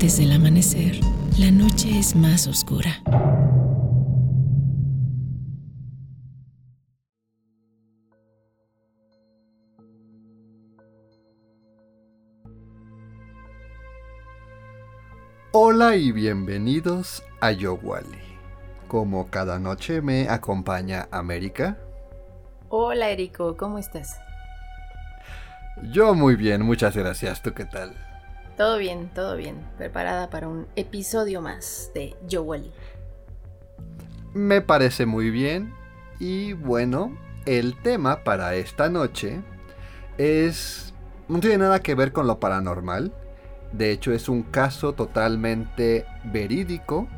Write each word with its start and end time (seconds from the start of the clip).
Antes 0.00 0.16
del 0.16 0.32
amanecer, 0.32 0.98
la 1.38 1.50
noche 1.50 1.98
es 1.98 2.16
más 2.16 2.46
oscura. 2.46 3.02
Hola 15.52 15.96
y 15.96 16.12
bienvenidos 16.12 17.22
a 17.42 17.52
Yowali. 17.52 18.06
Como 18.88 19.28
cada 19.28 19.58
noche 19.58 20.00
me 20.00 20.30
acompaña 20.30 21.08
América. 21.10 21.76
Hola 22.70 23.10
Erico, 23.10 23.54
¿cómo 23.58 23.78
estás? 23.78 24.18
Yo 25.92 26.14
muy 26.14 26.36
bien, 26.36 26.62
muchas 26.62 26.96
gracias. 26.96 27.42
¿Tú 27.42 27.52
qué 27.52 27.66
tal? 27.66 27.94
Todo 28.60 28.76
bien, 28.76 29.08
todo 29.14 29.38
bien. 29.38 29.56
Preparada 29.78 30.28
para 30.28 30.46
un 30.46 30.66
episodio 30.76 31.40
más 31.40 31.92
de 31.94 32.14
Yowali. 32.28 32.70
Me 34.34 34.60
parece 34.60 35.06
muy 35.06 35.30
bien. 35.30 35.72
Y 36.18 36.52
bueno, 36.52 37.16
el 37.46 37.80
tema 37.80 38.22
para 38.22 38.54
esta 38.56 38.90
noche 38.90 39.40
es... 40.18 40.92
No 41.26 41.40
tiene 41.40 41.56
nada 41.56 41.80
que 41.80 41.94
ver 41.94 42.12
con 42.12 42.26
lo 42.26 42.38
paranormal. 42.38 43.14
De 43.72 43.92
hecho, 43.92 44.12
es 44.12 44.28
un 44.28 44.42
caso 44.42 44.92
totalmente 44.92 46.04
verídico, 46.24 47.08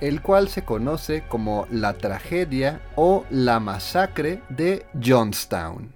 el 0.00 0.22
cual 0.22 0.48
se 0.48 0.64
conoce 0.64 1.22
como 1.28 1.66
la 1.70 1.92
tragedia 1.98 2.80
o 2.96 3.26
la 3.28 3.60
masacre 3.60 4.42
de 4.48 4.86
Johnstown. 5.04 5.92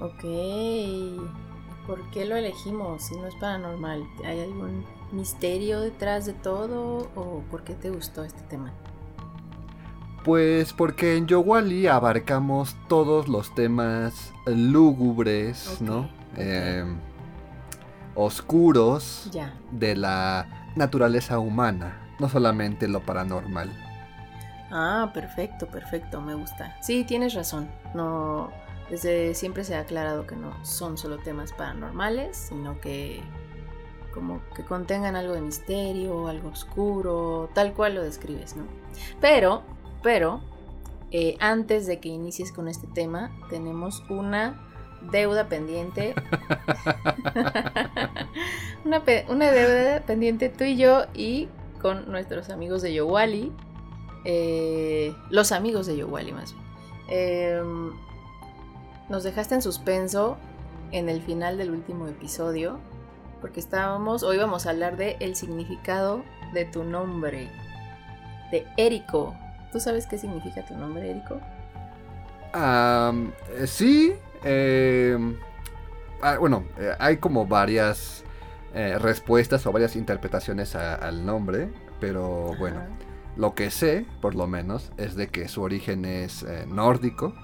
Ok. 0.00 1.45
¿Por 1.86 2.02
qué 2.10 2.24
lo 2.24 2.36
elegimos 2.36 3.02
si 3.02 3.16
no 3.16 3.26
es 3.26 3.34
paranormal? 3.36 4.04
¿Hay 4.24 4.40
algún 4.40 4.84
misterio 5.12 5.80
detrás 5.80 6.26
de 6.26 6.32
todo 6.32 7.08
o 7.14 7.42
por 7.50 7.62
qué 7.62 7.74
te 7.74 7.90
gustó 7.90 8.24
este 8.24 8.42
tema? 8.42 8.72
Pues 10.24 10.72
porque 10.72 11.16
en 11.16 11.28
Yowali 11.28 11.86
abarcamos 11.86 12.74
todos 12.88 13.28
los 13.28 13.54
temas 13.54 14.32
lúgubres, 14.46 15.80
¿no? 15.80 16.10
Em, 16.36 16.98
oscuros 18.16 19.30
de 19.70 19.94
la 19.94 20.72
naturaleza 20.74 21.38
humana, 21.38 22.14
no 22.18 22.28
solamente 22.28 22.88
lo 22.88 23.00
paranormal. 23.00 23.70
Ah, 24.72 25.12
perfecto, 25.14 25.68
perfecto, 25.68 26.20
me 26.20 26.34
gusta. 26.34 26.76
Sí, 26.80 27.04
tienes 27.04 27.34
razón. 27.34 27.68
No, 27.94 28.50
desde 28.90 29.34
siempre 29.34 29.64
se 29.64 29.74
ha 29.74 29.80
aclarado 29.80 30.26
que 30.26 30.36
no 30.36 30.64
son 30.64 30.96
solo 30.96 31.18
temas 31.18 31.52
paranormales, 31.52 32.36
sino 32.36 32.80
que 32.80 33.22
como 34.12 34.40
que 34.54 34.64
contengan 34.64 35.14
algo 35.14 35.34
de 35.34 35.42
misterio, 35.42 36.28
algo 36.28 36.48
oscuro, 36.48 37.50
tal 37.52 37.74
cual 37.74 37.96
lo 37.96 38.02
describes, 38.02 38.56
¿no? 38.56 38.64
Pero, 39.20 39.62
pero, 40.02 40.40
eh, 41.10 41.36
antes 41.38 41.86
de 41.86 42.00
que 42.00 42.08
inicies 42.08 42.50
con 42.50 42.66
este 42.68 42.86
tema, 42.86 43.30
tenemos 43.50 44.02
una 44.08 44.66
deuda 45.12 45.48
pendiente. 45.48 46.14
una, 48.84 49.00
deuda 49.00 50.00
pendiente 50.00 50.48
tú 50.48 50.64
y 50.64 50.76
yo 50.76 51.04
y 51.14 51.48
con 51.80 52.10
nuestros 52.10 52.50
amigos 52.50 52.82
de 52.82 52.94
Yowali. 52.94 53.52
Eh, 54.24 55.14
los 55.30 55.52
amigos 55.52 55.86
de 55.86 55.96
Yowali 55.96 56.32
más 56.32 56.54
bien. 56.54 56.66
Em, 57.08 57.92
nos 59.08 59.24
dejaste 59.24 59.54
en 59.54 59.62
suspenso 59.62 60.36
en 60.92 61.08
el 61.08 61.22
final 61.22 61.58
del 61.58 61.70
último 61.70 62.06
episodio 62.06 62.78
porque 63.40 63.60
estábamos 63.60 64.22
o 64.22 64.32
íbamos 64.32 64.66
a 64.66 64.70
hablar 64.70 64.96
de 64.96 65.16
el 65.20 65.36
significado 65.36 66.22
de 66.52 66.64
tu 66.64 66.84
nombre 66.84 67.50
de 68.50 68.66
Érico. 68.76 69.36
¿Tú 69.72 69.80
sabes 69.80 70.06
qué 70.06 70.16
significa 70.16 70.64
tu 70.64 70.74
nombre, 70.74 71.10
Érico? 71.10 71.40
Eh, 72.54 73.66
sí, 73.66 74.14
Em, 74.48 75.36
ah, 76.22 76.36
bueno, 76.38 76.64
eh, 76.78 76.92
hay 77.00 77.16
como 77.16 77.46
varias 77.46 78.24
eh, 78.74 78.96
respuestas 78.96 79.66
o 79.66 79.72
varias 79.72 79.96
interpretaciones 79.96 80.76
al 80.76 81.26
nombre, 81.26 81.68
pero 81.98 82.54
bueno, 82.58 82.80
lo 83.36 83.54
que 83.54 83.72
sé, 83.72 84.06
por 84.20 84.36
lo 84.36 84.46
menos, 84.46 84.92
es 84.98 85.16
de 85.16 85.28
que 85.28 85.48
su 85.48 85.62
origen 85.62 86.04
es 86.04 86.44
eh, 86.44 86.64
nórdico. 86.68 87.34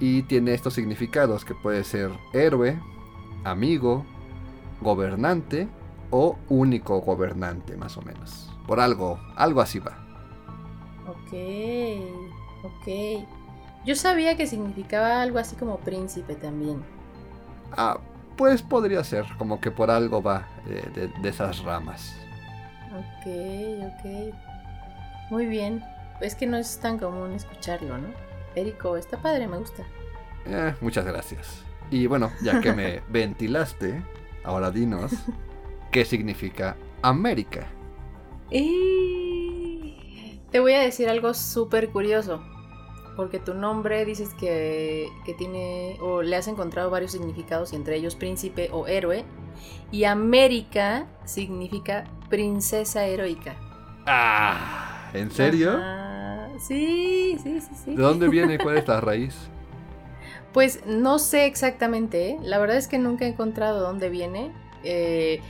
Y 0.00 0.22
tiene 0.22 0.54
estos 0.54 0.74
significados 0.74 1.44
que 1.44 1.54
puede 1.54 1.84
ser 1.84 2.10
héroe, 2.32 2.80
amigo, 3.44 4.04
gobernante 4.80 5.68
o 6.10 6.36
único 6.48 7.00
gobernante, 7.00 7.76
más 7.76 7.96
o 7.96 8.02
menos. 8.02 8.50
Por 8.66 8.80
algo, 8.80 9.20
algo 9.36 9.60
así 9.60 9.78
va. 9.78 9.98
Ok, 11.06 11.32
ok. 12.64 13.26
Yo 13.84 13.94
sabía 13.94 14.36
que 14.36 14.46
significaba 14.46 15.22
algo 15.22 15.38
así 15.38 15.56
como 15.56 15.78
príncipe 15.78 16.34
también. 16.34 16.82
Ah, 17.76 17.98
pues 18.36 18.62
podría 18.62 19.02
ser, 19.04 19.26
como 19.38 19.60
que 19.60 19.70
por 19.70 19.90
algo 19.90 20.22
va 20.22 20.46
de, 20.66 21.28
esas 21.28 21.62
ramas. 21.62 22.16
Ok, 22.92 23.26
ok. 23.84 24.34
Muy 25.30 25.46
bien. 25.46 25.82
Es 26.20 26.34
que 26.34 26.46
no 26.46 26.56
es 26.56 26.78
tan 26.78 26.98
común 26.98 27.32
escucharlo, 27.32 27.96
¿no? 27.96 28.08
Érico, 28.54 28.96
está 28.96 29.20
padre, 29.20 29.46
me 29.46 29.58
gusta. 29.58 29.84
Eh, 30.46 30.74
muchas 30.80 31.04
gracias. 31.04 31.62
Y 31.90 32.06
bueno, 32.06 32.32
ya 32.42 32.60
que 32.60 32.72
me 32.72 33.02
ventilaste, 33.08 34.02
ahora 34.44 34.70
dinos, 34.70 35.12
¿qué 35.90 36.04
significa 36.04 36.76
América? 37.02 37.66
Te 38.50 38.58
voy 40.58 40.72
a 40.72 40.80
decir 40.80 41.08
algo 41.08 41.34
súper 41.34 41.90
curioso 41.90 42.42
porque 43.20 43.38
tu 43.38 43.52
nombre 43.52 44.06
dices 44.06 44.32
que, 44.32 45.10
tiene 45.36 45.98
o 46.00 46.22
le 46.22 46.36
has 46.36 46.48
encontrado 46.48 46.88
varios 46.88 47.12
significados 47.12 47.74
y 47.74 47.76
entre 47.76 47.96
ellos 47.96 48.14
príncipe 48.14 48.70
o 48.72 48.86
héroe 48.86 49.26
y 49.92 50.04
América 50.04 51.06
significa 51.26 52.04
princesa 52.30 53.04
heroica. 53.04 53.56
Ah, 54.06 55.10
¿en 55.12 55.30
serio? 55.30 55.78
Sí, 56.60 57.38
sí, 57.42 57.60
sí, 57.60 57.70
sí. 57.84 57.96
¿De 57.96 58.02
dónde 58.02 58.28
viene? 58.28 58.58
¿Cuál 58.58 58.76
es 58.78 58.86
la 58.86 59.00
raíz? 59.00 59.34
Pues 60.52 60.84
no 60.86 61.18
sé 61.18 61.46
exactamente, 61.46 62.30
¿eh? 62.30 62.38
la 62.42 62.58
verdad 62.58 62.76
es 62.76 62.88
que 62.88 62.98
nunca 62.98 63.24
he 63.24 63.28
encontrado 63.28 63.80
dónde 63.80 64.08
viene. 64.10 64.52
Eh, 64.82 65.40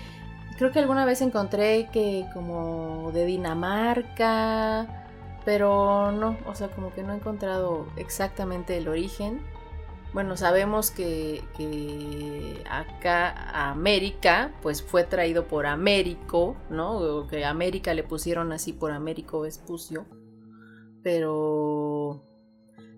creo 0.58 0.72
que 0.72 0.78
alguna 0.78 1.04
vez 1.06 1.22
encontré 1.22 1.88
que 1.90 2.26
como 2.34 3.10
de 3.12 3.24
Dinamarca, 3.24 5.06
pero 5.44 6.12
no, 6.12 6.36
o 6.46 6.54
sea, 6.54 6.68
como 6.68 6.92
que 6.92 7.02
no 7.02 7.12
he 7.12 7.16
encontrado 7.16 7.86
exactamente 7.96 8.76
el 8.76 8.88
origen. 8.88 9.40
Bueno, 10.12 10.36
sabemos 10.36 10.90
que, 10.90 11.42
que 11.56 12.62
acá 12.68 13.70
América, 13.70 14.52
pues 14.60 14.82
fue 14.82 15.04
traído 15.04 15.46
por 15.46 15.66
Américo, 15.66 16.56
¿no? 16.68 16.98
O 16.98 17.26
que 17.26 17.44
América 17.44 17.94
le 17.94 18.02
pusieron 18.02 18.52
así 18.52 18.72
por 18.72 18.90
Américo 18.90 19.40
Vespucio. 19.40 20.04
Pero. 21.02 22.22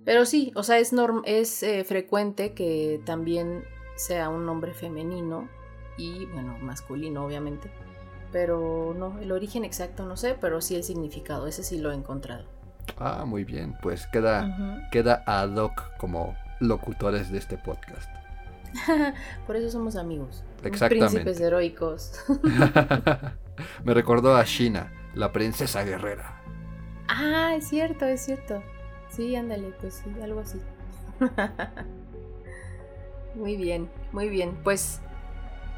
Pero 0.05 0.27
sí, 0.27 0.53
o 0.57 0.63
sea, 0.63 0.79
es, 0.79 0.93
es 1.25 1.63
eh, 1.63 1.85
frecuente 1.85 2.55
que 2.55 3.01
también 3.05 3.65
sea 3.95 4.29
un 4.29 4.45
nombre 4.45 4.75
femenino 4.75 5.49
y, 5.97 6.27
bueno, 6.27 6.59
masculino, 6.61 7.25
obviamente. 7.25 7.71
Pero 8.33 8.95
no, 8.97 9.19
el 9.21 9.31
origen 9.31 9.65
exacto 9.65 10.05
no 10.07 10.17
sé, 10.17 10.37
pero 10.41 10.61
sí 10.61 10.75
el 10.75 10.85
significado, 10.85 11.47
ese 11.47 11.63
sí 11.63 11.79
lo 11.79 11.93
he 11.93 11.95
encontrado. 11.95 12.47
Ah, 12.99 13.25
muy 13.27 13.45
bien, 13.45 13.77
pues 13.81 14.07
queda, 14.09 14.89
queda 14.91 15.23
ad 15.27 15.55
hoc 15.55 15.97
como 15.99 16.35
locutores 16.59 17.31
de 17.31 17.39
este 17.39 17.59
podcast. 17.59 18.11
Por 19.47 19.57
eso 19.57 19.71
somos 19.71 19.97
amigos. 19.97 20.45
Exactamente. 20.65 21.21
Príncipes 21.21 21.41
heroicos. 21.41 22.25
Me 23.85 23.95
recordó 23.95 24.35
a 24.35 24.45
Shina, 24.45 24.93
la 25.15 25.33
princesa 25.33 25.85
guerrera. 25.85 26.42
Ah, 27.09 27.55
es 27.57 27.69
cierto, 27.69 28.07
es 28.07 28.25
cierto. 28.25 28.63
Sí, 29.11 29.37
ándale, 29.37 29.75
pues 29.81 30.03
sí, 30.05 30.11
algo 30.23 30.41
así. 30.41 30.59
muy 33.35 33.57
bien, 33.57 33.89
muy 34.13 34.29
bien. 34.29 34.57
Pues 34.65 35.01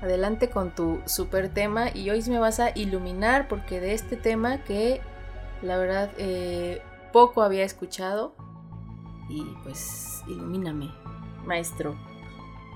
adelante 0.01 0.51
con 0.51 0.75
tu 0.75 1.01
super 1.07 1.49
tema 1.49 1.87
y 1.93 2.11
hoy 2.11 2.23
me 2.29 2.39
vas 2.39 2.61
a 2.61 2.77
iluminar 2.77 3.49
porque 3.49 3.81
de 3.81 3.95
este 3.95 4.17
tema 4.17 4.63
que 4.65 5.01
la 5.63 5.79
verdad 5.79 6.11
eh, 6.19 6.83
poco 7.13 7.43
había 7.43 7.65
escuchado 7.65 8.35
y 9.29 9.43
pues 9.63 10.23
ilumíname, 10.29 10.93
maestro. 11.47 11.97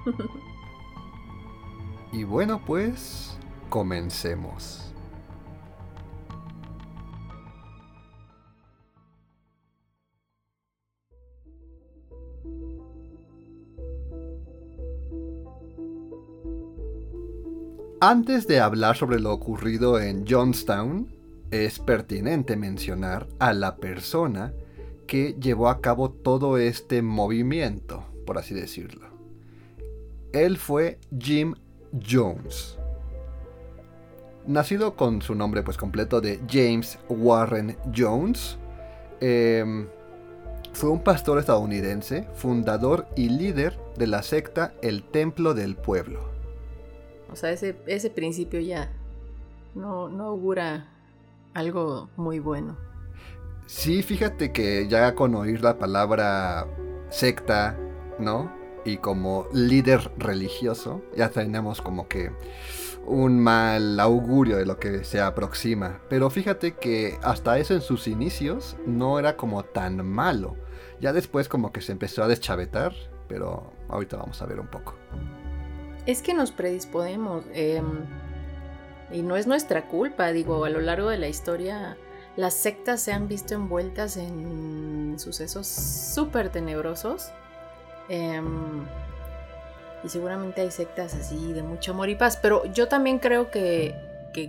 y 2.12 2.25
bueno 2.25 2.61
pues, 2.65 3.39
comencemos. 3.69 4.88
Antes 18.00 18.47
de 18.47 18.61
hablar 18.61 18.97
sobre 18.97 19.19
lo 19.19 19.33
ocurrido 19.33 20.00
en 20.00 20.25
Johnstown, 20.25 21.12
es 21.50 21.81
pertinente 21.81 22.55
mencionar 22.55 23.27
a 23.41 23.53
la 23.53 23.75
persona 23.75 24.53
que 25.09 25.35
llevó 25.41 25.69
a 25.69 25.81
cabo 25.81 26.09
todo 26.09 26.59
este 26.59 27.03
movimiento, 27.03 28.05
por 28.25 28.39
así 28.39 28.55
decirlo. 28.55 29.09
Él 30.33 30.59
fue 30.59 31.00
Jim 31.19 31.56
Jones. 32.09 32.79
Nacido 34.47 34.95
con 34.95 35.21
su 35.21 35.35
nombre 35.35 35.65
pues 35.65 35.77
completo 35.77 36.21
de 36.21 36.41
James 36.49 37.00
Warren 37.09 37.77
Jones, 37.97 38.59
em, 39.21 39.89
fue 40.73 40.91
un 40.91 41.03
pastor 41.03 41.41
estadounidense, 41.41 42.29
fundador 42.35 43.09
y 43.17 43.29
líder 43.29 43.77
de 43.97 44.06
la 44.06 44.23
secta 44.23 44.73
El 44.83 45.03
Templo 45.03 45.53
del 45.53 45.75
Pueblo. 45.75 46.38
O 47.32 47.36
sea, 47.36 47.50
ese, 47.50 47.76
ese 47.86 48.10
principio 48.10 48.60
ya 48.60 48.90
no, 49.75 50.08
no 50.08 50.25
augura 50.25 50.88
algo 51.54 52.08
muy 52.16 52.38
bueno. 52.38 52.76
Sí, 53.66 54.02
fíjate 54.02 54.52
que 54.52 54.88
ya 54.88 55.14
con 55.14 55.34
oír 55.34 55.62
la 55.62 55.78
palabra 55.78 56.66
secta, 57.10 57.76
¿no? 58.19 58.50
Y 58.84 58.96
como 58.96 59.46
líder 59.52 60.10
religioso, 60.16 61.02
ya 61.16 61.28
tenemos 61.28 61.82
como 61.82 62.08
que 62.08 62.30
un 63.04 63.40
mal 63.40 63.98
augurio 64.00 64.56
de 64.56 64.66
lo 64.66 64.78
que 64.78 65.04
se 65.04 65.20
aproxima. 65.20 66.00
Pero 66.08 66.30
fíjate 66.30 66.76
que 66.76 67.19
hasta 67.22 67.58
eso 67.58 67.75
en 67.75 67.80
sus 67.80 68.06
inicios 68.06 68.76
no 68.86 69.19
era 69.19 69.36
como 69.36 69.64
tan 69.64 70.06
malo. 70.06 70.56
Ya 71.00 71.12
después 71.12 71.48
como 71.48 71.72
que 71.72 71.80
se 71.80 71.92
empezó 71.92 72.22
a 72.22 72.28
deschavetar, 72.28 72.94
pero 73.28 73.72
ahorita 73.88 74.16
vamos 74.16 74.40
a 74.40 74.46
ver 74.46 74.60
un 74.60 74.69
poco. 74.69 74.94
Es 76.08 76.22
que 76.22 76.32
nos 76.32 76.52
predisponemos. 76.52 77.44
Em, 77.52 78.06
y 79.12 79.20
no 79.20 79.37
es 79.37 79.46
nuestra 79.46 79.88
culpa, 79.88 80.32
digo, 80.32 80.64
a 80.64 80.70
lo 80.70 80.81
largo 80.81 81.10
de 81.10 81.19
la 81.19 81.28
historia 81.28 81.99
las 82.34 82.55
sectas 82.55 83.02
se 83.02 83.12
han 83.12 83.28
visto 83.28 83.55
envueltas 83.55 84.16
en 84.16 85.16
sucesos 85.19 85.66
súper 85.66 86.49
tenebrosos. 86.49 87.31
Em, 88.08 88.87
y 90.02 90.08
seguramente 90.08 90.62
hay 90.62 90.70
sectas 90.70 91.12
así 91.14 91.52
de 91.52 91.62
mucho 91.62 91.93
amor 91.93 92.08
y 92.08 92.14
paz. 92.14 92.38
Pero 92.40 92.64
yo 92.72 92.88
también 92.88 93.19
creo 93.19 93.50
que, 93.50 93.94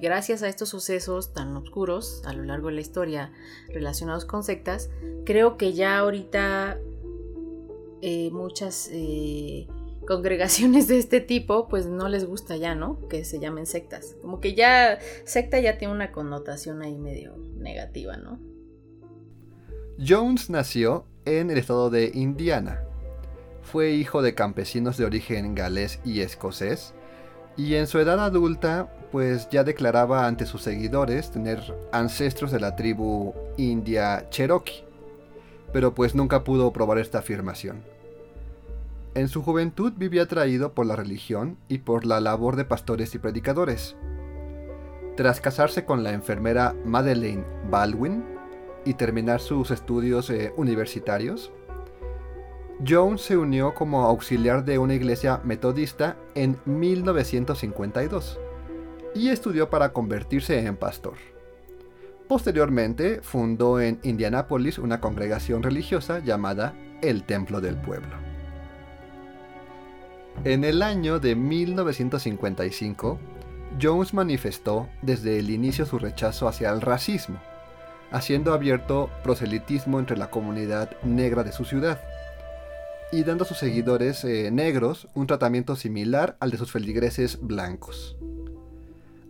gracias 0.01 0.44
a 0.44 0.47
estos 0.47 0.69
sucesos 0.69 1.33
tan 1.33 1.57
oscuros 1.57 2.21
a 2.25 2.31
lo 2.31 2.44
largo 2.44 2.69
de 2.69 2.75
la 2.75 2.81
historia 2.81 3.33
relacionados 3.67 4.23
con 4.23 4.44
sectas, 4.44 4.89
creo 5.25 5.57
que 5.57 5.73
ya 5.73 5.97
ahorita 5.97 6.77
eh, 8.01 8.29
muchas 8.31 8.88
eh, 8.94 9.67
congregaciones 10.09 10.88
de 10.88 10.97
este 10.97 11.21
tipo, 11.21 11.67
pues 11.67 11.85
no 11.85 12.09
les 12.09 12.25
gusta 12.25 12.57
ya, 12.57 12.73
¿no? 12.73 13.07
Que 13.09 13.23
se 13.23 13.39
llamen 13.39 13.67
sectas. 13.67 14.15
Como 14.23 14.41
que 14.41 14.56
ya 14.56 14.97
secta 15.23 15.59
ya 15.59 15.77
tiene 15.77 15.94
una 15.94 16.11
connotación 16.11 16.81
ahí 16.81 16.97
medio 16.97 17.38
negativa, 17.59 18.17
¿no? 18.17 18.39
Jones 20.03 20.50
nació 20.50 21.06
en 21.25 21.51
el 21.51 21.59
estado 21.59 21.91
de 21.91 22.09
Indiana. 22.11 22.83
Fue 23.61 23.91
hijo 23.91 24.23
de 24.23 24.33
campesinos 24.33 24.97
de 24.97 25.06
origen 25.06 25.53
galés 25.53 26.00
y 26.03 26.21
escocés, 26.21 26.95
y 27.55 27.75
en 27.75 27.85
su 27.85 28.00
edad 28.00 28.19
adulta, 28.19 28.91
pues 29.12 29.47
ya 29.51 29.63
declaraba 29.63 30.25
ante 30.25 30.47
sus 30.47 30.63
seguidores 30.63 31.29
tener 31.29 31.59
ancestros 31.91 32.51
de 32.51 32.59
la 32.59 32.75
tribu 32.75 33.35
india 33.57 34.25
Cherokee, 34.31 34.85
pero 35.71 35.94
pues 35.94 36.15
nunca 36.15 36.44
pudo 36.44 36.73
probar 36.73 36.97
esta 36.97 37.19
afirmación. 37.19 37.99
En 39.19 39.27
su 39.27 39.44
juventud 39.44 39.92
vivía 39.98 40.24
atraído 40.24 40.74
por 40.74 40.86
la 40.86 40.95
religión 40.95 41.57
y 41.68 41.80
por 41.80 42.06
la 42.06 42.21
labor 42.21 42.56
de 42.56 42.63
pastores 42.63 43.13
y 43.16 43.19
predicadores. 43.19 43.98
Tras 45.18 45.42
casarse 45.42 45.83
con 45.83 46.04
la 46.04 46.13
enfermera 46.13 46.74
Madeleine 46.86 47.44
Baldwin 47.69 48.24
y 48.86 48.94
terminar 48.94 49.42
sus 49.42 49.71
estudios 49.71 50.30
eh, 50.30 50.54
universitarios, 50.56 51.51
Jones 52.88 53.19
se 53.19 53.36
unió 53.36 53.74
como 53.74 54.04
auxiliar 54.04 54.63
de 54.63 54.77
una 54.77 54.94
iglesia 54.94 55.42
metodista 55.44 56.15
en 56.33 56.57
1952 56.63 58.39
y 59.15 59.27
estudió 59.27 59.69
para 59.69 59.92
convertirse 59.92 60.65
en 60.65 60.77
pastor. 60.77 61.15
Posteriormente 62.30 63.19
fundó 63.22 63.81
en 63.81 64.00
Indianápolis 64.04 64.80
una 64.80 65.01
congregación 65.01 65.62
religiosa 65.62 66.19
llamada 66.19 66.74
el 67.01 67.25
Templo 67.25 67.60
del 67.60 67.75
Pueblo. 67.75 68.28
En 70.45 70.63
el 70.63 70.81
año 70.83 71.19
de 71.19 71.36
1955, 71.36 73.19
Jones 73.81 74.13
manifestó 74.13 74.88
desde 75.01 75.38
el 75.38 75.50
inicio 75.50 75.86
su 75.86 76.00
rechazo 76.00 76.47
hacia 76.47 76.69
el 76.69 76.80
racismo, 76.80 77.41
haciendo 78.09 78.53
abierto 78.53 79.09
proselitismo 79.21 80.00
entre 80.00 80.15
la 80.15 80.30
comunidad 80.30 80.91
negra 81.03 81.44
de 81.44 81.51
su 81.51 81.65
ciudad 81.65 82.01
y 83.12 83.24
dando 83.24 83.44
a 83.44 83.47
sus 83.47 83.57
seguidores 83.57 84.24
eh, 84.24 84.50
negros 84.50 85.09
un 85.13 85.27
tratamiento 85.27 85.75
similar 85.75 86.38
al 86.39 86.51
de 86.51 86.57
sus 86.57 86.71
feligreses 86.71 87.39
blancos. 87.41 88.18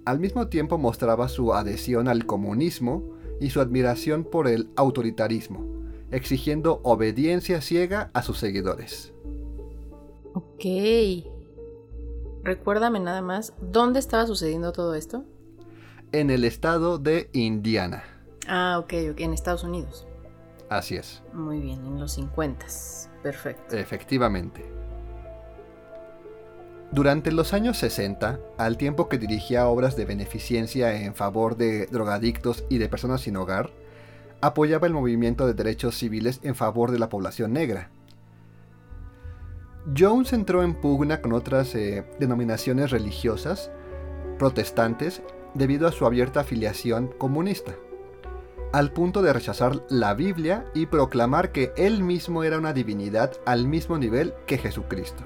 Al 0.06 0.20
mismo 0.20 0.48
tiempo 0.48 0.78
mostraba 0.78 1.28
su 1.28 1.56
adhesión 1.56 2.08
al 2.08 2.28
comunismo 2.28 3.04
y 3.42 3.50
su 3.50 3.62
admiración 3.62 4.26
por 4.26 4.48
el 4.48 4.70
autoritarismo, 4.76 5.66
exigiendo 6.12 6.82
obediencia 6.84 7.62
ciega 7.62 8.12
a 8.14 8.22
sus 8.22 8.38
seguidores. 8.38 9.14
Ok. 10.34 10.66
Recuérdame 12.44 13.00
nada 13.00 13.22
más, 13.22 13.54
¿dónde 13.62 14.00
estaba 14.00 14.26
sucediendo 14.26 14.72
todo 14.72 14.96
esto? 14.96 15.26
En 16.12 16.30
el 16.30 16.44
estado 16.46 16.98
de 16.98 17.30
Indiana. 17.34 18.04
Ah, 18.48 18.80
ok, 18.80 18.94
ok, 19.12 19.20
en 19.20 19.34
Estados 19.34 19.64
Unidos. 19.64 20.08
Así 20.70 20.96
es. 20.96 21.22
Muy 21.34 21.60
bien, 21.60 21.86
en 21.86 22.00
los 22.00 22.14
50. 22.14 22.66
Perfecto. 23.22 23.76
Efectivamente. 23.76 24.66
Durante 26.92 27.32
los 27.32 27.54
años 27.54 27.78
60, 27.78 28.40
al 28.58 28.78
tiempo 28.78 29.10
que 29.10 29.20
dirigía 29.20 29.68
obras 29.68 29.96
de 29.96 30.06
beneficencia 30.06 31.04
en 31.04 31.14
favor 31.14 31.56
de 31.56 31.86
drogadictos 31.88 32.64
y 32.70 32.80
de 32.80 32.90
personas 32.90 33.22
sin 33.22 33.38
hogar, 33.38 33.70
apoyaba 34.42 34.88
el 34.88 34.94
movimiento 34.94 35.46
de 35.46 35.54
derechos 35.54 35.96
civiles 35.96 36.40
en 36.42 36.56
favor 36.56 36.92
de 36.92 37.00
la 37.00 37.10
población 37.10 37.54
negra 37.54 37.92
Jones 39.98 40.34
entró 40.34 40.64
en 40.64 40.76
pugna 40.76 41.22
con 41.22 41.34
otras 41.34 41.74
eh, 41.76 42.06
denominaciones 42.20 42.92
religiosas 42.92 43.72
protestantes 44.38 45.22
debido 45.54 45.88
a 45.88 45.92
su 45.92 46.06
abierta 46.06 46.42
afiliación 46.42 47.08
comunista, 47.18 47.76
al 48.72 48.92
punto 48.92 49.22
de 49.22 49.34
rechazar 49.34 49.84
la 49.90 50.14
Biblia 50.14 50.66
y 50.74 50.86
proclamar 50.86 51.52
que 51.52 51.74
él 51.76 52.04
mismo 52.04 52.44
era 52.44 52.58
una 52.58 52.74
divinidad 52.74 53.34
al 53.46 53.68
mismo 53.68 53.98
nivel 53.98 54.34
que 54.46 54.58
Jesucristo. 54.58 55.24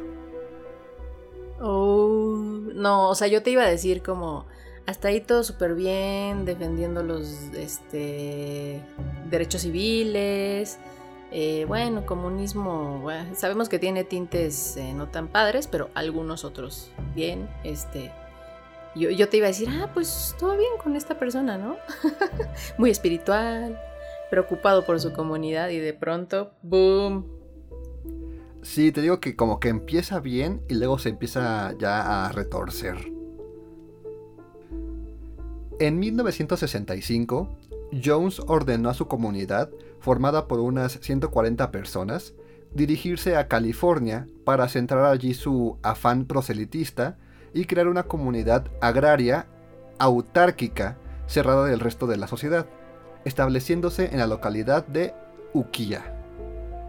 Oh, 1.62 2.38
no, 2.74 3.10
o 3.10 3.16
sea, 3.16 3.28
yo 3.28 3.44
te 3.44 3.52
iba 3.52 3.64
a 3.64 3.70
decir 3.70 4.02
como 4.02 4.46
hasta 4.86 5.08
ahí 5.08 5.22
todo 5.22 5.44
súper 5.44 5.76
bien, 5.76 6.46
defendiendo 6.46 7.04
los 7.04 7.30
este, 7.56 8.82
derechos 9.30 9.62
civiles, 9.62 10.78
eh, 11.36 11.66
bueno, 11.68 12.06
comunismo, 12.06 13.08
sabemos 13.36 13.68
que 13.68 13.80
tiene 13.80 14.04
tintes 14.04 14.78
eh, 14.78 14.94
no 14.94 15.08
tan 15.10 15.28
padres, 15.28 15.66
pero 15.66 15.90
algunos 15.96 16.46
otros 16.46 16.92
bien. 17.16 17.50
Este, 17.64 18.12
yo, 18.96 19.10
yo, 19.10 19.28
te 19.30 19.38
iba 19.38 19.48
a 19.48 19.50
decir, 19.50 19.68
ah, 19.72 19.90
pues 19.92 20.36
todo 20.40 20.56
bien 20.56 20.70
con 20.84 20.96
esta 20.96 21.18
persona, 21.18 21.58
¿no? 21.58 21.78
Muy 22.78 22.92
espiritual, 22.92 23.82
preocupado 24.30 24.86
por 24.86 25.00
su 25.02 25.12
comunidad 25.12 25.70
y 25.70 25.80
de 25.80 25.94
pronto, 25.96 26.52
¡boom! 26.62 27.26
Sí, 28.62 28.92
te 28.92 29.02
digo 29.02 29.20
que 29.20 29.36
como 29.36 29.60
que 29.60 29.70
empieza 29.70 30.20
bien 30.20 30.62
y 30.70 30.76
luego 30.76 31.00
se 31.00 31.10
empieza 31.10 31.74
ya 31.80 32.28
a 32.28 32.32
retorcer. 32.32 33.12
En 35.80 36.00
1965, 36.00 37.58
Jones 38.04 38.40
ordenó 38.46 38.90
a 38.90 38.94
su 38.94 39.08
comunidad 39.08 39.72
formada 40.04 40.50
por 40.50 40.60
unas 40.60 41.00
140 41.02 41.72
personas, 41.72 42.34
dirigirse 42.74 43.38
a 43.38 43.48
California 43.48 44.28
para 44.44 44.68
centrar 44.68 45.06
allí 45.06 45.34
su 45.34 45.78
afán 45.82 46.26
proselitista 46.26 47.18
y 47.54 47.64
crear 47.64 47.88
una 47.88 48.04
comunidad 48.04 48.66
agraria 48.82 49.48
autárquica 50.00 50.98
cerrada 51.26 51.66
del 51.66 51.80
resto 51.80 52.06
de 52.06 52.18
la 52.18 52.28
sociedad, 52.28 52.66
estableciéndose 53.24 54.10
en 54.12 54.20
la 54.20 54.28
localidad 54.28 54.86
de 54.86 55.14
Ukiah. 55.54 56.04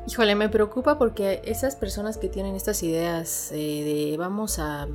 Híjole, 0.08 0.34
me 0.34 0.48
preocupa 0.48 0.98
porque 0.98 1.40
esas 1.44 1.76
personas 1.76 2.18
que 2.18 2.28
tienen 2.28 2.56
estas 2.56 2.82
ideas 2.82 3.52
eh, 3.52 4.10
de 4.10 4.16
vamos 4.18 4.58
a 4.58 4.88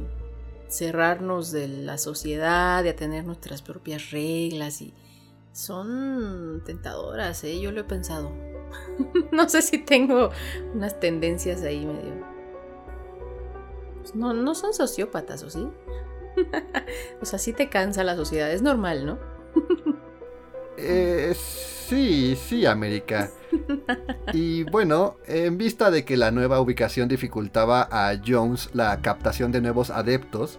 cerrarnos 0.68 1.52
de 1.54 1.70
la 1.70 1.98
sociedad, 1.98 2.84
de 2.84 2.90
a 2.90 2.96
tener 2.98 3.24
nuestras 3.24 3.62
propias 3.62 4.12
reglas 4.12 4.82
y 4.82 4.94
son 5.60 6.62
tentadoras, 6.66 7.44
¿eh? 7.44 7.60
Yo 7.60 7.72
lo 7.72 7.82
he 7.82 7.84
pensado. 7.84 8.32
no 9.32 9.50
sé 9.50 9.62
si 9.62 9.80
tengo 9.80 10.32
unas 10.74 11.00
tendencias 11.00 11.62
ahí 11.64 11.86
medio... 11.86 12.26
Pues 14.00 14.16
no, 14.16 14.34
no 14.34 14.56
son 14.56 14.74
sociópatas, 14.74 15.44
¿o 15.44 15.50
sí? 15.50 15.68
o 17.22 17.26
sea, 17.26 17.38
sí 17.38 17.52
te 17.52 17.70
cansa 17.70 18.04
la 18.04 18.16
sociedad, 18.16 18.52
es 18.52 18.62
normal, 18.62 19.06
¿no? 19.06 19.20
Eh, 20.82 21.36
sí, 21.36 22.38
sí, 22.38 22.66
América. 22.66 23.30
Y 24.32 24.64
bueno, 24.64 25.18
en 25.26 25.58
vista 25.58 25.92
de 25.92 26.06
que 26.06 26.16
la 26.16 26.32
nueva 26.32 26.62
ubicación 26.62 27.10
dificultaba 27.10 27.90
a 27.92 28.18
Jones 28.26 28.70
la 28.72 29.02
captación 29.02 29.52
de 29.52 29.60
nuevos 29.60 29.90
adeptos, 29.90 30.58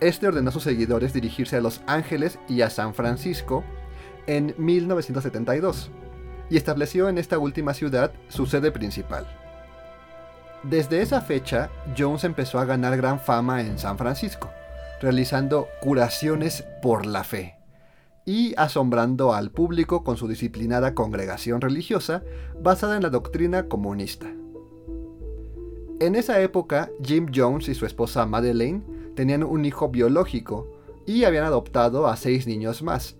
este 0.00 0.28
ordenó 0.28 0.48
a 0.48 0.52
sus 0.52 0.62
seguidores 0.62 1.12
dirigirse 1.12 1.58
a 1.58 1.60
Los 1.60 1.82
Ángeles 1.86 2.38
y 2.48 2.62
a 2.62 2.70
San 2.70 2.94
Francisco 2.94 3.62
en 4.26 4.54
1972 4.58 5.90
y 6.48 6.56
estableció 6.56 7.08
en 7.08 7.18
esta 7.18 7.38
última 7.38 7.74
ciudad 7.74 8.12
su 8.28 8.46
sede 8.46 8.72
principal. 8.72 9.26
Desde 10.62 11.00
esa 11.00 11.20
fecha, 11.20 11.70
Jones 11.96 12.24
empezó 12.24 12.58
a 12.58 12.64
ganar 12.64 12.96
gran 12.96 13.18
fama 13.18 13.62
en 13.62 13.78
San 13.78 13.96
Francisco, 13.96 14.50
realizando 15.00 15.68
curaciones 15.80 16.64
por 16.82 17.06
la 17.06 17.24
fe 17.24 17.56
y 18.26 18.54
asombrando 18.56 19.32
al 19.32 19.50
público 19.50 20.04
con 20.04 20.16
su 20.16 20.28
disciplinada 20.28 20.94
congregación 20.94 21.60
religiosa 21.60 22.22
basada 22.60 22.96
en 22.96 23.02
la 23.02 23.10
doctrina 23.10 23.68
comunista. 23.68 24.26
En 26.00 26.14
esa 26.14 26.40
época, 26.40 26.90
Jim 27.02 27.26
Jones 27.34 27.68
y 27.68 27.74
su 27.74 27.86
esposa 27.86 28.26
Madeleine 28.26 28.82
tenían 29.14 29.42
un 29.42 29.64
hijo 29.64 29.88
biológico 29.88 30.70
y 31.06 31.24
habían 31.24 31.44
adoptado 31.44 32.06
a 32.06 32.16
seis 32.16 32.46
niños 32.46 32.82
más, 32.82 33.16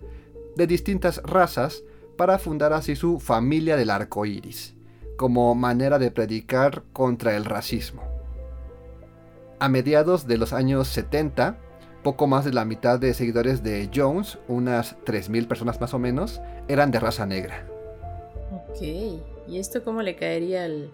de 0.55 0.67
distintas 0.67 1.21
razas, 1.23 1.83
para 2.17 2.37
fundar 2.37 2.73
así 2.73 2.95
su 2.95 3.19
familia 3.19 3.75
del 3.75 3.89
arco 3.89 4.25
iris, 4.25 4.75
como 5.17 5.55
manera 5.55 5.97
de 5.97 6.11
predicar 6.11 6.83
contra 6.93 7.35
el 7.35 7.45
racismo. 7.45 8.03
A 9.59 9.69
mediados 9.69 10.27
de 10.27 10.37
los 10.37 10.53
años 10.53 10.87
70, 10.89 11.57
poco 12.03 12.27
más 12.27 12.45
de 12.45 12.53
la 12.53 12.65
mitad 12.65 12.99
de 12.99 13.13
seguidores 13.13 13.63
de 13.63 13.89
Jones, 13.93 14.39
unas 14.47 14.97
3.000 15.05 15.47
personas 15.47 15.79
más 15.79 15.93
o 15.93 15.99
menos, 15.99 16.41
eran 16.67 16.91
de 16.91 16.99
raza 16.99 17.25
negra. 17.25 17.67
Ok, 18.51 18.81
¿y 18.81 19.57
esto 19.57 19.83
cómo 19.83 20.01
le 20.01 20.15
caería 20.15 20.65
al, 20.65 20.91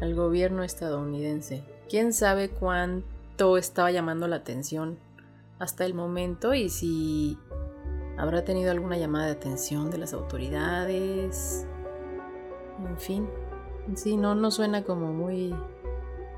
al 0.00 0.14
gobierno 0.14 0.62
estadounidense? 0.62 1.62
¿Quién 1.88 2.12
sabe 2.12 2.48
cuánto 2.48 3.56
estaba 3.56 3.90
llamando 3.90 4.28
la 4.28 4.36
atención 4.36 4.98
hasta 5.58 5.84
el 5.84 5.94
momento 5.94 6.54
y 6.54 6.68
si 6.68 7.38
habrá 8.20 8.44
tenido 8.44 8.70
alguna 8.70 8.96
llamada 8.96 9.26
de 9.26 9.32
atención 9.32 9.90
de 9.90 9.98
las 9.98 10.12
autoridades? 10.12 11.66
En 12.86 12.98
fin, 12.98 13.28
sí, 13.94 14.16
no, 14.16 14.34
no 14.34 14.50
suena 14.50 14.84
como 14.84 15.12
muy 15.12 15.54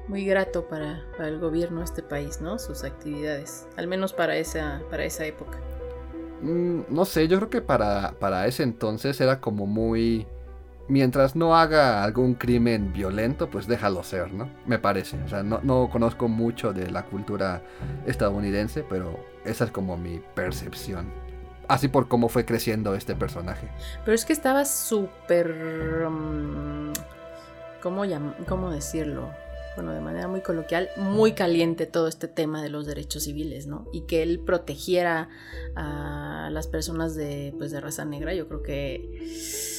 muy 0.09 0.25
grato 0.25 0.67
para, 0.67 1.01
el 1.21 1.39
gobierno 1.39 1.79
de 1.79 1.85
este 1.85 2.03
país, 2.03 2.41
¿no? 2.41 2.59
Sus 2.59 2.85
actividades, 2.85 3.67
al 3.77 3.87
menos 3.87 4.13
para 4.13 4.37
esa, 4.37 4.83
para 4.91 5.05
esa 5.05 5.25
época. 5.25 5.59
Mm, 6.43 6.83
no 6.89 7.05
sé, 7.05 7.29
yo 7.29 7.39
creo 7.39 7.51
que 7.51 7.63
para, 7.63 8.13
para 8.19 8.47
ese 8.47 8.63
entonces 8.63 9.21
era 9.21 9.41
como 9.41 9.67
muy... 9.67 10.27
Mientras 10.89 11.37
no 11.37 11.57
haga 11.57 12.03
algún 12.03 12.35
crimen 12.35 12.93
violento, 12.93 13.49
pues 13.49 13.69
déjalo 13.69 14.03
ser, 14.03 14.33
¿no? 14.33 14.51
Me 14.67 14.81
parece. 14.81 15.17
O 15.23 15.29
sea, 15.29 15.43
no, 15.43 15.61
no 15.63 15.89
conozco 15.89 16.27
mucho 16.29 16.73
de 16.73 16.91
la 16.91 17.07
cultura 17.07 17.63
estadounidense, 18.05 18.85
pero 18.87 19.17
esa 19.45 19.65
es 19.65 19.71
como 19.71 19.97
mi 19.97 20.21
percepción. 20.35 21.22
Así 21.73 21.89
por 21.89 22.07
cómo 22.09 22.29
fue 22.29 22.45
creciendo 22.45 22.95
este 22.95 23.15
personaje. 23.15 23.69
Pero 24.05 24.15
es 24.15 24.25
que 24.25 24.33
estaba 24.33 24.65
súper... 24.65 26.07
Mm, 26.09 26.93
¿cómo, 27.83 28.03
¿Cómo 28.47 28.71
decirlo? 28.71 29.31
bueno, 29.75 29.93
de 29.93 30.01
manera 30.03 30.29
muy 30.29 30.43
coloquial, 30.43 30.91
muy 30.97 31.33
caliente 31.33 31.87
todo 31.87 32.07
este 32.07 32.29
tema 32.29 32.63
de 32.63 32.69
los 32.69 32.85
derechos 32.85 33.25
civiles, 33.25 33.67
¿no? 33.67 33.87
Y 33.91 34.03
que 34.03 34.23
él 34.23 34.41
protegiera 34.41 35.31
a 35.75 36.51
las 36.53 36.67
personas 36.67 37.15
de, 37.15 37.55
pues, 37.57 37.71
de 37.71 37.81
raza 37.81 38.05
negra, 38.05 38.35
yo 38.35 38.47
creo 38.49 38.63
que 38.63 39.73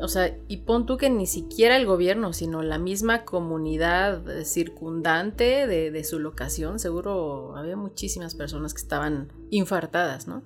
o 0.00 0.08
sea, 0.08 0.36
y 0.48 0.58
pon 0.58 0.86
tú 0.86 0.96
que 0.96 1.08
ni 1.08 1.26
siquiera 1.26 1.76
el 1.76 1.86
gobierno, 1.86 2.32
sino 2.32 2.62
la 2.62 2.78
misma 2.78 3.24
comunidad 3.24 4.22
circundante 4.44 5.66
de, 5.66 5.90
de 5.90 6.04
su 6.04 6.18
locación, 6.18 6.78
seguro 6.78 7.56
había 7.56 7.76
muchísimas 7.76 8.34
personas 8.34 8.74
que 8.74 8.80
estaban 8.80 9.32
infartadas, 9.50 10.26
¿no? 10.26 10.42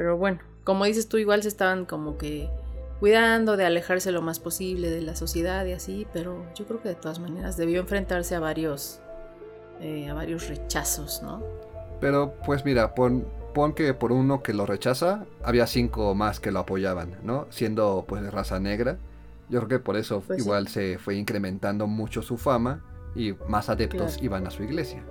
Pero 0.00 0.16
bueno, 0.16 0.38
como 0.64 0.86
dices 0.86 1.08
tú, 1.10 1.18
igual 1.18 1.42
se 1.42 1.48
estaban 1.48 1.84
como 1.84 2.16
que 2.16 2.48
cuidando 3.00 3.58
de 3.58 3.66
alejarse 3.66 4.12
lo 4.12 4.22
más 4.22 4.40
posible 4.40 4.88
de 4.88 5.02
la 5.02 5.14
sociedad 5.14 5.66
y 5.66 5.72
así, 5.72 6.06
pero 6.14 6.42
yo 6.54 6.64
creo 6.64 6.80
que 6.80 6.88
de 6.88 6.94
todas 6.94 7.18
maneras 7.18 7.58
debió 7.58 7.80
enfrentarse 7.80 8.34
a 8.34 8.40
varios, 8.40 9.02
eh, 9.78 10.08
a 10.08 10.14
varios 10.14 10.48
rechazos, 10.48 11.22
¿no? 11.22 11.42
Pero 12.00 12.32
pues 12.46 12.64
mira, 12.64 12.94
pon, 12.94 13.26
pon 13.52 13.74
que 13.74 13.92
por 13.92 14.10
uno 14.10 14.42
que 14.42 14.54
lo 14.54 14.64
rechaza, 14.64 15.26
había 15.44 15.66
cinco 15.66 16.14
más 16.14 16.40
que 16.40 16.50
lo 16.50 16.60
apoyaban, 16.60 17.18
¿no? 17.22 17.46
Siendo 17.50 18.06
pues 18.08 18.22
de 18.22 18.30
raza 18.30 18.58
negra. 18.58 18.96
Yo 19.50 19.58
creo 19.58 19.68
que 19.68 19.84
por 19.84 19.98
eso 19.98 20.22
pues 20.26 20.38
igual 20.38 20.68
se 20.68 20.96
fue 20.96 21.16
incrementando 21.16 21.86
mucho 21.86 22.22
su 22.22 22.38
fama 22.38 22.82
y 23.14 23.34
más 23.48 23.68
adeptos 23.68 24.16
iban 24.22 24.46
a 24.46 24.50
su 24.50 24.62
iglesia. 24.62 25.04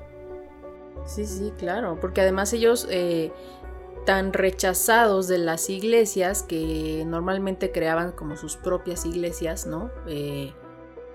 Sí, 1.06 1.26
sí, 1.26 1.54
claro, 1.58 1.98
porque 2.00 2.22
además 2.22 2.54
ellos 2.54 2.88
eh, 2.90 3.32
tan 4.06 4.34
rechazados 4.34 5.28
de 5.28 5.38
las 5.38 5.70
iglesias 5.70 6.44
que 6.44 7.04
normalmente 7.06 7.72
creaban 7.72 8.12
como 8.12 8.38
sus 8.38 8.58
propias 8.58 9.06
iglesias, 9.06 9.66
¿no? 9.68 9.92
Eh, 10.08 10.54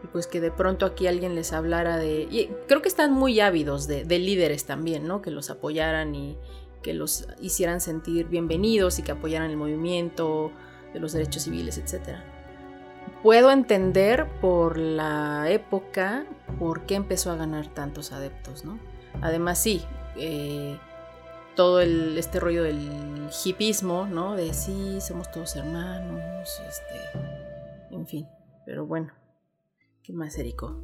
y 0.03 0.07
pues 0.09 0.27
que 0.27 0.41
de 0.41 0.51
pronto 0.51 0.87
aquí 0.87 1.07
alguien 1.07 1.35
les 1.35 1.53
hablara 1.53 1.97
de... 1.97 2.51
Creo 2.69 2.83
que 2.83 2.89
están 2.89 3.13
muy 3.13 3.41
ávidos 3.41 3.87
de, 3.89 4.05
líderes 4.05 4.65
también, 4.65 5.07
¿no? 5.07 5.23
Que 5.23 5.31
los 5.31 5.51
apoyaran 5.51 6.15
y 6.15 6.37
que 6.83 6.93
los 6.93 7.27
hicieran 7.41 7.81
sentir 7.81 8.29
bienvenidos 8.29 8.99
y 8.99 9.03
que 9.03 9.13
apoyaran 9.13 9.51
el 9.51 9.57
movimiento 9.57 10.53
de 10.93 11.01
los 11.01 11.13
derechos 11.13 11.45
civiles, 11.45 11.79
etc. 11.79 12.19
Puedo 13.23 13.51
entender 13.51 14.29
por 14.41 14.77
la 14.77 15.51
época 15.51 16.27
por 16.59 16.85
qué 16.85 16.95
empezó 16.97 17.31
a 17.31 17.37
ganar 17.37 17.69
tantos 17.69 18.13
adeptos, 18.13 18.67
¿no? 18.67 18.79
Además 19.23 19.59
sí, 19.59 19.83
eh, 20.17 20.79
todo 21.55 21.81
el, 21.81 22.19
este 22.19 22.41
rollo 22.41 22.63
del 22.63 23.29
hipismo, 23.45 24.07
¿no? 24.07 24.37
De 24.37 24.53
sí, 24.55 25.01
somos 25.01 25.31
todos 25.31 25.57
hermanos, 25.57 26.61
este, 26.69 27.95
en 27.95 28.07
fin, 28.07 28.27
pero 28.67 28.87
bueno, 28.87 29.13
¿qué 30.03 30.13
más, 30.13 30.37
Erico? 30.39 30.81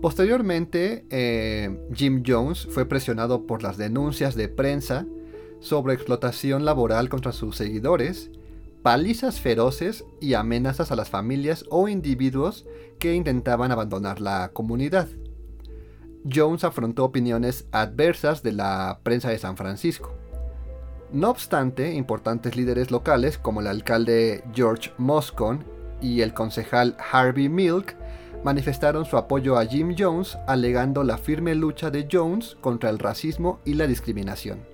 Posteriormente, 0.00 1.06
eh, 1.10 1.88
Jim 1.94 2.22
Jones 2.26 2.66
fue 2.70 2.84
presionado 2.84 3.46
por 3.46 3.62
las 3.62 3.78
denuncias 3.78 4.34
de 4.34 4.48
prensa 4.48 5.06
sobre 5.60 5.94
explotación 5.94 6.64
laboral 6.64 7.08
contra 7.08 7.32
sus 7.32 7.56
seguidores, 7.56 8.30
palizas 8.82 9.40
feroces 9.40 10.04
y 10.20 10.34
amenazas 10.34 10.92
a 10.92 10.96
las 10.96 11.08
familias 11.08 11.64
o 11.70 11.88
individuos 11.88 12.66
que 12.98 13.14
intentaban 13.14 13.72
abandonar 13.72 14.20
la 14.20 14.50
comunidad. 14.52 15.08
Jones 16.32 16.64
afrontó 16.64 17.04
opiniones 17.04 17.66
adversas 17.72 18.42
de 18.42 18.52
la 18.52 19.00
prensa 19.02 19.30
de 19.30 19.38
San 19.38 19.56
Francisco. 19.56 20.12
No 21.12 21.30
obstante, 21.30 21.94
importantes 21.94 22.56
líderes 22.56 22.90
locales 22.90 23.38
como 23.38 23.60
el 23.60 23.68
alcalde 23.68 24.42
George 24.52 24.92
Moscone 24.98 25.64
y 26.00 26.20
el 26.20 26.34
concejal 26.34 26.96
Harvey 27.12 27.48
Milk 27.48 27.96
manifestaron 28.44 29.04
su 29.04 29.16
apoyo 29.16 29.58
a 29.58 29.64
Jim 29.64 29.94
Jones 29.98 30.36
alegando 30.46 31.04
la 31.04 31.18
firme 31.18 31.54
lucha 31.54 31.90
de 31.90 32.08
Jones 32.10 32.56
contra 32.60 32.90
el 32.90 32.98
racismo 32.98 33.60
y 33.64 33.74
la 33.74 33.86
discriminación. 33.86 34.64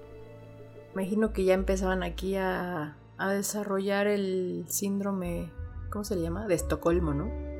Imagino 0.94 1.32
que 1.32 1.44
ya 1.44 1.54
empezaban 1.54 2.02
aquí 2.02 2.37
a, 2.37 2.97
desarrollar 3.18 4.09
el 4.09 4.64
síndrome, 4.68 5.50
¿cómo 5.90 6.04
se 6.04 6.21
llama? 6.21 6.47
De 6.47 6.54
Estocolmo, 6.54 7.14
¿no? 7.14 7.51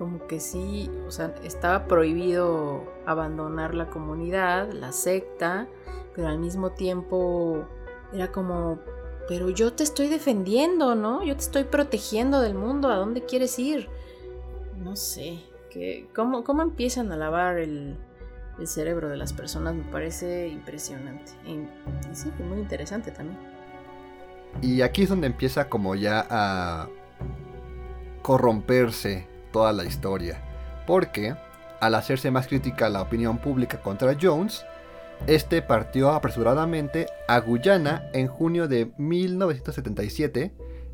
Como 0.00 0.26
que 0.26 0.40
sí, 0.40 0.90
o 1.06 1.10
sea, 1.10 1.34
estaba 1.44 1.84
prohibido 1.84 2.90
abandonar 3.04 3.74
la 3.74 3.90
comunidad, 3.90 4.72
la 4.72 4.92
secta, 4.92 5.68
pero 6.16 6.28
al 6.28 6.38
mismo 6.38 6.70
tiempo 6.70 7.66
era 8.10 8.32
como, 8.32 8.78
pero 9.28 9.50
yo 9.50 9.74
te 9.74 9.82
estoy 9.82 10.08
defendiendo, 10.08 10.94
¿no? 10.94 11.22
Yo 11.22 11.34
te 11.34 11.42
estoy 11.42 11.64
protegiendo 11.64 12.40
del 12.40 12.54
mundo, 12.54 12.88
¿a 12.88 12.96
dónde 12.96 13.26
quieres 13.26 13.58
ir? 13.58 13.90
No 14.78 14.96
sé, 14.96 15.40
cómo, 16.14 16.44
¿cómo 16.44 16.62
empiezan 16.62 17.12
a 17.12 17.16
lavar 17.16 17.58
el, 17.58 17.98
cerebro 18.64 19.10
de 19.10 19.18
las 19.18 19.34
personas? 19.34 19.74
Me 19.74 19.84
parece 19.84 20.48
impresionante. 20.48 21.32
Sí, 22.14 22.32
muy 22.48 22.58
interesante 22.58 23.10
también. 23.10 23.38
Y 24.62 24.80
aquí 24.80 25.02
es 25.02 25.10
donde 25.10 25.26
empieza 25.26 25.68
como 25.68 25.94
ya 25.94 26.26
a 26.30 26.88
corromperse 28.22 29.29
toda 29.52 29.72
la 29.72 29.84
historia, 29.84 30.42
porque 30.86 31.34
al 31.80 31.94
hacerse 31.94 32.30
más 32.30 32.46
crítica 32.46 32.88
la 32.88 33.02
opinión 33.02 33.38
pública 33.38 33.80
contra 33.80 34.16
Jones, 34.20 34.64
este 35.26 35.62
partió 35.62 36.10
apresuradamente 36.10 37.06
a 37.28 37.40
Guyana 37.40 38.08
en 38.12 38.26
junio 38.26 38.68
de 38.68 38.92
1977 38.98 40.52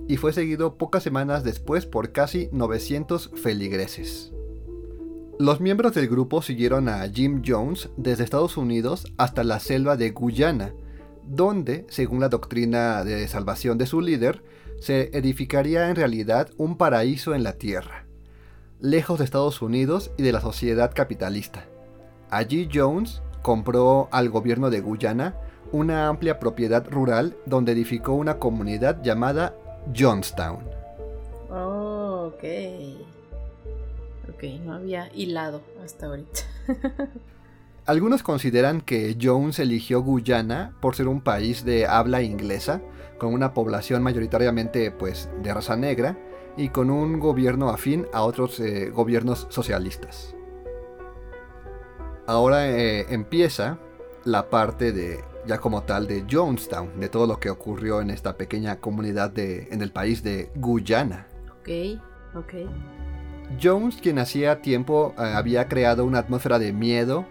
y 0.09 0.17
fue 0.17 0.33
seguido 0.33 0.77
pocas 0.77 1.03
semanas 1.03 1.45
después 1.45 1.87
por 1.87 2.13
casi 2.13 2.49
900 2.53 3.31
feligreses. 3.35 4.33
Los 5.39 5.61
miembros 5.61 5.95
del 5.95 6.09
grupo 6.09 6.41
siguieron 6.41 6.89
a 6.89 7.07
Jim 7.09 7.43
Jones 7.47 7.91
desde 7.97 8.25
Estados 8.25 8.57
Unidos 8.57 9.13
hasta 9.19 9.45
la 9.45 9.61
selva 9.61 9.97
de 9.97 10.11
Guyana, 10.11 10.73
donde, 11.25 11.85
según 11.89 12.21
la 12.21 12.29
doctrina 12.29 13.05
de 13.05 13.29
salvación 13.29 13.77
de 13.77 13.87
su 13.87 14.01
líder, 14.01 14.43
se 14.81 15.11
edificaría 15.17 15.91
en 15.91 15.97
realidad 15.97 16.51
un 16.57 16.79
paraíso 16.79 17.35
en 17.35 17.43
la 17.43 17.59
tierra, 17.59 18.06
lejos 18.81 19.19
de 19.19 19.25
Estados 19.25 19.63
Unidos 19.63 20.11
y 20.17 20.23
de 20.23 20.33
la 20.33 20.41
sociedad 20.41 20.93
capitalista. 20.95 21.65
Allí 22.31 22.69
Jones 22.73 23.23
compró 23.43 24.09
al 24.11 24.29
gobierno 24.29 24.71
de 24.71 24.81
Guyana 24.81 25.37
una 25.73 26.09
amplia 26.09 26.39
propiedad 26.39 26.87
rural 26.89 27.37
donde 27.47 27.73
edificó 27.73 28.13
una 28.13 28.39
comunidad 28.39 29.03
llamada 29.03 29.55
Johnstown. 29.97 30.65
Oh, 31.51 32.33
ok. 32.35 32.45
Ok, 34.35 34.43
no 34.65 34.75
había 34.75 35.09
hilado 35.15 35.61
hasta 35.85 36.07
ahorita. 36.07 36.41
Algunos 37.87 38.25
consideran 38.25 38.81
que 38.81 39.17
Jones 39.21 39.61
eligió 39.61 40.03
Guyana 40.03 40.77
por 40.81 40.97
ser 40.97 41.07
un 41.07 41.21
país 41.21 41.65
de 41.65 41.87
habla 41.87 42.21
inglesa, 42.23 42.83
con 43.17 43.33
una 43.33 43.55
población 43.55 44.03
mayoritariamente 44.03 44.91
pues, 44.91 45.31
de 45.43 45.55
raza 45.55 45.77
negra 45.77 46.19
y 46.57 46.71
con 46.71 46.91
un 46.91 47.21
gobierno 47.21 47.69
afín 47.69 48.07
a 48.13 48.23
otros 48.23 48.59
eh, 48.61 48.91
gobiernos 48.91 49.47
socialistas. 49.51 50.35
Ahora 52.27 52.69
eh, 52.69 53.07
empieza 53.11 53.79
la 54.25 54.51
parte 54.51 54.93
de 54.93 55.25
ya 55.47 55.59
como 55.59 55.83
tal 55.85 56.07
de 56.09 56.25
Jonestown, 56.29 56.99
de 56.99 57.09
todo 57.09 57.27
lo 57.27 57.39
que 57.39 57.51
ocurrió 57.51 58.01
en 58.01 58.11
esta 58.11 58.37
pequeña 58.37 58.81
comunidad 58.81 59.31
de, 59.31 59.69
en 59.71 59.81
el 59.81 59.93
país 59.93 60.23
de 60.23 60.51
Guyana. 60.57 61.29
Ok, 61.61 62.01
ok. 62.35 62.55
Jones, 63.63 63.99
quien 64.03 64.19
hacía 64.19 64.61
tiempo 64.61 65.15
eh, 65.19 65.23
había 65.23 65.69
creado 65.69 66.05
una 66.05 66.19
atmósfera 66.19 66.59
de 66.59 66.73
miedo 66.73 67.25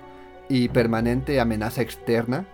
y 0.48 0.70
permanente 0.70 1.40
amenaza 1.40 1.82
externa, 1.82 2.48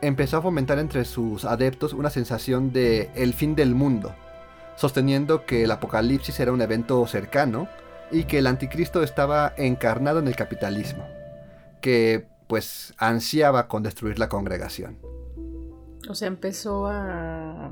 empezó 0.00 0.38
a 0.38 0.42
fomentar 0.42 0.78
entre 0.78 1.04
sus 1.04 1.44
adeptos 1.44 1.92
una 1.92 2.10
sensación 2.10 2.72
de 2.72 3.10
el 3.14 3.34
fin 3.34 3.54
del 3.54 3.74
mundo, 3.74 4.14
sosteniendo 4.78 5.44
que 5.44 5.64
el 5.64 5.70
apocalipsis 5.72 6.38
era 6.38 6.52
un 6.52 6.62
evento 6.62 7.04
cercano 7.06 7.68
y 8.12 8.24
que 8.24 8.38
el 8.38 8.46
anticristo 8.46 9.02
estaba 9.02 9.52
encarnado 9.56 10.20
en 10.20 10.28
el 10.28 10.36
capitalismo, 10.36 11.04
que 11.80 12.26
pues 12.46 12.94
ansiaba 12.96 13.66
con 13.66 13.82
destruir 13.82 14.18
la 14.18 14.28
congregación. 14.28 14.96
O 16.08 16.14
sea, 16.14 16.28
empezó 16.28 16.86
a 16.86 17.70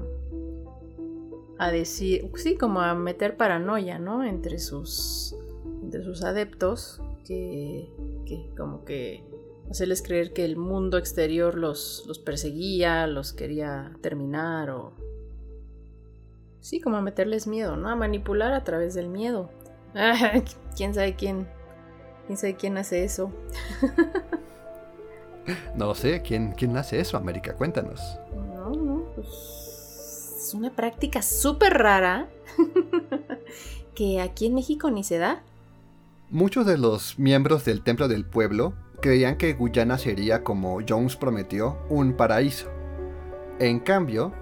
a 1.59 1.71
decir, 1.71 2.31
sí, 2.35 2.57
como 2.57 2.81
a 2.81 2.95
meter 2.95 3.37
paranoia, 3.37 3.99
¿no? 3.99 4.25
Entre 4.25 4.59
sus 4.59 5.35
entre 5.83 6.03
sus 6.03 6.25
adeptos 6.25 7.01
que, 7.25 7.89
que 8.27 8.51
como 8.57 8.85
que 8.85 9.25
hacerles 9.71 10.03
creer 10.03 10.33
que 10.33 10.45
el 10.45 10.57
mundo 10.57 10.99
exterior 10.99 11.57
los, 11.57 12.05
los 12.07 12.19
perseguía, 12.19 13.07
los 13.07 13.33
quería 13.33 13.93
terminar 14.01 14.71
o... 14.71 15.06
Sí, 16.67 16.81
como 16.81 16.97
a 16.97 17.01
meterles 17.01 17.47
miedo, 17.47 17.77
¿no? 17.77 17.89
A 17.89 17.95
manipular 17.95 18.53
a 18.53 18.65
través 18.65 18.93
del 18.93 19.07
miedo. 19.07 19.49
¿Quién 20.77 20.95
sabe 20.95 21.15
quién? 21.15 21.47
¿Quién 22.27 22.37
sabe 22.37 22.57
quién 22.57 22.77
hace 22.77 23.05
eso? 23.05 23.31
no 25.77 25.95
sé, 25.95 26.23
¿quién, 26.23 26.55
¿quién 26.55 26.77
hace 26.77 26.99
eso, 26.99 27.17
América? 27.17 27.55
Cuéntanos. 27.55 28.19
No, 28.35 28.71
no, 28.73 29.05
pues 29.15 29.29
es 30.39 30.55
una 30.55 30.75
práctica 30.75 31.23
súper 31.23 31.73
rara 31.75 32.29
que 33.95 34.21
aquí 34.21 34.47
en 34.47 34.57
México 34.57 34.91
ni 34.91 35.05
se 35.05 35.19
da. 35.19 35.45
Muchos 36.31 36.67
de 36.67 36.79
los 36.79 37.17
miembros 37.17 37.65
del 37.65 37.85
Templo 37.85 38.09
del 38.09 38.25
Pueblo 38.25 38.75
creían 39.01 39.37
que 39.37 39.53
Guyana 39.53 39.99
sería, 39.99 40.43
como 40.43 40.81
Jones 40.81 41.15
prometió, 41.15 41.79
un 41.91 42.17
paraíso. 42.17 42.67
En 43.61 43.79
cambio, 43.79 44.33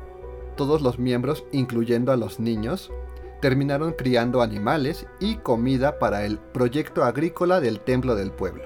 todos 0.57 0.83
los 0.83 0.99
miembros, 0.99 1.45
incluyendo 1.53 2.12
a 2.12 2.17
los 2.17 2.40
niños, 2.40 2.90
terminaron 3.40 3.93
criando 3.93 4.43
animales 4.43 5.07
y 5.21 5.37
comida 5.37 5.99
para 5.99 6.25
el 6.25 6.38
proyecto 6.38 7.05
agrícola 7.05 7.61
del 7.61 7.81
Templo 7.81 8.14
del 8.14 8.31
Pueblo. 8.31 8.64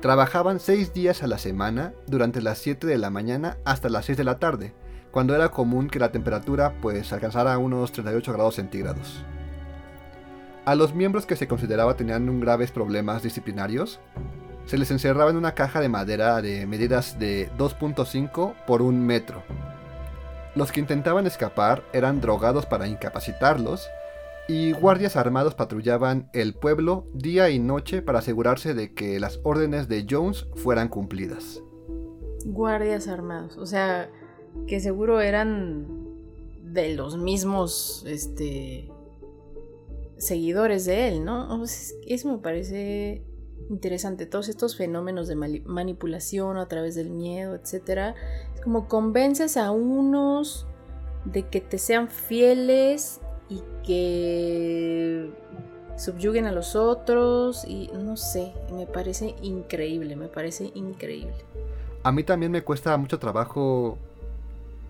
Trabajaban 0.00 0.60
seis 0.60 0.94
días 0.94 1.22
a 1.22 1.26
la 1.26 1.38
semana, 1.38 1.92
durante 2.06 2.40
las 2.40 2.58
7 2.58 2.86
de 2.86 2.98
la 2.98 3.10
mañana 3.10 3.58
hasta 3.64 3.90
las 3.90 4.06
6 4.06 4.18
de 4.18 4.24
la 4.24 4.38
tarde, 4.38 4.72
cuando 5.10 5.34
era 5.34 5.50
común 5.50 5.88
que 5.88 5.98
la 5.98 6.10
temperatura 6.10 6.74
pues 6.80 7.12
alcanzara 7.12 7.58
unos 7.58 7.92
38 7.92 8.32
grados 8.32 8.54
centígrados. 8.54 9.24
A 10.64 10.74
los 10.74 10.94
miembros 10.94 11.26
que 11.26 11.36
se 11.36 11.48
consideraba 11.48 11.96
tenían 11.96 12.40
graves 12.40 12.70
problemas 12.70 13.22
disciplinarios, 13.22 14.00
se 14.66 14.78
les 14.78 14.90
encerraba 14.90 15.30
en 15.30 15.36
una 15.36 15.54
caja 15.54 15.80
de 15.80 15.88
madera 15.88 16.40
de 16.42 16.66
medidas 16.66 17.18
de 17.18 17.50
2.5 17.58 18.54
por 18.66 18.82
1 18.82 18.98
metro. 18.98 19.42
Los 20.60 20.72
que 20.72 20.80
intentaban 20.80 21.26
escapar 21.26 21.82
eran 21.94 22.20
drogados 22.20 22.66
para 22.66 22.86
incapacitarlos 22.86 23.88
y 24.46 24.72
guardias 24.72 25.16
armados 25.16 25.54
patrullaban 25.54 26.28
el 26.34 26.52
pueblo 26.52 27.06
día 27.14 27.48
y 27.48 27.58
noche 27.58 28.02
para 28.02 28.18
asegurarse 28.18 28.74
de 28.74 28.92
que 28.92 29.18
las 29.20 29.40
órdenes 29.42 29.88
de 29.88 30.06
Jones 30.06 30.46
fueran 30.56 30.88
cumplidas. 30.88 31.62
Guardias 32.44 33.08
armados, 33.08 33.56
o 33.56 33.64
sea, 33.64 34.10
que 34.66 34.80
seguro 34.80 35.22
eran 35.22 35.86
de 36.62 36.94
los 36.94 37.16
mismos 37.16 38.04
este 38.06 38.92
seguidores 40.18 40.84
de 40.84 41.08
él, 41.08 41.24
¿no? 41.24 41.64
Eso 42.06 42.28
me 42.30 42.36
parece 42.36 43.24
interesante. 43.70 44.26
Todos 44.26 44.48
estos 44.48 44.76
fenómenos 44.76 45.28
de 45.28 45.36
manipulación 45.36 46.58
a 46.58 46.68
través 46.68 46.94
del 46.96 47.08
miedo, 47.08 47.54
etcétera. 47.54 48.14
Como 48.62 48.88
convences 48.88 49.56
a 49.56 49.70
unos 49.70 50.66
de 51.24 51.46
que 51.48 51.60
te 51.60 51.78
sean 51.78 52.08
fieles 52.08 53.20
y 53.48 53.62
que 53.84 55.30
subyuguen 55.96 56.46
a 56.46 56.52
los 56.52 56.76
otros 56.76 57.64
y 57.66 57.90
no 57.92 58.16
sé, 58.16 58.54
me 58.72 58.86
parece 58.86 59.34
increíble, 59.42 60.16
me 60.16 60.28
parece 60.28 60.70
increíble. 60.74 61.34
A 62.02 62.12
mí 62.12 62.22
también 62.22 62.52
me 62.52 62.62
cuesta 62.62 62.96
mucho 62.96 63.18
trabajo 63.18 63.98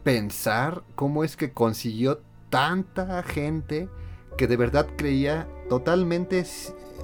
pensar 0.05 0.83
cómo 0.95 1.25
es 1.25 1.37
que 1.37 1.53
consiguió 1.53 2.21
tanta 2.49 3.23
gente 3.23 3.89
que 4.37 4.47
de 4.47 4.57
verdad 4.57 4.87
creía 4.97 5.49
totalmente 5.69 6.45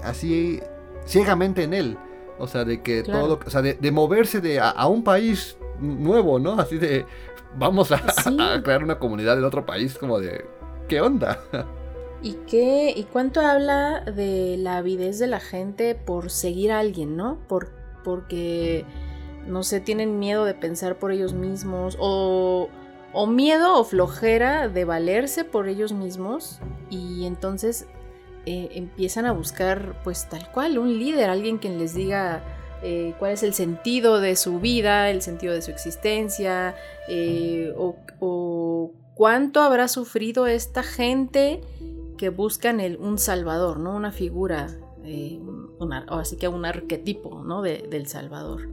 así 0.02 0.60
ciegamente 1.04 1.64
en 1.64 1.74
él. 1.74 1.98
O 2.38 2.46
sea, 2.46 2.64
de 2.64 2.82
que 2.82 3.02
todo, 3.02 3.40
o 3.44 3.50
sea, 3.50 3.62
de, 3.62 3.90
moverse 3.90 4.40
de 4.40 4.60
a, 4.60 4.86
un 4.86 5.02
país 5.02 5.56
nuevo, 5.80 6.38
¿no? 6.38 6.58
Así 6.58 6.78
de, 6.78 7.06
vamos 7.58 7.92
a, 7.92 8.02
crear 8.62 8.82
una 8.82 8.98
comunidad 8.98 9.38
en 9.38 9.44
otro 9.44 9.66
país, 9.66 9.96
como 9.98 10.20
de, 10.20 10.44
¿qué 10.88 11.00
onda? 11.00 11.40
¿Y 12.22 12.34
qué, 12.46 12.92
y 12.96 13.04
cuánto 13.04 13.40
habla 13.40 14.00
de 14.00 14.56
la 14.58 14.78
avidez 14.78 15.18
de 15.18 15.26
la 15.26 15.40
gente 15.40 15.94
por 15.94 16.30
seguir 16.30 16.72
a 16.72 16.80
alguien, 16.80 17.16
¿no? 17.16 17.38
Por, 17.46 17.68
porque, 18.04 18.84
no 19.46 19.62
sé, 19.62 19.80
tienen 19.80 20.18
miedo 20.18 20.44
de 20.44 20.54
pensar 20.54 20.98
por 20.98 21.12
ellos 21.12 21.34
mismos 21.34 21.96
o, 22.00 22.68
o 23.12 23.26
miedo 23.26 23.78
o 23.78 23.84
flojera 23.84 24.68
de 24.68 24.84
valerse 24.84 25.44
por 25.44 25.68
ellos 25.68 25.92
mismos 25.92 26.60
y 26.90 27.26
entonces 27.26 27.86
eh, 28.48 28.70
empiezan 28.74 29.26
a 29.26 29.32
buscar 29.32 30.00
pues 30.04 30.28
tal 30.28 30.50
cual 30.52 30.78
un 30.78 30.98
líder, 30.98 31.30
alguien 31.30 31.58
quien 31.58 31.78
les 31.78 31.94
diga 31.94 32.44
eh, 32.82 33.14
cuál 33.18 33.32
es 33.32 33.42
el 33.42 33.54
sentido 33.54 34.20
de 34.20 34.36
su 34.36 34.60
vida, 34.60 35.10
el 35.10 35.22
sentido 35.22 35.54
de 35.54 35.62
su 35.62 35.70
existencia, 35.70 36.74
eh, 37.08 37.72
o, 37.76 38.92
cuánto 39.14 39.60
habrá 39.60 39.88
sufrido 39.88 40.46
esta 40.46 40.82
gente 40.82 41.62
que 42.18 42.28
buscan 42.28 42.80
el, 42.80 42.96
un 42.98 43.18
salvador, 43.18 43.78
¿no? 43.78 43.96
Una 43.96 44.12
figura, 44.12 44.68
o 46.08 46.14
así 46.14 46.36
que 46.36 46.48
un 46.48 46.64
arquetipo, 46.64 47.42
¿no? 47.42 47.62
del 47.62 48.06
salvador. 48.08 48.68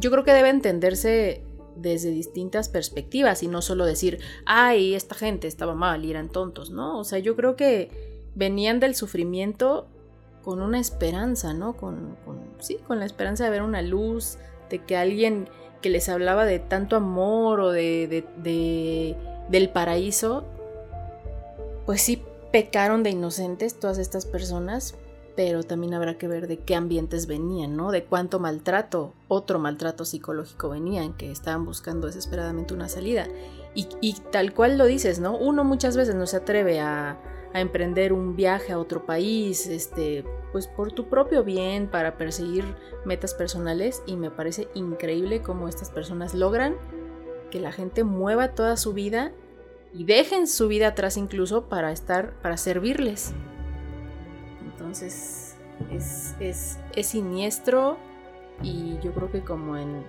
Yo 0.00 0.10
creo 0.10 0.24
que 0.24 0.32
debe 0.32 0.48
entenderse 0.48 1.44
desde 1.76 2.10
distintas 2.10 2.68
perspectivas 2.68 3.42
y 3.42 3.48
no 3.48 3.62
solo 3.62 3.84
decir, 3.84 4.18
ay, 4.46 4.94
esta 4.94 5.14
gente 5.14 5.46
estaba 5.46 5.74
mal 5.74 6.04
y 6.04 6.10
eran 6.10 6.28
tontos, 6.28 6.70
¿no? 6.70 6.98
O 6.98 7.04
sea, 7.04 7.18
yo 7.18 7.36
creo 7.36 7.56
que 7.56 7.90
venían 8.34 8.80
del 8.80 8.94
sufrimiento 8.94 9.88
con 10.44 10.60
una 10.60 10.78
esperanza, 10.78 11.54
¿no? 11.54 11.76
Con, 11.76 12.16
sí, 12.60 12.76
con 12.86 12.98
la 12.98 13.06
esperanza 13.06 13.44
de 13.44 13.50
ver 13.50 13.62
una 13.62 13.82
luz, 13.82 14.38
de 14.70 14.78
que 14.84 14.96
alguien 14.96 15.48
que 15.80 15.90
les 15.90 16.08
hablaba 16.08 16.44
de 16.44 16.58
tanto 16.58 16.96
amor 16.96 17.60
o 17.60 17.70
de, 17.70 18.24
de 18.42 19.16
del 19.48 19.68
paraíso, 19.70 20.44
pues 21.86 22.02
sí 22.02 22.22
pecaron 22.52 23.02
de 23.02 23.10
inocentes 23.10 23.78
todas 23.78 23.98
estas 23.98 24.26
personas, 24.26 24.94
pero 25.36 25.62
también 25.64 25.94
habrá 25.94 26.16
que 26.16 26.28
ver 26.28 26.46
de 26.46 26.58
qué 26.58 26.74
ambientes 26.74 27.26
venían, 27.26 27.76
¿no? 27.76 27.90
De 27.90 28.04
cuánto 28.04 28.38
maltrato, 28.38 29.12
otro 29.28 29.58
maltrato 29.58 30.04
psicológico 30.04 30.68
venían, 30.68 31.14
que 31.14 31.30
estaban 31.30 31.64
buscando 31.64 32.06
desesperadamente 32.06 32.74
una 32.74 32.88
salida. 32.88 33.26
Y, 33.76 34.14
tal 34.30 34.54
cual 34.54 34.78
lo 34.78 34.84
dices, 34.84 35.18
¿no? 35.18 35.36
Uno 35.36 35.64
muchas 35.64 35.96
veces 35.96 36.14
no 36.14 36.28
se 36.28 36.36
atreve 36.36 36.80
a, 36.80 37.18
a 37.54 37.60
emprender 37.60 38.12
un 38.12 38.34
viaje 38.34 38.72
a 38.72 38.78
otro 38.78 39.06
país, 39.06 39.68
este, 39.68 40.24
pues 40.52 40.66
por 40.66 40.92
tu 40.92 41.08
propio 41.08 41.44
bien, 41.44 41.86
para 41.86 42.18
perseguir 42.18 42.64
metas 43.04 43.32
personales 43.32 44.02
y 44.06 44.16
me 44.16 44.30
parece 44.30 44.68
increíble 44.74 45.40
cómo 45.40 45.68
estas 45.68 45.88
personas 45.88 46.34
logran 46.34 46.74
que 47.52 47.60
la 47.60 47.70
gente 47.70 48.02
mueva 48.02 48.48
toda 48.48 48.76
su 48.76 48.92
vida 48.92 49.30
y 49.92 50.04
dejen 50.04 50.48
su 50.48 50.66
vida 50.66 50.88
atrás 50.88 51.16
incluso 51.16 51.68
para 51.68 51.92
estar, 51.92 52.34
para 52.42 52.56
servirles. 52.56 53.32
Entonces 54.64 55.54
es, 55.92 56.34
es, 56.40 56.78
es 56.96 57.06
siniestro 57.06 57.96
y 58.64 58.98
yo 59.00 59.12
creo 59.12 59.30
que 59.30 59.42
como 59.42 59.76
en 59.76 60.04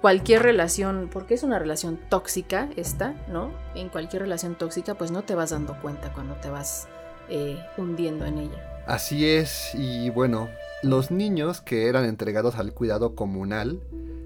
cualquier 0.00 0.42
relación, 0.42 1.08
porque 1.12 1.34
es 1.34 1.42
una 1.42 1.58
relación 1.58 1.98
tóxica 2.08 2.68
esta, 2.76 3.14
¿no? 3.28 3.50
En 3.74 3.88
cualquier 3.88 4.22
relación 4.22 4.54
tóxica 4.54 4.94
pues 4.94 5.10
no 5.10 5.22
te 5.22 5.34
vas 5.34 5.50
dando 5.50 5.80
cuenta 5.80 6.12
cuando 6.12 6.34
te 6.36 6.50
vas 6.50 6.88
eh, 7.28 7.58
hundiendo 7.76 8.24
en 8.24 8.38
ella. 8.38 8.84
Así 8.86 9.26
es, 9.26 9.74
y 9.74 10.10
bueno, 10.10 10.48
los 10.82 11.10
niños 11.10 11.60
que 11.60 11.88
eran 11.88 12.04
entregados 12.04 12.56
al 12.56 12.72
cuidado 12.72 13.14
comunal 13.14 13.80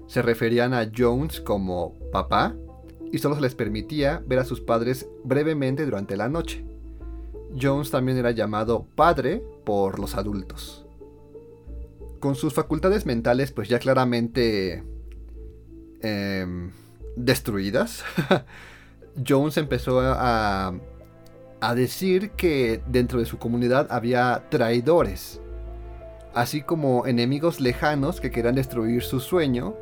se 0.07 0.21
referían 0.21 0.73
a 0.73 0.89
Jones 0.95 1.41
como 1.41 1.95
papá 2.11 2.55
y 3.11 3.17
solo 3.17 3.35
se 3.35 3.41
les 3.41 3.55
permitía 3.55 4.23
ver 4.25 4.39
a 4.39 4.45
sus 4.45 4.61
padres 4.61 5.09
brevemente 5.23 5.85
durante 5.85 6.15
la 6.15 6.29
noche. 6.29 6.65
Jones 7.59 7.91
también 7.91 8.17
era 8.17 8.31
llamado 8.31 8.87
padre 8.95 9.43
por 9.65 9.99
los 9.99 10.15
adultos. 10.15 10.85
Con 12.19 12.35
sus 12.35 12.53
facultades 12.53 13.05
mentales 13.05 13.51
pues 13.51 13.67
ya 13.69 13.79
claramente 13.79 14.83
em, 16.03 16.71
destruidas, 17.15 18.03
Jones 19.27 19.57
empezó 19.57 19.99
a, 20.01 20.73
a 21.61 21.75
decir 21.75 22.31
que 22.31 22.81
dentro 22.87 23.19
de 23.19 23.25
su 23.25 23.37
comunidad 23.39 23.87
había 23.89 24.43
traidores, 24.49 25.41
así 26.33 26.61
como 26.61 27.07
enemigos 27.07 27.59
lejanos 27.59 28.21
que 28.21 28.31
querían 28.31 28.55
destruir 28.55 29.01
su 29.03 29.19
sueño 29.19 29.75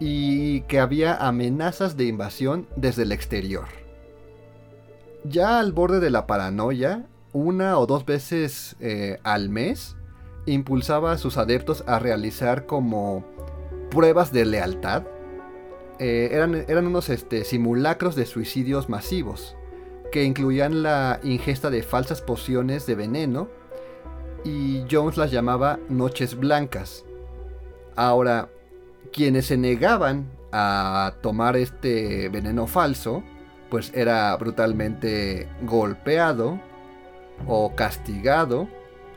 y 0.00 0.62
que 0.62 0.78
había 0.78 1.16
amenazas 1.16 1.96
de 1.96 2.04
invasión 2.04 2.66
desde 2.76 3.02
el 3.02 3.12
exterior. 3.12 3.66
Ya 5.24 5.58
al 5.58 5.72
borde 5.72 6.00
de 6.00 6.10
la 6.10 6.26
paranoia, 6.26 7.06
una 7.32 7.78
o 7.78 7.86
dos 7.86 8.04
veces 8.04 8.76
eh, 8.80 9.18
al 9.22 9.48
mes, 9.48 9.96
impulsaba 10.46 11.12
a 11.12 11.18
sus 11.18 11.38
adeptos 11.38 11.82
a 11.86 11.98
realizar 11.98 12.66
como 12.66 13.24
pruebas 13.90 14.32
de 14.32 14.44
lealtad. 14.44 15.04
Eh, 15.98 16.30
eran, 16.32 16.64
eran, 16.68 16.86
unos 16.86 17.08
este, 17.08 17.44
simulacros 17.44 18.16
de 18.16 18.26
suicidios 18.26 18.88
masivos, 18.88 19.56
que 20.10 20.24
incluían 20.24 20.82
la 20.82 21.20
ingesta 21.22 21.70
de 21.70 21.82
falsas 21.82 22.20
pociones 22.20 22.86
de 22.86 22.94
veneno, 22.94 23.48
y 24.44 24.84
Jones 24.90 25.16
las 25.16 25.30
llamaba 25.30 25.78
noches 25.88 26.36
blancas. 26.36 27.04
Ahora, 27.96 28.48
quienes 29.12 29.46
se 29.46 29.56
negaban 29.56 30.30
a 30.52 31.14
tomar 31.22 31.56
este 31.56 32.28
veneno 32.28 32.66
falso, 32.66 33.22
pues 33.70 33.92
era 33.94 34.36
brutalmente 34.36 35.48
golpeado 35.62 36.60
o 37.46 37.74
castigado 37.74 38.68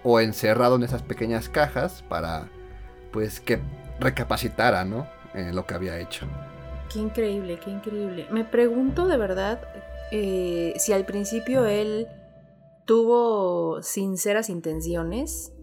o 0.03 0.19
encerrado 0.19 0.77
en 0.77 0.83
esas 0.83 1.03
pequeñas 1.03 1.49
cajas 1.49 2.03
para 2.07 2.47
pues 3.11 3.39
que 3.39 3.59
recapacitara, 3.99 4.85
¿no? 4.85 5.07
En 5.33 5.55
lo 5.55 5.65
que 5.65 5.73
había 5.73 5.99
hecho. 5.99 6.27
Qué 6.97 7.03
increíble, 7.03 7.60
qué 7.63 7.69
increíble. 7.69 8.25
Me 8.31 8.43
pregunto 8.43 9.07
de 9.07 9.17
verdad 9.17 9.62
eh, 10.12 10.73
si 10.77 10.93
al 10.93 11.05
principio 11.05 11.67
él 11.67 12.07
tuvo 12.86 13.83
sinceras 13.83 14.49
intenciones. 14.49 15.53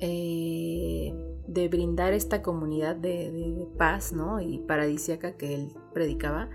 Eh, 0.00 1.14
de 1.46 1.68
brindar 1.68 2.14
esta 2.14 2.40
comunidad 2.40 2.96
de, 2.96 3.68
paz, 3.76 4.14
¿no? 4.14 4.40
Y 4.40 4.58
paradisíaca 4.60 5.36
que 5.36 5.54
él 5.54 5.72
predicaba. 5.92 6.48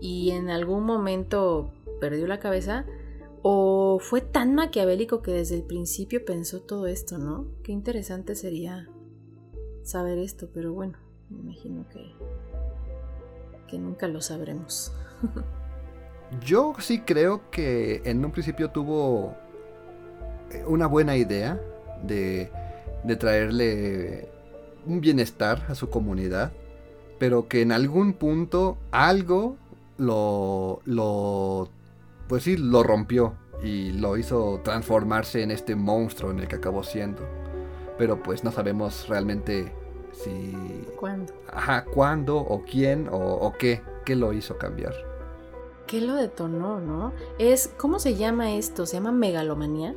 Y 0.00 0.30
en 0.30 0.48
algún 0.48 0.84
momento 0.84 1.72
perdió 2.00 2.28
la 2.28 2.38
cabeza. 2.38 2.86
O 3.42 3.98
fue 3.98 4.20
tan 4.20 4.54
maquiavélico 4.54 5.20
que 5.20 5.32
desde 5.32 5.56
el 5.56 5.64
principio 5.64 6.24
pensó 6.24 6.62
todo 6.62 6.86
esto, 6.86 7.18
¿no? 7.18 7.48
Qué 7.64 7.72
interesante 7.72 8.36
sería 8.36 8.88
saber 9.82 10.18
esto, 10.18 10.48
pero 10.54 10.72
bueno, 10.72 10.98
me 11.30 11.38
imagino 11.38 11.88
que, 11.88 12.12
que 13.70 13.78
nunca 13.78 14.08
lo 14.08 14.20
sabremos. 14.20 14.92
Yo 16.44 16.74
sí 16.78 17.00
creo 17.00 17.50
que 17.50 18.02
en 18.04 18.24
un 18.24 18.32
principio 18.32 18.70
tuvo 18.70 19.36
una 20.66 20.86
buena 20.86 21.16
idea 21.16 21.60
de 22.02 22.50
de 23.04 23.16
traerle 23.16 24.28
un 24.86 25.00
bienestar 25.00 25.64
a 25.68 25.74
su 25.74 25.90
comunidad, 25.90 26.52
pero 27.18 27.48
que 27.48 27.62
en 27.62 27.72
algún 27.72 28.14
punto 28.14 28.78
algo 28.90 29.56
lo, 29.98 30.80
lo, 30.84 31.68
pues 32.28 32.44
sí, 32.44 32.56
lo 32.56 32.82
rompió 32.82 33.34
y 33.62 33.92
lo 33.92 34.16
hizo 34.16 34.60
transformarse 34.64 35.42
en 35.42 35.50
este 35.50 35.76
monstruo 35.76 36.30
en 36.30 36.40
el 36.40 36.48
que 36.48 36.56
acabó 36.56 36.82
siendo. 36.82 37.22
Pero 37.98 38.22
pues 38.22 38.44
no 38.44 38.50
sabemos 38.52 39.08
realmente 39.08 39.72
si... 40.12 40.79
¿Cuándo? 41.00 41.32
Ajá, 41.50 41.86
cuándo 41.86 42.36
o 42.36 42.62
quién 42.62 43.08
o, 43.08 43.16
o 43.16 43.54
qué, 43.54 43.80
qué 44.04 44.14
lo 44.14 44.34
hizo 44.34 44.58
cambiar. 44.58 44.92
¿Qué 45.86 46.02
lo 46.02 46.14
detonó, 46.14 46.78
no? 46.78 47.14
Es, 47.38 47.72
¿cómo 47.78 47.98
se 47.98 48.16
llama 48.16 48.52
esto? 48.52 48.84
¿Se 48.84 48.98
llama 48.98 49.10
megalomanía? 49.10 49.94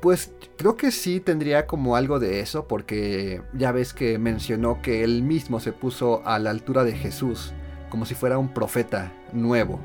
Pues 0.00 0.32
creo 0.56 0.76
que 0.76 0.92
sí 0.92 1.20
tendría 1.20 1.66
como 1.66 1.94
algo 1.94 2.18
de 2.18 2.40
eso, 2.40 2.66
porque 2.66 3.42
ya 3.52 3.70
ves 3.70 3.92
que 3.92 4.18
mencionó 4.18 4.80
que 4.80 5.04
él 5.04 5.22
mismo 5.22 5.60
se 5.60 5.72
puso 5.72 6.22
a 6.24 6.38
la 6.38 6.48
altura 6.48 6.84
de 6.84 6.92
Jesús, 6.92 7.52
como 7.90 8.06
si 8.06 8.14
fuera 8.14 8.38
un 8.38 8.54
profeta 8.54 9.12
nuevo. 9.34 9.78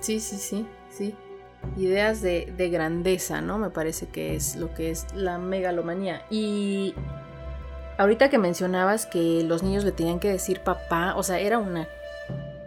Sí, 0.00 0.20
sí, 0.20 0.36
sí, 0.36 0.66
sí. 0.88 1.14
Ideas 1.76 2.22
de, 2.22 2.70
grandeza, 2.72 3.42
¿no? 3.42 3.58
Me 3.58 3.68
parece 3.68 4.06
que 4.06 4.36
es 4.36 4.56
lo 4.56 4.72
que 4.72 4.90
es 4.90 5.06
la 5.14 5.36
megalomanía. 5.38 6.24
Y 6.30 6.94
ahorita 7.98 8.28
que 8.30 8.38
mencionabas 8.38 9.06
que 9.06 9.42
los 9.42 9.62
niños 9.62 9.84
le 9.84 9.92
tenían 9.92 10.20
que 10.20 10.30
decir 10.30 10.60
papá, 10.60 11.14
o 11.16 11.22
sea, 11.22 11.38
era 11.40 11.58
una 11.58 11.88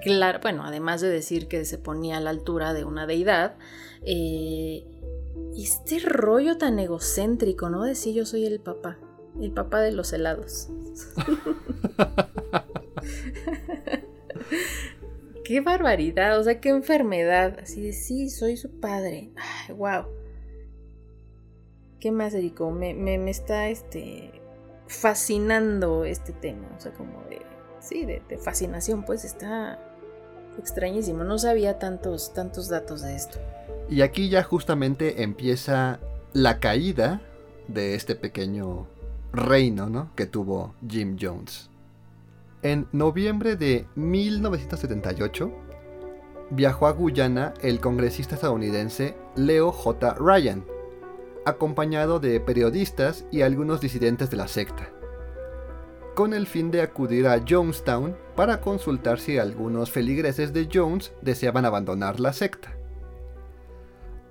clara, 0.01 0.39
bueno, 0.41 0.63
además 0.65 1.01
de 1.01 1.09
decir 1.09 1.47
que 1.47 1.65
se 1.65 1.77
ponía 1.77 2.17
a 2.17 2.21
la 2.21 2.29
altura 2.29 2.73
de 2.73 2.85
una 2.85 3.05
deidad, 3.05 3.55
eh, 4.05 4.85
este 5.57 5.99
rollo 5.99 6.57
tan 6.57 6.79
egocéntrico, 6.79 7.69
¿no? 7.69 7.83
Decir 7.83 8.15
yo 8.15 8.25
soy 8.25 8.45
el 8.45 8.59
papá, 8.59 8.97
el 9.39 9.51
papá 9.51 9.81
de 9.81 9.91
los 9.91 10.13
helados. 10.13 10.69
qué 15.43 15.61
barbaridad, 15.61 16.39
o 16.39 16.43
sea, 16.43 16.59
qué 16.61 16.69
enfermedad. 16.69 17.59
Así 17.61 17.81
de, 17.81 17.93
sí, 17.93 18.29
soy 18.29 18.55
su 18.57 18.79
padre. 18.79 19.31
Ay, 19.35 19.73
wow. 19.75 20.05
¿Qué 21.99 22.11
más, 22.11 22.33
Erico? 22.33 22.71
Me, 22.71 22.93
me, 22.93 23.29
está 23.29 23.67
este, 23.67 24.38
fascinando 24.89 26.04
este 26.04 26.34
tema. 26.34 26.67
O 26.75 26.82
sea, 26.82 26.91
como 26.91 27.23
de, 27.30 27.41
sí, 27.80 28.06
de, 28.06 28.21
fascinación, 28.38 29.04
pues 29.04 29.23
está 29.23 29.80
extrañísimo. 30.58 31.23
No 31.23 31.38
sabía 31.38 31.80
tantos, 31.80 32.34
tantos 32.34 32.67
datos 32.67 33.02
de 33.02 33.15
esto. 33.15 33.39
Y 33.88 34.02
aquí 34.02 34.30
ya 34.30 34.43
justamente 34.43 35.23
empieza 35.23 35.99
la 36.34 36.60
caída 36.60 37.21
de 37.67 37.95
este 37.95 38.15
pequeño 38.15 38.88
reino 39.32 39.89
¿no? 39.89 40.12
que 40.15 40.25
tuvo 40.25 40.73
Jim 40.88 41.17
Jones. 41.19 41.69
En 42.62 42.88
noviembre 42.91 43.56
de 43.56 43.88
1978 43.95 45.52
viajó 46.49 46.88
a 46.88 46.91
Guyana 46.91 47.54
el 47.62 47.80
congresista 47.80 48.36
estadounidense 48.36 49.15
Leo 49.36 49.71
J. 49.71 50.15
Ryan, 50.15 50.65
acompañado 51.49 52.19
de 52.19 52.39
periodistas 52.39 53.25
y 53.31 53.41
algunos 53.41 53.81
disidentes 53.81 54.29
de 54.29 54.38
la 54.38 54.47
secta, 54.47 54.89
con 56.15 56.33
el 56.33 56.47
fin 56.47 56.71
de 56.71 56.81
acudir 56.81 57.27
a 57.27 57.43
Jonestown 57.47 58.15
para 58.35 58.62
consultar 58.62 59.19
si 59.19 59.38
algunos 59.38 59.91
feligreses 59.91 60.53
de 60.53 60.69
Jones 60.71 61.13
deseaban 61.21 61.65
abandonar 61.65 62.19
la 62.19 62.33
secta. 62.33 62.73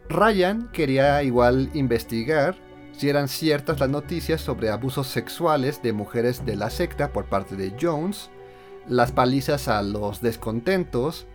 Ryan 0.08 0.70
quería 0.72 1.22
igual 1.22 1.70
investigar 1.74 2.56
si 2.92 3.08
eran 3.08 3.28
ciertas 3.28 3.78
las 3.78 3.88
noticias 3.88 4.40
sobre 4.40 4.70
abusos 4.70 5.06
sexuales 5.06 5.82
de 5.82 5.92
mujeres 5.92 6.44
de 6.44 6.56
la 6.56 6.70
secta 6.70 7.12
por 7.12 7.26
parte 7.26 7.54
de 7.54 7.74
Jones, 7.80 8.30
las 8.88 9.12
palizas 9.12 9.68
a 9.68 9.82
los 9.82 10.20
descontentos, 10.20 11.26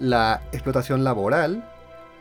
la 0.00 0.42
explotación 0.52 1.04
laboral, 1.04 1.70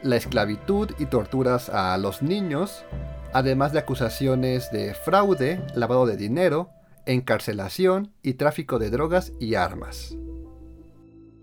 la 0.05 0.17
esclavitud 0.17 0.91
y 0.99 1.07
torturas 1.07 1.69
a 1.69 1.97
los 1.97 2.21
niños, 2.21 2.85
además 3.33 3.73
de 3.73 3.79
acusaciones 3.79 4.71
de 4.71 4.93
fraude, 4.93 5.61
lavado 5.73 6.05
de 6.05 6.15
dinero, 6.15 6.69
encarcelación 7.07 8.13
y 8.21 8.35
tráfico 8.35 8.77
de 8.77 8.91
drogas 8.91 9.33
y 9.39 9.55
armas. 9.55 10.15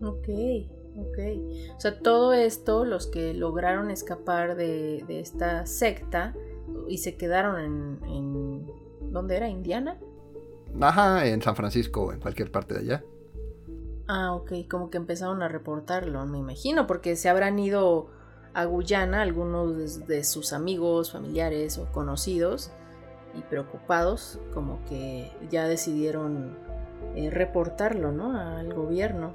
Ok. 0.01 0.29
Ok. 0.95 1.19
O 1.77 1.81
sea, 1.81 1.99
todo 1.99 2.33
esto, 2.33 2.85
los 2.85 3.09
que 3.09 3.35
lograron 3.35 3.91
escapar 3.91 4.57
de, 4.57 5.05
esta 5.09 5.67
secta 5.67 6.35
y 6.89 6.99
se 6.99 7.17
quedaron 7.17 7.59
en, 7.59 7.99
en, 8.05 8.67
¿Dónde 9.11 9.37
era? 9.37 9.49
¿Indiana? 9.49 9.99
Ajá, 10.81 11.27
en 11.27 11.43
San 11.43 11.57
Francisco, 11.57 12.13
en 12.13 12.21
cualquier 12.21 12.53
parte 12.53 12.75
de 12.75 12.81
allá. 12.81 13.05
Ah, 14.07 14.35
ok, 14.35 14.53
como 14.71 14.91
que 14.91 14.99
empezaron 14.99 15.43
a 15.43 15.49
reportarlo, 15.49 16.25
me 16.27 16.39
imagino, 16.39 16.87
porque 16.87 17.17
se 17.17 17.29
habrán 17.29 17.59
ido 17.59 18.11
a 18.55 18.65
Guyana 18.65 19.23
algunos 19.23 20.07
de 20.07 20.25
sus 20.25 20.53
amigos, 20.53 21.13
familiares 21.13 21.79
o 21.79 21.87
conocidos 21.87 22.71
y 23.37 23.41
preocupados, 23.43 24.39
como 24.53 24.85
que 24.89 25.31
ya 25.51 25.67
decidieron 25.67 26.57
eh, 27.15 27.31
reportarlo, 27.31 28.13
¿no? 28.13 28.39
Al 28.39 28.73
gobierno. 28.75 29.33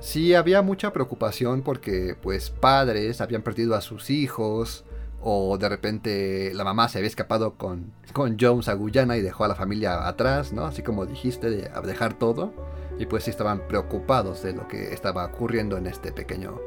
Sí, 0.00 0.34
había 0.34 0.62
mucha 0.62 0.92
preocupación 0.92 1.62
porque 1.62 2.16
pues 2.20 2.50
padres 2.50 3.20
habían 3.20 3.42
perdido 3.42 3.76
a 3.76 3.80
sus 3.80 4.10
hijos 4.10 4.84
o 5.20 5.56
de 5.56 5.68
repente 5.68 6.52
la 6.54 6.64
mamá 6.64 6.88
se 6.88 6.98
había 6.98 7.08
escapado 7.08 7.54
con, 7.54 7.92
con 8.12 8.36
Jones 8.38 8.68
a 8.68 8.74
Guyana 8.74 9.16
y 9.16 9.20
dejó 9.20 9.44
a 9.44 9.48
la 9.48 9.54
familia 9.54 10.08
atrás, 10.08 10.52
¿no? 10.52 10.64
Así 10.64 10.82
como 10.82 11.06
dijiste, 11.06 11.50
de 11.50 11.70
dejar 11.84 12.18
todo. 12.18 12.52
Y 12.98 13.06
pues 13.06 13.24
sí 13.24 13.30
estaban 13.30 13.66
preocupados 13.68 14.42
de 14.42 14.52
lo 14.52 14.66
que 14.66 14.92
estaba 14.92 15.24
ocurriendo 15.24 15.76
en 15.76 15.86
este 15.86 16.12
pequeño 16.12 16.60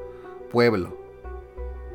pueblo. 0.52 1.05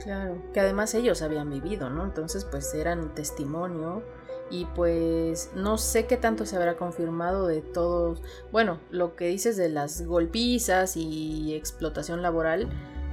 Claro, 0.03 0.43
que 0.55 0.61
además 0.61 0.95
ellos 0.95 1.21
habían 1.21 1.51
vivido, 1.51 1.91
¿no? 1.91 2.05
Entonces 2.05 2.47
pues 2.47 2.73
eran 2.75 3.15
testimonio 3.15 4.03
y 4.51 4.65
pues 4.65 5.51
no 5.55 5.79
sé 5.79 6.07
qué 6.07 6.17
tanto 6.17 6.47
se 6.47 6.57
habrá 6.57 6.77
confirmado 6.77 7.47
de 7.47 7.61
todos, 7.61 8.23
bueno, 8.51 8.81
lo 8.91 9.15
que 9.15 9.27
dices 9.27 9.57
de 9.57 9.69
las 9.69 10.03
golpizas 10.07 10.97
y 10.97 11.55
explotación 11.55 12.23
laboral, 12.23 12.69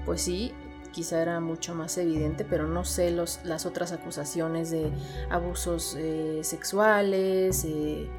pues 0.06 0.22
sí, 0.22 0.54
quizá 0.92 1.22
era 1.22 1.40
mucho 1.42 1.76
más 1.76 1.98
evidente, 1.98 2.44
pero 2.44 2.68
no 2.68 2.86
sé 2.86 3.12
los, 3.12 3.40
las 3.44 3.66
otras 3.66 3.92
acusaciones 3.92 4.72
de 4.72 4.90
abusos 5.30 5.96
eh, 6.00 6.40
sexuales, 6.44 7.66
eh, 7.66 8.10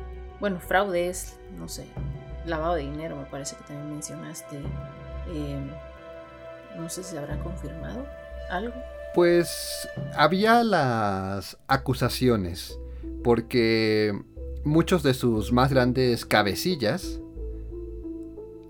bueno, 0.41 0.61
fraudes, 0.61 1.39
no 1.59 1.69
sé, 1.69 1.87
lavado 2.45 2.75
de 2.75 2.83
dinero 2.83 3.17
me 3.17 3.25
parece 3.25 3.57
que 3.57 3.65
también 3.65 3.91
mencionaste. 3.91 4.59
Em, 5.29 5.71
no 6.77 6.89
sé 6.89 7.03
si 7.03 7.13
se 7.13 7.19
habrá 7.19 7.39
confirmado 7.43 8.07
algo. 8.51 8.75
Pues 9.15 9.89
había 10.15 10.63
las 10.65 11.59
acusaciones 11.67 12.79
porque 13.25 14.17
muchos 14.65 15.03
de 15.03 15.15
sus 15.15 15.53
más 15.53 15.73
grandes 15.73 16.25
cabecillas 16.25 17.21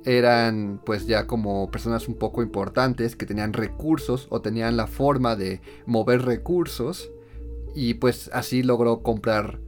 eran 0.05 0.81
pues 0.87 1.07
ya 1.07 1.27
como 1.27 1.71
personas 1.71 2.09
un 2.09 2.15
poco 2.15 2.43
importantes 2.43 3.15
que 3.17 3.27
tenían 3.27 3.53
recursos 3.53 4.27
o 4.31 4.41
tenían 4.41 4.77
la 4.77 4.87
forma 4.87 5.37
de 5.37 5.61
mover 5.87 6.23
recursos 6.23 7.11
y 7.75 7.95
pues 7.95 8.31
así 8.33 8.63
logró 8.63 9.03
comprar 9.03 9.61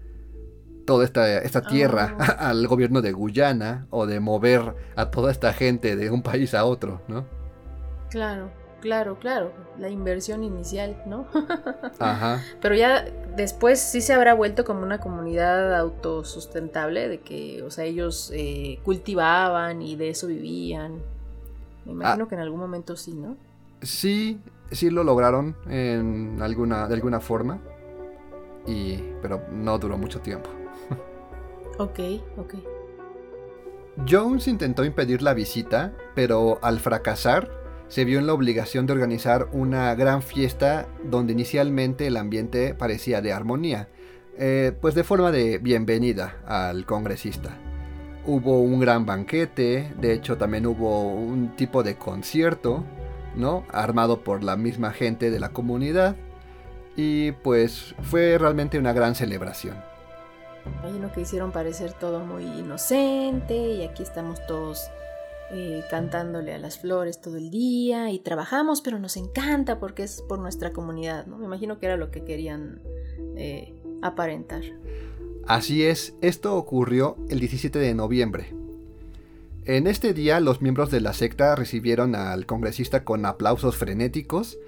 toda 0.86 1.04
esta, 1.04 1.38
esta 1.38 1.62
tierra 1.62 2.16
ah. 2.18 2.24
al 2.48 2.66
gobierno 2.66 3.02
de 3.02 3.12
Guyana 3.12 3.86
o 3.90 4.06
de 4.06 4.20
mover 4.20 4.74
a 4.96 5.10
toda 5.10 5.30
esta 5.30 5.52
gente 5.52 5.94
de 5.94 6.10
un 6.10 6.22
país 6.22 6.54
a 6.54 6.64
otro, 6.64 7.02
¿no? 7.06 7.26
Claro. 8.10 8.50
Claro, 8.80 9.18
claro, 9.18 9.52
la 9.78 9.90
inversión 9.90 10.42
inicial, 10.42 11.02
¿no? 11.06 11.26
Ajá. 11.98 12.42
Pero 12.60 12.74
ya 12.74 13.04
después 13.36 13.78
sí 13.78 14.00
se 14.00 14.14
habrá 14.14 14.34
vuelto 14.34 14.64
como 14.64 14.82
una 14.82 14.98
comunidad 14.98 15.78
autosustentable, 15.78 17.08
de 17.08 17.20
que, 17.20 17.62
o 17.62 17.70
sea, 17.70 17.84
ellos 17.84 18.32
eh, 18.34 18.80
cultivaban 18.82 19.82
y 19.82 19.96
de 19.96 20.10
eso 20.10 20.26
vivían. 20.26 20.94
Me 21.84 21.92
imagino 21.92 22.24
ah. 22.24 22.28
que 22.28 22.34
en 22.34 22.40
algún 22.40 22.60
momento 22.60 22.96
sí, 22.96 23.12
¿no? 23.12 23.36
Sí, 23.82 24.40
sí 24.70 24.90
lo 24.90 25.04
lograron 25.04 25.56
en 25.68 26.38
alguna, 26.40 26.88
de 26.88 26.94
alguna 26.94 27.20
forma, 27.20 27.60
y, 28.66 28.96
pero 29.20 29.42
no 29.52 29.78
duró 29.78 29.98
mucho 29.98 30.20
tiempo. 30.20 30.48
ok, 31.78 32.00
ok. 32.38 32.54
Jones 34.08 34.48
intentó 34.48 34.84
impedir 34.84 35.20
la 35.20 35.34
visita, 35.34 35.92
pero 36.14 36.58
al 36.62 36.80
fracasar, 36.80 37.59
se 37.90 38.04
vio 38.04 38.20
en 38.20 38.26
la 38.28 38.34
obligación 38.34 38.86
de 38.86 38.92
organizar 38.92 39.48
una 39.52 39.92
gran 39.96 40.22
fiesta 40.22 40.86
donde 41.02 41.32
inicialmente 41.32 42.06
el 42.06 42.16
ambiente 42.16 42.72
parecía 42.72 43.20
de 43.20 43.32
armonía, 43.32 43.88
eh, 44.38 44.72
pues 44.80 44.94
de 44.94 45.02
forma 45.02 45.32
de 45.32 45.58
bienvenida 45.58 46.36
al 46.46 46.86
congresista. 46.86 47.50
Hubo 48.24 48.60
un 48.60 48.78
gran 48.78 49.06
banquete, 49.06 49.92
de 50.00 50.12
hecho 50.12 50.38
también 50.38 50.66
hubo 50.66 51.12
un 51.12 51.56
tipo 51.56 51.82
de 51.82 51.96
concierto, 51.96 52.84
¿no? 53.34 53.64
Armado 53.72 54.20
por 54.22 54.44
la 54.44 54.56
misma 54.56 54.92
gente 54.92 55.32
de 55.32 55.40
la 55.40 55.48
comunidad 55.48 56.14
y 56.94 57.32
pues 57.32 57.96
fue 58.02 58.38
realmente 58.38 58.78
una 58.78 58.92
gran 58.92 59.16
celebración. 59.16 59.76
Hay 60.84 60.92
uno 60.92 61.10
que 61.10 61.22
hicieron 61.22 61.50
parecer 61.50 61.92
todo 61.94 62.20
muy 62.20 62.44
inocente 62.44 63.56
y 63.56 63.82
aquí 63.82 64.04
estamos 64.04 64.38
todos 64.46 64.90
eh, 65.52 65.82
cantándole 65.90 66.54
a 66.54 66.58
las 66.58 66.78
flores 66.78 67.20
todo 67.20 67.36
el 67.36 67.50
día 67.50 68.10
y 68.10 68.20
trabajamos, 68.20 68.82
pero 68.82 68.98
nos 68.98 69.16
encanta 69.16 69.80
porque 69.80 70.04
es 70.04 70.22
por 70.22 70.38
nuestra 70.38 70.72
comunidad, 70.72 71.26
¿no? 71.26 71.38
Me 71.38 71.46
imagino 71.46 71.78
que 71.78 71.86
era 71.86 71.96
lo 71.96 72.10
que 72.10 72.24
querían 72.24 72.80
eh, 73.36 73.74
aparentar. 74.02 74.62
Así 75.46 75.84
es, 75.84 76.14
esto 76.20 76.56
ocurrió 76.56 77.16
el 77.28 77.40
17 77.40 77.78
de 77.78 77.94
noviembre. 77.94 78.54
En 79.64 79.86
este 79.86 80.14
día 80.14 80.40
los 80.40 80.62
miembros 80.62 80.90
de 80.90 81.00
la 81.00 81.12
secta 81.12 81.54
recibieron 81.56 82.14
al 82.14 82.46
congresista 82.46 83.04
con 83.04 83.26
aplausos 83.26 83.76
frenéticos 83.76 84.58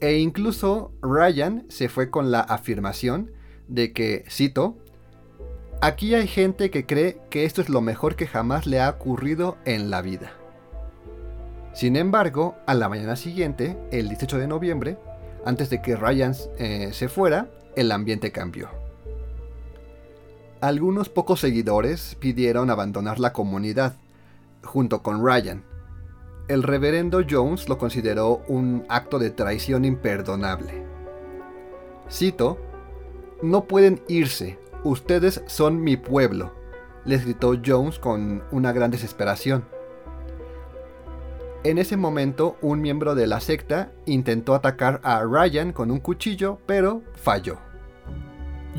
e 0.00 0.18
incluso 0.18 0.92
Ryan 1.02 1.66
se 1.68 1.88
fue 1.88 2.10
con 2.10 2.30
la 2.30 2.40
afirmación 2.40 3.32
de 3.66 3.92
que, 3.92 4.24
cito, 4.30 4.78
Aquí 5.80 6.16
hay 6.16 6.26
gente 6.26 6.70
que 6.70 6.86
cree 6.86 7.20
que 7.30 7.44
esto 7.44 7.60
es 7.60 7.68
lo 7.68 7.80
mejor 7.80 8.16
que 8.16 8.26
jamás 8.26 8.66
le 8.66 8.80
ha 8.80 8.90
ocurrido 8.90 9.58
en 9.64 9.90
la 9.90 10.02
vida. 10.02 10.32
Sin 11.72 11.94
embargo, 11.94 12.56
a 12.66 12.74
la 12.74 12.88
mañana 12.88 13.14
siguiente, 13.14 13.78
el 13.92 14.08
18 14.08 14.38
de 14.38 14.48
noviembre, 14.48 14.98
antes 15.44 15.70
de 15.70 15.80
que 15.80 15.94
Ryan 15.94 16.34
eh, 16.58 16.90
se 16.92 17.08
fuera, 17.08 17.48
el 17.76 17.92
ambiente 17.92 18.32
cambió. 18.32 18.68
Algunos 20.60 21.08
pocos 21.08 21.38
seguidores 21.38 22.16
pidieron 22.16 22.70
abandonar 22.70 23.20
la 23.20 23.32
comunidad, 23.32 23.94
junto 24.64 25.04
con 25.04 25.24
Ryan. 25.24 25.62
El 26.48 26.64
reverendo 26.64 27.22
Jones 27.28 27.68
lo 27.68 27.78
consideró 27.78 28.42
un 28.48 28.84
acto 28.88 29.20
de 29.20 29.30
traición 29.30 29.84
imperdonable. 29.84 30.84
Cito, 32.10 32.58
no 33.42 33.66
pueden 33.66 34.02
irse, 34.08 34.58
Ustedes 34.84 35.42
son 35.46 35.82
mi 35.82 35.96
pueblo, 35.96 36.52
les 37.04 37.24
gritó 37.24 37.54
Jones 37.64 37.98
con 37.98 38.44
una 38.52 38.72
gran 38.72 38.92
desesperación. 38.92 39.64
En 41.64 41.78
ese 41.78 41.96
momento, 41.96 42.56
un 42.62 42.80
miembro 42.80 43.16
de 43.16 43.26
la 43.26 43.40
secta 43.40 43.90
intentó 44.06 44.54
atacar 44.54 45.00
a 45.02 45.24
Ryan 45.24 45.72
con 45.72 45.90
un 45.90 45.98
cuchillo, 45.98 46.60
pero 46.66 47.02
falló. 47.14 47.58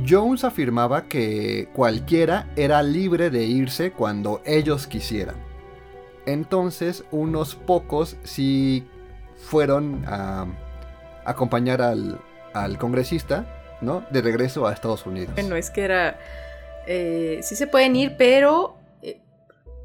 Jones 0.08 0.46
afirmaba 0.46 1.04
que 1.10 1.70
cualquiera 1.74 2.50
era 2.56 2.82
libre 2.82 3.30
de 3.30 3.44
irse 3.44 3.92
cuando 3.92 4.42
ellos 4.46 4.88
quisieran. 4.88 5.36
Entonces, 6.26 7.04
unos 7.12 7.56
pocos 7.56 8.16
sí 8.24 8.88
fueron 9.36 10.06
a 10.08 10.46
acompañar 11.26 11.82
al, 11.82 12.22
al 12.54 12.78
congresista 12.78 13.59
¿no? 13.82 14.06
De 14.12 14.22
regreso 14.22 14.68
a 14.68 14.74
Estados 14.74 15.06
Unidos. 15.06 15.34
Bueno, 15.36 15.56
es 15.56 15.70
que 15.70 15.84
era... 15.84 16.20
Eh, 16.88 17.40
sí 17.44 17.56
se 17.56 17.68
pueden 17.68 17.96
ir, 17.96 18.16
pero 18.18 18.78
eh, 19.02 19.22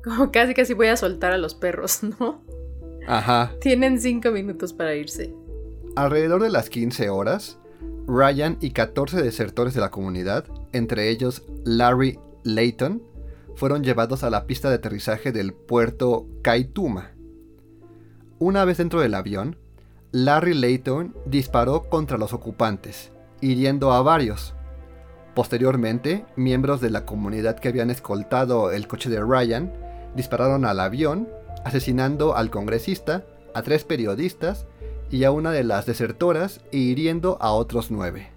como 0.02 0.30
casi 0.32 0.54
casi 0.54 0.72
voy 0.74 0.86
a 0.86 0.96
soltar 0.96 1.32
a 1.32 1.38
los 1.38 1.54
perros, 1.54 2.02
¿no? 2.20 2.42
Ajá. 3.06 3.52
Tienen 3.60 4.00
cinco 4.00 4.30
minutos 4.30 4.72
para 4.72 4.94
irse. 4.94 5.34
Alrededor 5.96 6.42
de 6.42 6.50
las 6.50 6.70
15 6.70 7.10
horas, 7.10 7.58
Ryan 8.06 8.58
y 8.60 8.70
14 8.70 9.22
desertores 9.22 9.74
de 9.74 9.80
la 9.80 9.90
comunidad, 9.90 10.44
entre 10.72 11.10
ellos 11.10 11.42
Larry 11.64 12.18
Layton, 12.42 13.02
fueron 13.54 13.84
llevados 13.84 14.24
a 14.24 14.30
la 14.30 14.46
pista 14.46 14.68
de 14.68 14.76
aterrizaje 14.76 15.32
del 15.32 15.52
puerto 15.52 16.26
Kaituma. 16.42 17.12
Una 18.38 18.64
vez 18.64 18.78
dentro 18.78 19.00
del 19.00 19.14
avión, 19.14 19.56
Larry 20.10 20.54
Layton 20.54 21.14
disparó 21.26 21.88
contra 21.88 22.18
los 22.18 22.32
ocupantes, 22.32 23.10
hiriendo 23.44 23.92
a 23.92 24.02
varios. 24.02 24.54
Posteriormente, 25.34 26.24
miembros 26.36 26.80
de 26.80 26.90
la 26.90 27.04
comunidad 27.04 27.58
que 27.58 27.68
habían 27.68 27.90
escoltado 27.90 28.70
el 28.70 28.86
coche 28.86 29.10
de 29.10 29.20
Ryan 29.20 29.72
dispararon 30.16 30.64
al 30.64 30.80
avión, 30.80 31.28
asesinando 31.64 32.36
al 32.36 32.50
congresista, 32.50 33.24
a 33.54 33.62
tres 33.62 33.84
periodistas 33.84 34.66
y 35.10 35.24
a 35.24 35.30
una 35.30 35.50
de 35.50 35.64
las 35.64 35.86
desertoras 35.86 36.60
e 36.72 36.78
hiriendo 36.78 37.36
a 37.40 37.52
otros 37.52 37.90
nueve. 37.90 38.30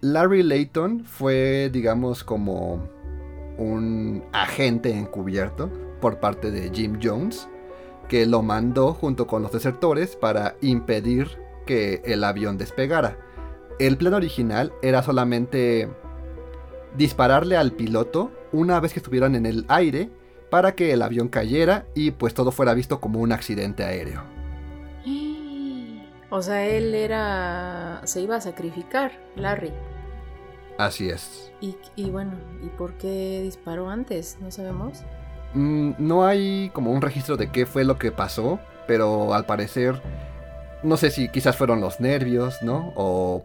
Larry 0.00 0.42
Layton 0.42 1.04
fue, 1.04 1.70
digamos, 1.72 2.22
como 2.22 2.88
un 3.58 4.22
agente 4.32 4.96
encubierto 4.96 5.70
por 6.00 6.20
parte 6.20 6.50
de 6.50 6.70
Jim 6.70 6.98
Jones, 7.02 7.48
que 8.08 8.26
lo 8.26 8.42
mandó 8.42 8.92
junto 8.92 9.26
con 9.26 9.42
los 9.42 9.52
desertores 9.52 10.14
para 10.14 10.54
impedir 10.60 11.38
que 11.66 12.02
el 12.04 12.22
avión 12.22 12.58
despegara. 12.58 13.25
El 13.78 13.96
plan 13.98 14.14
original 14.14 14.72
era 14.82 15.02
solamente 15.02 15.88
dispararle 16.96 17.56
al 17.56 17.72
piloto 17.72 18.30
una 18.52 18.80
vez 18.80 18.92
que 18.92 19.00
estuvieran 19.00 19.34
en 19.34 19.44
el 19.44 19.66
aire 19.68 20.10
para 20.50 20.74
que 20.74 20.92
el 20.92 21.02
avión 21.02 21.28
cayera 21.28 21.86
y 21.94 22.12
pues 22.12 22.32
todo 22.32 22.52
fuera 22.52 22.72
visto 22.72 23.00
como 23.00 23.20
un 23.20 23.32
accidente 23.32 23.84
aéreo. 23.84 24.22
O 26.28 26.42
sea, 26.42 26.66
él 26.66 26.92
era... 26.92 28.00
se 28.02 28.20
iba 28.20 28.34
a 28.34 28.40
sacrificar, 28.40 29.12
Larry. 29.36 29.72
Así 30.76 31.08
es. 31.08 31.52
Y, 31.60 32.10
bueno, 32.10 32.32
¿y 32.64 32.68
por 32.68 32.94
qué 32.94 33.40
disparó 33.44 33.88
antes? 33.88 34.36
¿No 34.40 34.50
sabemos? 34.50 35.04
Mm, 35.54 35.92
no 35.98 36.26
hay 36.26 36.70
como 36.74 36.90
un 36.90 37.00
registro 37.00 37.36
de 37.36 37.52
qué 37.52 37.64
fue 37.64 37.84
lo 37.84 37.96
que 37.96 38.10
pasó, 38.10 38.58
pero 38.88 39.34
al 39.34 39.46
parecer, 39.46 40.02
no 40.82 40.96
sé 40.96 41.10
si 41.10 41.28
quizás 41.28 41.56
fueron 41.56 41.80
los 41.80 42.00
nervios, 42.00 42.60
¿no? 42.60 42.92
O 42.96 43.44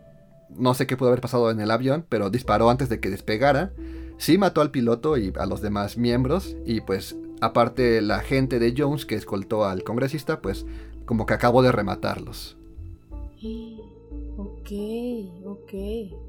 no 0.57 0.73
sé 0.73 0.87
qué 0.87 0.97
pudo 0.97 1.09
haber 1.09 1.21
pasado 1.21 1.51
en 1.51 1.59
el 1.59 1.71
avión, 1.71 2.05
pero 2.07 2.29
disparó 2.29 2.69
antes 2.69 2.89
de 2.89 2.99
que 2.99 3.09
despegara. 3.09 3.73
Sí 4.17 4.37
mató 4.37 4.61
al 4.61 4.71
piloto 4.71 5.17
y 5.17 5.33
a 5.37 5.45
los 5.45 5.61
demás 5.61 5.97
miembros, 5.97 6.55
y 6.65 6.81
pues 6.81 7.15
aparte 7.41 8.01
la 8.01 8.19
gente 8.19 8.59
de 8.59 8.73
Jones 8.77 9.05
que 9.05 9.15
escoltó 9.15 9.65
al 9.65 9.83
congresista, 9.83 10.41
pues 10.41 10.65
como 11.05 11.25
que 11.25 11.33
acabó 11.33 11.63
de 11.63 11.71
rematarlos. 11.71 12.57
Ok, 14.37 14.71
ok. 15.45 15.73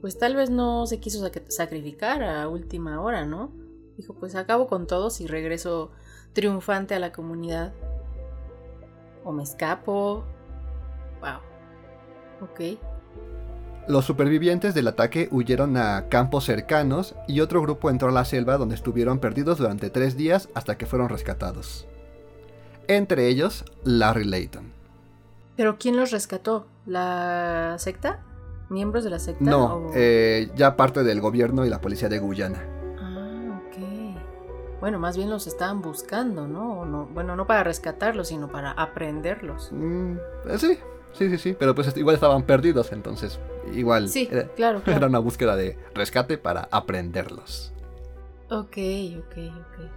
Pues 0.01 0.19
tal 0.19 0.37
vez 0.37 0.51
no 0.51 0.87
se 0.87 1.01
quiso 1.01 1.31
sacrificar 1.49 2.23
a 2.23 2.49
última 2.49 3.01
hora, 3.01 3.27
¿no? 3.27 3.53
Dijo, 3.97 4.15
pues 4.15 4.35
acabo 4.35 4.67
con 4.67 4.87
todos 4.87 5.21
y 5.21 5.27
regreso 5.27 5.91
triunfante 6.33 6.95
a 6.95 6.99
la 6.99 7.13
comunidad. 7.13 7.75
O 9.25 9.33
me 9.33 9.43
escapo. 9.43 10.25
Wow. 11.21 11.41
Ok. 12.41 12.79
Los 13.89 14.05
supervivientes 14.05 14.75
del 14.75 14.87
ataque 14.87 15.29
huyeron 15.33 15.77
a 15.77 16.09
campos 16.09 16.45
cercanos 16.45 17.17
y 17.27 17.41
otro 17.41 17.61
grupo 17.63 17.91
entró 17.91 18.11
a 18.11 18.13
la 18.13 18.25
selva 18.25 18.57
donde 18.57 18.77
estuvieron 18.77 19.19
perdidos 19.19 19.59
durante 19.59 19.91
tres 19.91 20.17
días 20.17 20.49
hasta 20.55 20.79
que 20.79 20.87
fueron 20.87 21.09
rescatados. 21.09 21.87
Entre 22.87 23.27
ellos, 23.27 23.65
Larry 23.83 24.25
Layton. 24.25 24.73
¿Pero 25.57 25.79
quién 25.79 25.97
los 25.97 26.13
rescató? 26.13 26.67
¿La 26.87 27.75
secta? 27.79 28.21
¿Miembros 28.69 29.03
de 29.03 29.11
la 29.11 29.19
secta? 29.19 29.45
No, 29.45 29.91
eh, 29.95 30.51
ya 30.55 30.77
parte 30.77 31.03
del 31.03 31.21
gobierno 31.21 31.67
y 31.67 31.69
la 31.69 31.81
policía 31.81 32.09
de 32.09 32.21
Guyana. 32.21 32.65
Ah, 32.99 33.61
ok. 33.67 34.81
Bueno, 34.81 35.01
más 35.01 35.17
bien 35.17 35.29
los 35.29 35.47
estaban 35.49 35.83
buscando, 35.83 36.47
¿no? 36.47 36.85
no 36.87 37.07
bueno, 37.07 37.35
no 37.35 37.47
para 37.47 37.65
rescatarlos, 37.65 38.29
sino 38.29 38.49
para 38.49 38.71
aprenderlos. 38.71 39.71
Mm, 39.73 40.17
eh, 40.49 40.59
sí, 40.59 40.79
sí, 41.13 41.29
sí, 41.31 41.39
sí. 41.39 41.57
Pero 41.59 41.75
pues 41.75 41.97
igual 41.97 42.15
estaban 42.15 42.43
perdidos, 42.43 42.93
entonces 42.93 43.39
igual. 43.75 44.09
Sí, 44.09 44.29
era, 44.31 44.49
claro, 44.49 44.83
Era 44.87 45.07
una 45.07 45.19
búsqueda 45.19 45.57
de 45.57 45.79
rescate 45.95 46.39
para 46.39 46.69
aprenderlos. 46.71 47.73
Ok, 48.51 48.77
ok, 49.19 49.37
ok. 49.37 49.89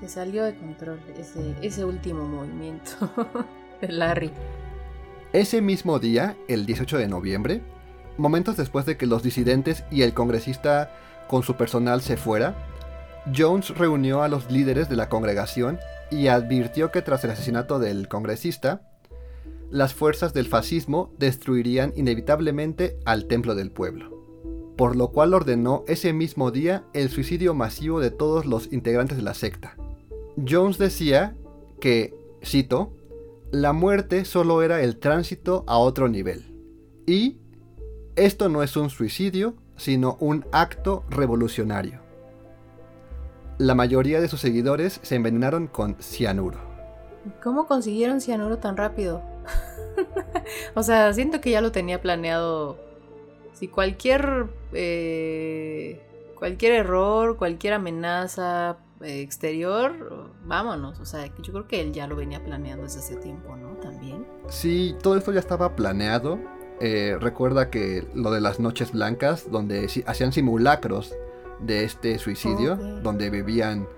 Se 0.00 0.08
salió 0.08 0.44
de 0.44 0.54
control 0.54 1.00
ese, 1.18 1.54
ese 1.62 1.84
último 1.84 2.24
movimiento. 2.24 2.90
Larry. 3.80 4.30
Ese 5.32 5.60
mismo 5.60 5.98
día, 5.98 6.36
el 6.48 6.66
18 6.66 6.98
de 6.98 7.08
noviembre, 7.08 7.62
momentos 8.16 8.56
después 8.56 8.86
de 8.86 8.96
que 8.96 9.06
los 9.06 9.22
disidentes 9.22 9.84
y 9.90 10.02
el 10.02 10.14
congresista 10.14 10.90
con 11.28 11.42
su 11.42 11.54
personal 11.56 12.00
se 12.00 12.16
fuera, 12.16 12.54
Jones 13.36 13.76
reunió 13.76 14.22
a 14.22 14.28
los 14.28 14.50
líderes 14.50 14.88
de 14.88 14.96
la 14.96 15.08
congregación 15.08 15.78
y 16.10 16.28
advirtió 16.28 16.90
que 16.90 17.02
tras 17.02 17.24
el 17.24 17.30
asesinato 17.30 17.78
del 17.78 18.08
congresista, 18.08 18.80
las 19.70 19.94
fuerzas 19.94 20.32
del 20.32 20.46
fascismo 20.46 21.12
destruirían 21.18 21.92
inevitablemente 21.96 22.98
al 23.04 23.26
templo 23.26 23.54
del 23.54 23.70
pueblo, 23.70 24.74
por 24.76 24.96
lo 24.96 25.12
cual 25.12 25.34
ordenó 25.34 25.84
ese 25.86 26.12
mismo 26.12 26.50
día 26.50 26.84
el 26.94 27.10
suicidio 27.10 27.54
masivo 27.54 28.00
de 28.00 28.10
todos 28.10 28.46
los 28.46 28.72
integrantes 28.72 29.16
de 29.16 29.22
la 29.22 29.34
secta. 29.34 29.76
Jones 30.48 30.78
decía 30.78 31.36
que, 31.80 32.14
cito, 32.44 32.92
la 33.50 33.72
muerte 33.72 34.24
solo 34.24 34.62
era 34.62 34.82
el 34.82 34.98
tránsito 34.98 35.64
a 35.66 35.78
otro 35.78 36.08
nivel. 36.08 36.44
Y 37.06 37.38
esto 38.16 38.48
no 38.48 38.62
es 38.62 38.76
un 38.76 38.90
suicidio, 38.90 39.54
sino 39.76 40.16
un 40.20 40.44
acto 40.52 41.04
revolucionario. 41.08 42.00
La 43.58 43.74
mayoría 43.74 44.20
de 44.20 44.28
sus 44.28 44.40
seguidores 44.40 45.00
se 45.02 45.16
envenenaron 45.16 45.66
con 45.66 45.96
cianuro. 46.00 46.58
¿Cómo 47.42 47.66
consiguieron 47.66 48.20
cianuro 48.20 48.58
tan 48.58 48.76
rápido? 48.76 49.22
o 50.74 50.82
sea, 50.82 51.12
siento 51.12 51.40
que 51.40 51.50
ya 51.50 51.60
lo 51.60 51.72
tenía 51.72 52.00
planeado. 52.00 52.78
Si 53.54 53.68
cualquier 53.68 54.46
eh, 54.72 56.00
cualquier 56.38 56.72
error, 56.72 57.36
cualquier 57.36 57.74
amenaza 57.74 58.78
exterior, 59.02 60.30
vámonos. 60.44 61.00
O 61.00 61.04
sea, 61.04 61.26
yo 61.26 61.52
creo 61.52 61.68
que 61.68 61.80
él 61.80 61.92
ya 61.92 62.06
lo 62.06 62.16
venía 62.16 62.42
planeando 62.42 62.84
desde 62.84 63.00
hace 63.00 63.16
tiempo, 63.16 63.56
¿no? 63.56 63.70
También. 63.76 64.26
Sí, 64.48 64.96
todo 65.02 65.16
esto 65.16 65.32
ya 65.32 65.40
estaba 65.40 65.76
planeado. 65.76 66.38
Eh, 66.80 67.16
recuerda 67.20 67.70
que 67.70 68.06
lo 68.14 68.30
de 68.30 68.40
las 68.40 68.60
noches 68.60 68.92
blancas, 68.92 69.50
donde 69.50 69.88
hacían 70.06 70.32
simulacros 70.32 71.12
de 71.60 71.84
este 71.84 72.18
suicidio, 72.18 72.76
donde 72.76 73.30
bebían 73.30 73.88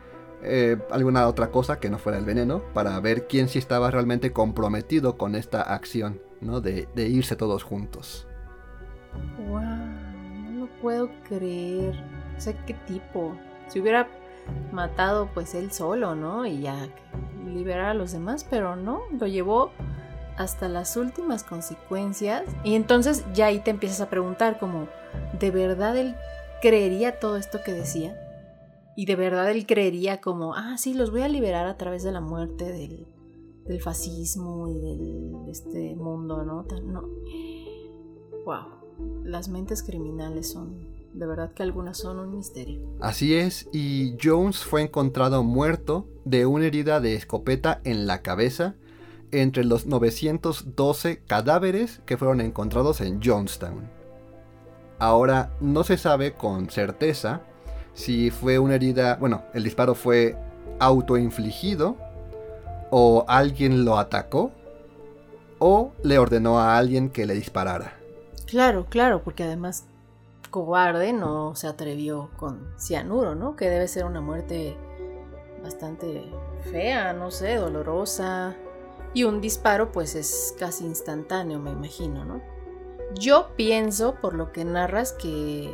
eh, 0.42 0.79
alguna 0.90 1.26
otra 1.26 1.50
cosa 1.50 1.81
que 1.81 1.90
no 1.90 1.98
fuera 1.98 2.18
el 2.18 2.24
veneno, 2.24 2.62
para 2.72 2.98
ver 3.00 3.26
quién 3.26 3.48
sí 3.48 3.59
estaba 3.59 3.90
realmente 3.90 4.33
comprometido 4.33 5.16
con 5.16 5.35
esta 5.35 5.61
acción, 5.62 6.20
¿no? 6.40 6.61
De, 6.61 6.88
irse 6.96 7.37
todos 7.37 7.62
juntos. 7.62 8.26
¡Wow! 9.48 9.61
No 9.61 10.61
lo 10.61 10.66
puedo 10.81 11.11
creer. 11.29 11.94
O 12.37 12.40
sea, 12.40 12.55
¿qué 12.64 12.74
tipo? 12.87 13.37
Si 13.68 13.81
hubiera 13.81 14.09
matado 14.72 15.29
pues 15.35 15.55
él 15.55 15.72
solo, 15.72 16.14
¿no? 16.14 16.46
Y 16.46 16.62
ya 16.62 16.88
liberar 17.46 17.87
a 17.87 17.94
los 17.94 18.12
demás, 18.12 18.46
pero 18.48 18.76
no, 18.76 19.03
lo 19.18 19.26
llevó 19.26 19.72
hasta 20.37 20.68
las 20.68 20.96
últimas 20.96 21.44
consecuencias. 21.44 22.44
Y 22.64 22.74
entonces 22.74 23.24
ya 23.35 23.46
ahí 23.46 23.61
te 23.61 23.70
empiezas 23.70 24.00
a 24.00 24.09
preguntar 24.09 24.59
como, 24.59 24.88
¿de 25.38 25.50
verdad 25.50 25.96
él 25.98 26.16
creería 26.62 27.18
todo 27.18 27.37
esto 27.37 27.61
que 27.62 27.72
decía? 27.72 28.16
Y 29.00 29.06
de 29.06 29.16
verdad 29.16 29.50
él 29.50 29.64
creería 29.64 30.20
como, 30.20 30.54
ah, 30.54 30.76
sí, 30.76 30.92
los 30.92 31.10
voy 31.10 31.22
a 31.22 31.28
liberar 31.28 31.66
a 31.66 31.78
través 31.78 32.02
de 32.02 32.12
la 32.12 32.20
muerte 32.20 32.70
del, 32.70 33.06
del 33.64 33.80
fascismo 33.80 34.68
y 34.68 34.78
del, 34.78 35.46
de 35.46 35.52
este 35.52 35.96
mundo, 35.96 36.44
¿no? 36.44 36.66
no. 36.82 37.08
Wow, 38.44 39.24
las 39.24 39.48
mentes 39.48 39.82
criminales 39.82 40.50
son 40.50 40.86
de 41.14 41.26
verdad 41.26 41.54
que 41.54 41.62
algunas 41.62 41.96
son 41.96 42.18
un 42.18 42.36
misterio. 42.36 42.90
Así 43.00 43.34
es, 43.34 43.70
y 43.72 44.18
Jones 44.22 44.58
fue 44.58 44.82
encontrado 44.82 45.42
muerto 45.44 46.06
de 46.26 46.44
una 46.44 46.66
herida 46.66 47.00
de 47.00 47.14
escopeta 47.14 47.80
en 47.84 48.06
la 48.06 48.20
cabeza 48.20 48.74
entre 49.30 49.64
los 49.64 49.86
912 49.86 51.22
cadáveres 51.26 52.02
que 52.04 52.18
fueron 52.18 52.42
encontrados 52.42 53.00
en 53.00 53.22
Jonestown. 53.22 53.88
Ahora 54.98 55.56
no 55.62 55.84
se 55.84 55.96
sabe 55.96 56.34
con 56.34 56.68
certeza 56.68 57.46
si 58.00 58.30
fue 58.30 58.58
una 58.58 58.76
herida, 58.76 59.16
bueno, 59.16 59.44
el 59.52 59.62
disparo 59.62 59.94
fue 59.94 60.36
autoinfligido 60.78 61.96
o 62.90 63.24
alguien 63.28 63.84
lo 63.84 63.98
atacó 63.98 64.50
o 65.58 65.92
le 66.02 66.18
ordenó 66.18 66.58
a 66.58 66.78
alguien 66.78 67.10
que 67.10 67.26
le 67.26 67.34
disparara. 67.34 67.92
Claro, 68.46 68.86
claro, 68.88 69.22
porque 69.22 69.44
además 69.44 69.84
cobarde 70.50 71.12
no 71.12 71.54
se 71.54 71.66
atrevió 71.66 72.30
con 72.36 72.72
cianuro, 72.78 73.34
¿no? 73.34 73.54
Que 73.54 73.68
debe 73.68 73.86
ser 73.86 74.06
una 74.06 74.22
muerte 74.22 74.76
bastante 75.62 76.24
fea, 76.72 77.12
no 77.12 77.30
sé, 77.30 77.56
dolorosa. 77.56 78.56
Y 79.12 79.24
un 79.24 79.42
disparo 79.42 79.92
pues 79.92 80.14
es 80.14 80.54
casi 80.58 80.87
instantáneo, 80.87 81.58
me 81.58 81.70
imagino, 81.70 82.25
¿no? 82.25 82.40
Yo 83.14 83.50
pienso, 83.56 84.14
por 84.22 84.35
lo 84.35 84.52
que 84.52 84.64
narras, 84.64 85.12
que, 85.12 85.70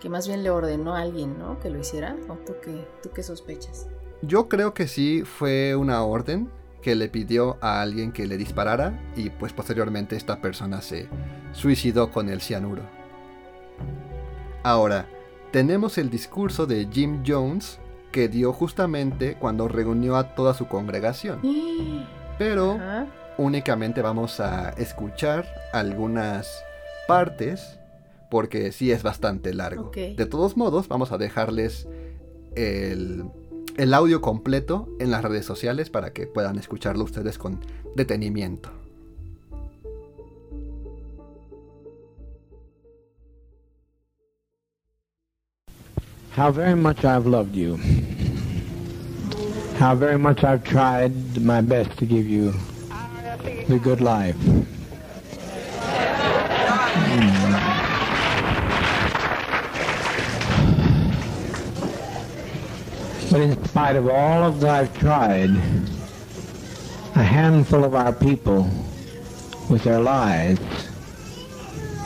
que 0.00 0.08
más 0.08 0.26
bien 0.26 0.42
le 0.42 0.50
ordenó 0.50 0.94
a 0.94 1.00
alguien, 1.00 1.38
¿no? 1.38 1.58
Que 1.60 1.70
lo 1.70 1.78
hiciera. 1.78 2.16
¿O 2.28 2.34
tú 2.34 2.54
qué, 2.62 2.86
tú 3.02 3.10
qué 3.14 3.22
sospechas? 3.22 3.88
Yo 4.22 4.48
creo 4.48 4.74
que 4.74 4.88
sí 4.88 5.22
fue 5.24 5.76
una 5.76 6.02
orden 6.02 6.50
que 6.82 6.94
le 6.94 7.08
pidió 7.08 7.58
a 7.60 7.82
alguien 7.82 8.12
que 8.12 8.26
le 8.26 8.36
disparara 8.36 8.98
y 9.16 9.30
pues 9.30 9.52
posteriormente 9.52 10.16
esta 10.16 10.40
persona 10.40 10.80
se 10.80 11.08
suicidó 11.52 12.10
con 12.10 12.28
el 12.28 12.40
cianuro. 12.40 12.82
Ahora, 14.62 15.08
tenemos 15.50 15.98
el 15.98 16.10
discurso 16.10 16.66
de 16.66 16.88
Jim 16.90 17.22
Jones 17.26 17.78
que 18.12 18.28
dio 18.28 18.52
justamente 18.52 19.36
cuando 19.36 19.68
reunió 19.68 20.16
a 20.16 20.34
toda 20.34 20.54
su 20.54 20.68
congregación. 20.68 21.40
Pero 22.38 22.78
únicamente 23.38 24.02
vamos 24.02 24.40
a 24.40 24.70
escuchar 24.70 25.46
algunas 25.72 26.64
partes 27.08 27.78
porque 28.30 28.72
sí 28.72 28.90
es 28.90 29.02
bastante 29.02 29.54
largo. 29.54 29.90
De 29.94 30.26
todos 30.26 30.56
modos, 30.56 30.88
vamos 30.88 31.12
a 31.12 31.18
dejarles 31.18 31.86
el, 32.54 33.24
el 33.76 33.94
audio 33.94 34.20
completo 34.20 34.88
en 34.98 35.10
las 35.10 35.22
redes 35.22 35.44
sociales 35.44 35.90
para 35.90 36.12
que 36.12 36.26
puedan 36.26 36.58
escucharlo 36.58 37.04
ustedes 37.04 37.38
con 37.38 37.60
detenimiento. 37.94 38.70
How 46.36 46.52
very 46.52 46.76
much 46.76 47.02
I've 47.02 47.26
loved 47.26 47.54
you. 47.54 47.78
How 49.78 49.94
very 49.94 50.18
much 50.18 50.44
I've 50.44 50.62
tried 50.64 51.12
my 51.40 51.62
best 51.62 51.96
to 51.98 52.04
give 52.04 52.26
you 52.28 52.52
the 53.68 53.78
good 53.78 54.02
life. 54.02 54.36
But 63.36 63.42
in 63.42 63.64
spite 63.66 63.96
of 63.96 64.08
all 64.08 64.44
of 64.44 64.60
that 64.60 64.80
I've 64.80 64.98
tried, 64.98 65.50
a 67.16 67.22
handful 67.22 67.84
of 67.84 67.94
our 67.94 68.10
people 68.10 68.62
with 69.68 69.84
their 69.84 70.00
lies 70.00 70.58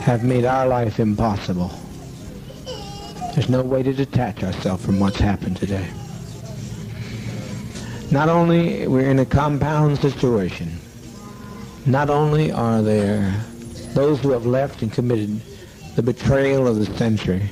have 0.01 0.25
made 0.25 0.43
our 0.43 0.67
life 0.67 0.99
impossible. 0.99 1.71
There's 3.33 3.47
no 3.47 3.61
way 3.61 3.81
to 3.81 3.93
detach 3.93 4.43
ourselves 4.43 4.85
from 4.85 4.99
what's 4.99 5.19
happened 5.19 5.55
today. 5.55 5.87
Not 8.11 8.27
only 8.27 8.85
we're 8.87 9.09
in 9.09 9.19
a 9.19 9.25
compound 9.25 9.99
situation, 9.99 10.79
not 11.85 12.09
only 12.09 12.51
are 12.51 12.81
there 12.81 13.33
those 13.93 14.19
who 14.19 14.31
have 14.31 14.45
left 14.45 14.81
and 14.81 14.91
committed 14.91 15.41
the 15.95 16.03
betrayal 16.03 16.67
of 16.67 16.75
the 16.75 16.87
century, 16.97 17.49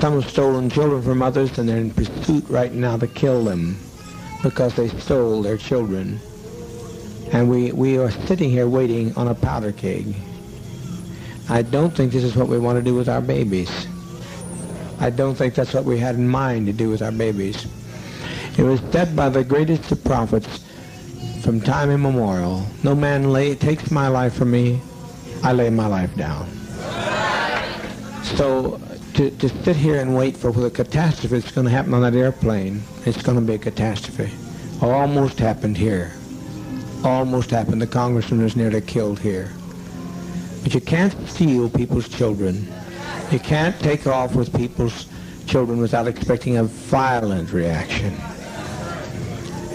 some 0.00 0.14
have 0.20 0.30
stolen 0.30 0.70
children 0.70 1.02
from 1.02 1.22
others 1.22 1.58
and 1.58 1.68
they're 1.68 1.76
in 1.76 1.90
pursuit 1.90 2.44
right 2.48 2.72
now 2.72 2.96
to 2.96 3.06
kill 3.06 3.44
them 3.44 3.78
because 4.42 4.74
they 4.74 4.88
stole 4.88 5.42
their 5.42 5.56
children. 5.56 6.20
And 7.32 7.48
we, 7.48 7.72
we 7.72 7.98
are 7.98 8.10
sitting 8.10 8.50
here 8.50 8.68
waiting 8.68 9.14
on 9.16 9.28
a 9.28 9.34
powder 9.34 9.72
keg. 9.72 10.14
I 11.48 11.62
don't 11.62 11.90
think 11.90 12.12
this 12.12 12.24
is 12.24 12.36
what 12.36 12.48
we 12.48 12.58
want 12.58 12.78
to 12.78 12.82
do 12.82 12.94
with 12.94 13.08
our 13.08 13.20
babies. 13.20 13.70
I 15.00 15.10
don't 15.10 15.34
think 15.34 15.54
that's 15.54 15.74
what 15.74 15.84
we 15.84 15.98
had 15.98 16.14
in 16.14 16.28
mind 16.28 16.66
to 16.66 16.72
do 16.72 16.88
with 16.88 17.02
our 17.02 17.12
babies. 17.12 17.66
It 18.58 18.62
was 18.62 18.80
said 18.92 19.16
by 19.16 19.28
the 19.28 19.42
greatest 19.42 19.90
of 19.92 20.04
prophets 20.04 20.64
from 21.42 21.60
time 21.60 21.90
immemorial, 21.90 22.66
no 22.82 22.94
man 22.94 23.32
lay, 23.32 23.54
takes 23.54 23.90
my 23.90 24.08
life 24.08 24.34
from 24.34 24.50
me, 24.50 24.80
I 25.42 25.52
lay 25.52 25.70
my 25.70 25.86
life 25.86 26.14
down. 26.14 26.48
So 28.36 28.80
to, 29.14 29.30
to 29.30 29.48
sit 29.64 29.76
here 29.76 30.00
and 30.00 30.16
wait 30.16 30.36
for 30.36 30.52
the 30.52 30.70
catastrophe 30.70 31.38
that's 31.38 31.52
going 31.52 31.66
to 31.66 31.70
happen 31.70 31.94
on 31.94 32.02
that 32.02 32.14
airplane, 32.14 32.82
it's 33.04 33.22
going 33.22 33.38
to 33.38 33.44
be 33.44 33.54
a 33.54 33.58
catastrophe. 33.58 34.32
Almost 34.80 35.38
happened 35.38 35.76
here. 35.76 36.12
Almost 37.04 37.50
happened. 37.50 37.82
The 37.82 37.86
congressman 37.86 38.42
was 38.42 38.56
nearly 38.56 38.80
killed 38.80 39.20
here. 39.20 39.52
But 40.62 40.74
you 40.74 40.80
can't 40.80 41.12
steal 41.28 41.68
people's 41.68 42.08
children. 42.08 42.72
You 43.30 43.38
can't 43.38 43.78
take 43.80 44.06
off 44.06 44.34
with 44.34 44.56
people's 44.56 45.06
children 45.46 45.80
without 45.80 46.06
expecting 46.06 46.56
a 46.56 46.64
violent 46.64 47.52
reaction. 47.52 48.14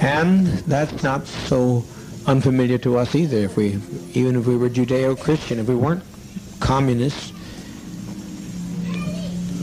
And 0.01 0.47
that's 0.67 1.03
not 1.03 1.27
so 1.27 1.83
unfamiliar 2.25 2.77
to 2.79 2.97
us 2.97 3.15
either. 3.15 3.37
If 3.37 3.57
we, 3.57 3.79
even 4.13 4.35
if 4.35 4.45
we 4.47 4.57
were 4.57 4.69
Judeo-Christian, 4.69 5.59
if 5.59 5.67
we 5.67 5.75
weren't 5.75 6.03
communists, 6.59 7.33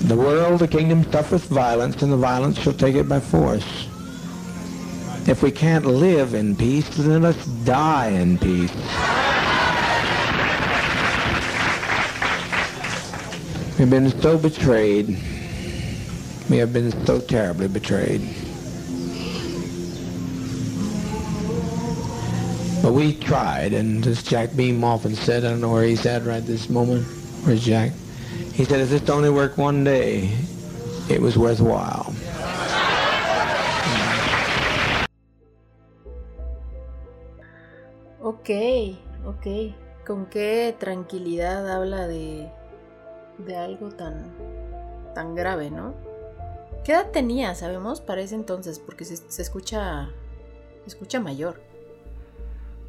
the 0.04 0.16
world, 0.16 0.60
the 0.60 0.68
kingdom 0.68 1.10
suffereth 1.10 1.44
violence, 1.46 2.02
and 2.02 2.12
the 2.12 2.16
violence 2.16 2.58
shall 2.58 2.74
take 2.74 2.94
it 2.94 3.08
by 3.08 3.20
force. 3.20 3.88
If 5.26 5.42
we 5.42 5.50
can't 5.50 5.86
live 5.86 6.34
in 6.34 6.54
peace, 6.54 6.88
then 6.96 7.22
let's 7.22 7.46
die 7.64 8.08
in 8.08 8.36
peace. 8.36 8.70
We've 13.78 13.90
been 13.90 14.10
so 14.20 14.36
betrayed. 14.36 15.08
We 16.50 16.58
have 16.58 16.74
been 16.74 16.92
so 17.06 17.20
terribly 17.20 17.68
betrayed. 17.68 18.20
But 22.82 22.92
we 22.92 23.14
tried, 23.14 23.72
and 23.72 24.06
as 24.06 24.22
Jack 24.22 24.54
Beam 24.54 24.84
often 24.84 25.14
said, 25.14 25.46
I 25.46 25.48
don't 25.48 25.62
know 25.62 25.72
where 25.72 25.84
he's 25.84 26.04
at 26.04 26.24
right 26.24 26.44
this 26.44 26.68
moment. 26.68 27.06
Where's 27.44 27.64
Jack? 27.64 27.92
He 28.56 28.64
said, 28.64 28.78
if 28.78 28.88
this 28.88 29.10
only 29.10 29.30
worked 29.30 29.58
one 29.58 29.82
day, 29.82 30.30
it 31.08 31.20
was 31.20 31.36
worthwhile. 31.36 32.14
Ok, 38.22 38.50
ok. 39.26 39.74
Con 40.06 40.26
qué 40.26 40.72
tranquilidad 40.78 41.68
habla 41.68 42.06
de, 42.06 42.48
de 43.38 43.56
algo 43.56 43.88
tan, 43.88 44.32
tan 45.16 45.34
grave, 45.34 45.72
¿no? 45.72 45.92
¿Qué 46.84 46.92
edad 46.92 47.10
tenía, 47.10 47.56
sabemos, 47.56 48.00
para 48.00 48.20
ese 48.20 48.36
entonces? 48.36 48.78
Porque 48.78 49.04
se, 49.04 49.16
se 49.16 49.42
escucha, 49.42 50.10
se 50.82 50.90
escucha 50.90 51.18
mayor. 51.18 51.60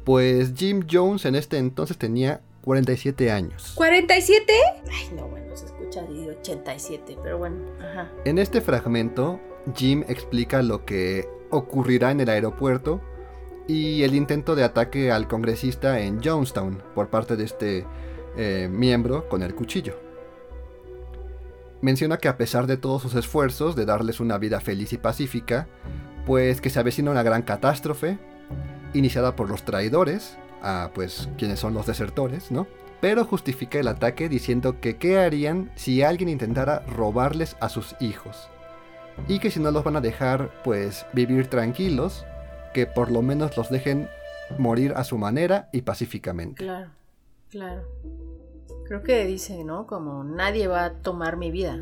Pues 0.04 0.54
Jim 0.54 0.86
Jones 0.88 1.24
en 1.24 1.34
este 1.34 1.58
entonces 1.58 1.98
tenía 1.98 2.40
47 2.66 3.30
años. 3.30 3.76
¿47? 3.76 4.42
Ay, 4.90 5.14
no, 5.14 5.28
bueno, 5.28 5.56
se 5.56 5.66
escucha 5.66 6.02
de 6.02 6.30
87, 6.30 7.16
pero 7.22 7.38
bueno, 7.38 7.58
ajá. 7.78 8.10
En 8.24 8.38
este 8.38 8.60
fragmento, 8.60 9.38
Jim 9.76 10.02
explica 10.08 10.62
lo 10.62 10.84
que 10.84 11.28
ocurrirá 11.50 12.10
en 12.10 12.20
el 12.20 12.28
aeropuerto 12.28 13.00
y 13.68 14.02
el 14.02 14.16
intento 14.16 14.56
de 14.56 14.64
ataque 14.64 15.12
al 15.12 15.28
congresista 15.28 16.00
en 16.00 16.20
Jonestown 16.20 16.82
por 16.92 17.08
parte 17.08 17.36
de 17.36 17.44
este 17.44 17.86
eh, 18.36 18.68
miembro 18.68 19.28
con 19.28 19.44
el 19.44 19.54
cuchillo. 19.54 20.00
Menciona 21.82 22.16
que 22.16 22.26
a 22.26 22.36
pesar 22.36 22.66
de 22.66 22.76
todos 22.76 23.00
sus 23.00 23.14
esfuerzos 23.14 23.76
de 23.76 23.84
darles 23.84 24.18
una 24.18 24.38
vida 24.38 24.58
feliz 24.58 24.92
y 24.92 24.98
pacífica, 24.98 25.68
pues 26.26 26.60
que 26.60 26.70
se 26.70 26.80
avecina 26.80 27.12
una 27.12 27.22
gran 27.22 27.42
catástrofe, 27.42 28.18
iniciada 28.92 29.36
por 29.36 29.48
los 29.48 29.64
traidores, 29.64 30.36
a 30.62 30.90
pues 30.94 31.28
quienes 31.38 31.60
son 31.60 31.74
los 31.74 31.86
desertores, 31.86 32.50
¿no? 32.50 32.66
Pero 33.00 33.24
justifica 33.24 33.78
el 33.78 33.88
ataque 33.88 34.28
diciendo 34.28 34.80
que 34.80 34.96
qué 34.96 35.18
harían 35.18 35.70
si 35.74 36.02
alguien 36.02 36.28
intentara 36.28 36.80
robarles 36.86 37.56
a 37.60 37.68
sus 37.68 37.94
hijos. 38.00 38.48
Y 39.28 39.38
que 39.38 39.50
si 39.50 39.60
no 39.60 39.70
los 39.70 39.84
van 39.84 39.96
a 39.96 40.00
dejar 40.00 40.50
pues 40.62 41.06
vivir 41.12 41.48
tranquilos, 41.48 42.24
que 42.74 42.86
por 42.86 43.10
lo 43.10 43.22
menos 43.22 43.56
los 43.56 43.70
dejen 43.70 44.08
morir 44.58 44.92
a 44.96 45.04
su 45.04 45.18
manera 45.18 45.68
y 45.72 45.82
pacíficamente. 45.82 46.64
Claro, 46.64 46.90
claro. 47.50 47.82
Creo 48.86 49.02
que 49.02 49.26
dice, 49.26 49.64
¿no? 49.64 49.86
Como 49.86 50.22
nadie 50.24 50.68
va 50.68 50.84
a 50.84 50.92
tomar 50.94 51.36
mi 51.36 51.50
vida. 51.50 51.78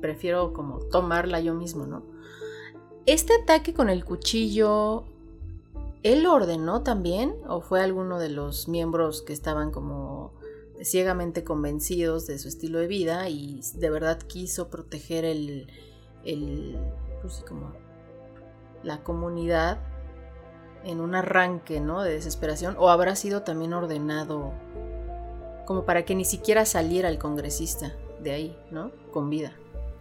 Prefiero 0.00 0.52
como 0.52 0.78
tomarla 0.78 1.40
yo 1.40 1.54
mismo, 1.54 1.86
¿no? 1.86 2.02
Este 3.06 3.34
ataque 3.42 3.74
con 3.74 3.90
el 3.90 4.04
cuchillo, 4.04 5.04
¿él 6.04 6.26
ordenó 6.26 6.82
también? 6.82 7.34
¿O 7.48 7.60
fue 7.60 7.82
alguno 7.82 8.20
de 8.20 8.28
los 8.28 8.68
miembros 8.68 9.22
que 9.22 9.32
estaban 9.32 9.72
como 9.72 10.32
ciegamente 10.82 11.44
convencidos 11.44 12.26
de 12.26 12.38
su 12.38 12.48
estilo 12.48 12.78
de 12.78 12.86
vida 12.86 13.28
y 13.28 13.60
de 13.74 13.90
verdad 13.90 14.18
quiso 14.18 14.68
proteger 14.68 15.24
el, 15.24 15.66
el 16.24 16.78
pues, 17.22 17.42
como 17.48 17.72
la 18.82 19.02
comunidad 19.02 19.78
en 20.84 21.00
un 21.00 21.14
arranque, 21.14 21.80
¿no? 21.80 22.02
De 22.02 22.12
desesperación. 22.12 22.76
¿O 22.78 22.90
habrá 22.90 23.16
sido 23.16 23.42
también 23.42 23.72
ordenado 23.72 24.52
como 25.64 25.86
para 25.86 26.04
que 26.04 26.14
ni 26.14 26.26
siquiera 26.26 26.66
saliera 26.66 27.08
el 27.08 27.18
congresista 27.18 27.94
de 28.22 28.32
ahí, 28.32 28.58
¿no? 28.70 28.90
Con 29.10 29.30
vida. 29.30 29.52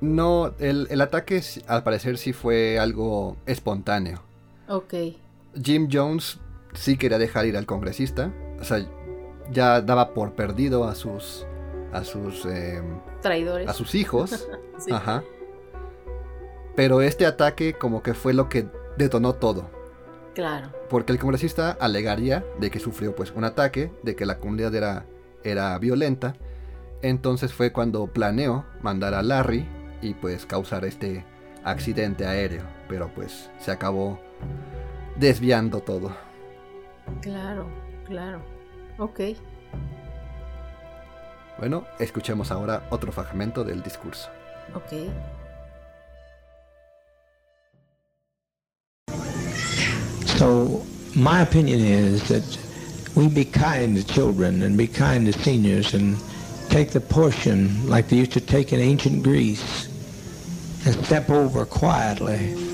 No, 0.01 0.53
el, 0.59 0.87
el 0.89 0.99
ataque 0.99 1.41
al 1.67 1.83
parecer 1.83 2.17
sí 2.17 2.33
fue 2.33 2.77
algo 2.77 3.37
espontáneo. 3.45 4.21
Ok. 4.67 4.93
Jim 5.61 5.87
Jones 5.91 6.39
sí 6.73 6.97
quería 6.97 7.17
dejar 7.17 7.45
ir 7.45 7.57
al 7.57 7.65
congresista. 7.65 8.31
O 8.59 8.63
sea, 8.63 8.85
ya 9.51 9.81
daba 9.81 10.13
por 10.13 10.33
perdido 10.33 10.85
a 10.85 10.95
sus. 10.95 11.45
a 11.91 12.03
sus. 12.03 12.45
Eh, 12.45 12.81
Traidores. 13.21 13.67
a 13.67 13.73
sus 13.73 13.95
hijos. 13.95 14.47
Sí. 14.79 14.91
Ajá. 14.91 15.23
Pero 16.75 17.01
este 17.03 17.27
ataque 17.27 17.73
como 17.73 18.01
que 18.01 18.15
fue 18.15 18.33
lo 18.33 18.49
que 18.49 18.67
detonó 18.97 19.33
todo. 19.35 19.69
Claro. 20.33 20.71
Porque 20.89 21.11
el 21.11 21.19
congresista 21.19 21.77
alegaría 21.79 22.43
de 22.59 22.71
que 22.71 22.79
sufrió 22.79 23.15
pues 23.15 23.31
un 23.31 23.43
ataque, 23.43 23.91
de 24.01 24.15
que 24.15 24.25
la 24.25 24.39
comunidad 24.39 24.73
era, 24.73 25.05
era 25.43 25.77
violenta. 25.77 26.35
Entonces 27.03 27.53
fue 27.53 27.71
cuando 27.71 28.07
planeó 28.07 28.65
mandar 28.81 29.13
a 29.13 29.21
Larry 29.21 29.67
y 30.01 30.15
pues 30.15 30.45
causar 30.47 30.85
este 30.85 31.23
accidente 31.63 32.25
aéreo. 32.25 32.63
Pero 32.89 33.11
pues 33.13 33.51
se 33.59 33.71
acabó 33.71 34.19
desviando 35.15 35.81
todo. 35.81 36.15
Claro, 37.21 37.67
claro. 38.05 38.41
Ok. 38.97 39.19
Bueno, 41.59 41.85
escuchemos 41.99 42.51
ahora 42.51 42.87
otro 42.89 43.11
fragmento 43.11 43.63
del 43.63 43.81
discurso. 43.83 44.29
Ok. 44.73 45.09
So, 50.37 50.83
my 51.15 51.41
opinion 51.41 51.79
is 51.79 52.27
that 52.27 52.43
we 53.15 53.27
be 53.27 53.45
kind 53.45 53.95
to 53.95 54.03
children 54.03 54.63
and 54.63 54.75
be 54.75 54.87
kind 54.87 55.31
to 55.31 55.39
seniors 55.39 55.93
and 55.93 56.17
take 56.69 56.91
the 56.91 56.99
portion 56.99 57.87
like 57.87 58.07
they 58.09 58.17
used 58.17 58.33
to 58.33 58.41
take 58.41 58.73
in 58.73 58.79
ancient 58.79 59.23
Greece 59.23 59.87
and 60.85 60.95
step 61.05 61.29
over 61.29 61.65
quietly 61.65 62.72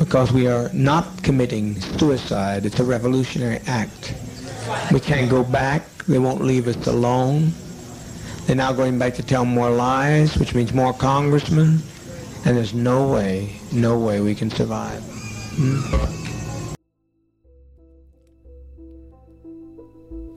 because 0.00 0.32
we 0.32 0.48
are 0.48 0.70
not 0.72 1.04
committing 1.22 1.78
suicide. 1.98 2.64
It's 2.64 2.80
a 2.80 2.84
revolutionary 2.84 3.60
act. 3.66 4.14
We 4.90 4.98
can't 4.98 5.28
go 5.28 5.44
back. 5.44 5.82
They 6.08 6.18
won't 6.18 6.40
leave 6.40 6.66
us 6.68 6.86
alone. 6.86 7.52
They're 8.46 8.56
now 8.56 8.72
going 8.72 8.98
back 8.98 9.14
to 9.16 9.22
tell 9.22 9.44
more 9.44 9.68
lies, 9.70 10.38
which 10.38 10.54
means 10.54 10.72
more 10.72 10.94
congressmen. 10.94 11.82
And 12.46 12.56
there's 12.56 12.72
no 12.72 13.12
way, 13.12 13.60
no 13.72 13.98
way 13.98 14.22
we 14.22 14.34
can 14.34 14.50
survive. 14.50 15.02
Hmm? 15.58 15.84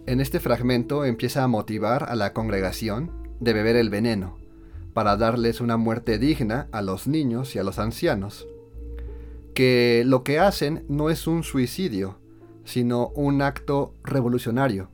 En 0.05 0.19
este 0.19 0.41
fragmento 0.41 1.05
empieza 1.05 1.41
a 1.41 1.47
motivar 1.47 2.09
a 2.09 2.15
la 2.15 2.33
congregación 2.33 3.11
de 3.39 3.53
beber 3.53 3.77
el 3.77 3.89
veneno, 3.89 4.37
para 4.93 5.15
darles 5.15 5.61
una 5.61 5.77
muerte 5.77 6.17
digna 6.17 6.67
a 6.73 6.81
los 6.81 7.07
niños 7.07 7.55
y 7.55 7.59
a 7.59 7.63
los 7.63 7.79
ancianos. 7.79 8.45
Que 9.53 10.03
lo 10.05 10.23
que 10.23 10.39
hacen 10.39 10.85
no 10.87 11.09
es 11.09 11.27
un 11.27 11.43
suicidio, 11.43 12.19
sino 12.63 13.09
un 13.09 13.41
acto 13.41 13.93
revolucionario. 14.03 14.89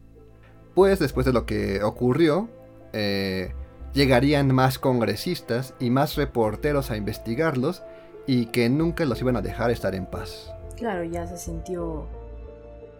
Pues 0.74 1.00
después 1.00 1.26
de 1.26 1.34
lo 1.34 1.46
que 1.46 1.84
ocurrió, 1.84 2.50
eh, 2.94 3.54
llegarían 3.94 4.54
más 4.54 4.80
congresistas 4.80 5.74
y 5.80 5.90
más 5.90 6.16
reporteros 6.16 6.92
a 6.92 6.98
investigarlos 6.98 7.84
y 8.28 8.48
que 8.48 8.70
nunca 8.70 9.06
los 9.06 9.20
iban 9.22 9.36
a 9.36 9.42
dejar 9.42 9.72
estar 9.72 9.96
en 9.96 10.06
paz. 10.06 10.52
Claro, 10.78 11.04
ya 11.04 11.28
se 11.28 11.38
sintió 11.38 12.08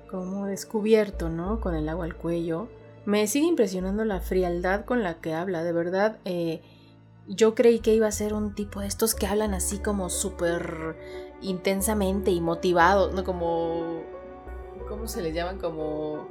como 0.10 0.48
descubierto, 0.48 1.30
¿no? 1.30 1.62
Con 1.62 1.76
el 1.76 1.88
agua 1.88 2.06
al 2.06 2.16
cuello. 2.16 2.68
Me 3.06 3.28
sigue 3.28 3.48
impresionando 3.48 4.04
la 4.06 4.20
frialdad 4.20 4.86
con 4.86 5.04
la 5.04 5.22
que 5.22 5.34
habla, 5.34 5.64
de 5.64 5.72
verdad. 5.72 6.18
Eh, 6.26 6.62
yo 7.28 7.54
creí 7.54 7.80
que 7.80 7.94
iba 7.94 8.08
a 8.08 8.12
ser 8.12 8.34
un 8.34 8.56
tipo 8.56 8.82
de 8.82 8.88
estos 8.88 9.14
que 9.14 9.28
hablan 9.28 9.54
así 9.54 9.78
como 9.78 10.10
súper 10.10 10.98
intensamente 11.42 12.32
y 12.32 12.42
motivados, 12.42 13.14
¿no? 13.14 13.24
Como... 13.24 14.04
¿Cómo 14.88 15.08
se 15.08 15.22
les 15.22 15.36
llaman? 15.36 15.60
Como 15.60 16.28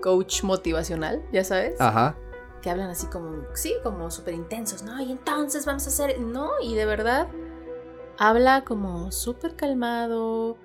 coach 0.00 0.42
motivacional, 0.42 1.22
ya 1.32 1.44
sabes. 1.44 1.80
Ajá. 1.80 2.16
Que 2.62 2.70
hablan 2.70 2.90
así 2.90 3.06
como, 3.06 3.42
sí, 3.54 3.74
como 3.82 4.10
súper 4.10 4.34
intensos, 4.34 4.82
¿no? 4.82 5.00
Y 5.00 5.12
entonces 5.12 5.66
vamos 5.66 5.86
a 5.86 5.90
hacer, 5.90 6.20
no, 6.20 6.50
y 6.62 6.74
de 6.74 6.86
verdad 6.86 7.28
habla 8.18 8.64
como 8.64 9.12
súper 9.12 9.54
calmado, 9.54 10.56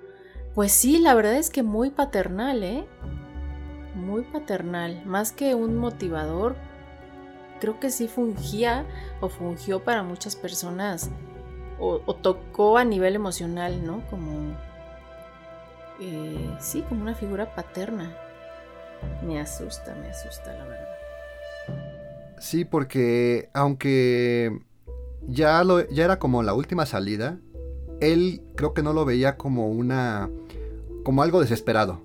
pues 0.54 0.72
sí, 0.72 0.98
la 0.98 1.14
verdad 1.14 1.34
es 1.34 1.50
que 1.50 1.62
muy 1.62 1.90
paternal, 1.90 2.62
¿eh? 2.62 2.86
Muy 3.94 4.22
paternal. 4.22 5.04
Más 5.04 5.32
que 5.32 5.54
un 5.54 5.76
motivador, 5.76 6.56
creo 7.60 7.78
que 7.78 7.90
sí 7.90 8.08
fungía 8.08 8.86
o 9.20 9.28
fungió 9.28 9.84
para 9.84 10.02
muchas 10.02 10.34
personas 10.36 11.10
o, 11.78 12.14
tocó 12.16 12.78
a 12.78 12.84
nivel 12.84 13.14
emocional, 13.14 13.84
¿no? 13.84 14.02
Como... 14.10 14.56
Eh, 16.00 16.56
sí, 16.60 16.82
como 16.88 17.02
una 17.02 17.14
figura 17.14 17.54
paterna. 17.54 18.14
Me 19.22 19.40
asusta, 19.40 19.94
me 19.94 20.08
asusta, 20.08 20.52
la 20.52 20.64
verdad. 20.64 20.88
Sí, 22.38 22.64
porque 22.64 23.48
aunque 23.54 24.60
ya, 25.26 25.62
lo, 25.64 25.88
ya 25.88 26.04
era 26.04 26.18
como 26.18 26.42
la 26.42 26.54
última 26.54 26.86
salida, 26.86 27.38
él 28.00 28.42
creo 28.56 28.74
que 28.74 28.82
no 28.82 28.92
lo 28.92 29.04
veía 29.04 29.36
como 29.36 29.68
una 29.68 30.30
como 31.04 31.22
algo 31.22 31.40
desesperado, 31.40 32.00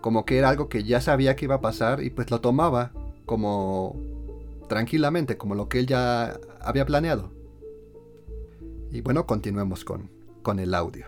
como 0.00 0.24
que 0.26 0.36
era 0.38 0.50
algo 0.50 0.68
que 0.68 0.84
ya 0.84 1.00
sabía 1.00 1.34
que 1.34 1.46
iba 1.46 1.56
a 1.56 1.60
pasar 1.60 2.02
y 2.02 2.10
pues 2.10 2.30
lo 2.30 2.40
tomaba 2.40 2.92
como 3.24 3.96
tranquilamente, 4.68 5.36
como 5.36 5.54
lo 5.54 5.68
que 5.68 5.78
él 5.78 5.86
ya 5.86 6.38
había 6.60 6.84
planeado. 6.84 7.32
Y 8.94 9.00
bueno, 9.00 9.26
continuemos 9.26 9.84
con, 9.84 10.08
con 10.42 10.60
el 10.60 10.72
audio. 10.72 11.04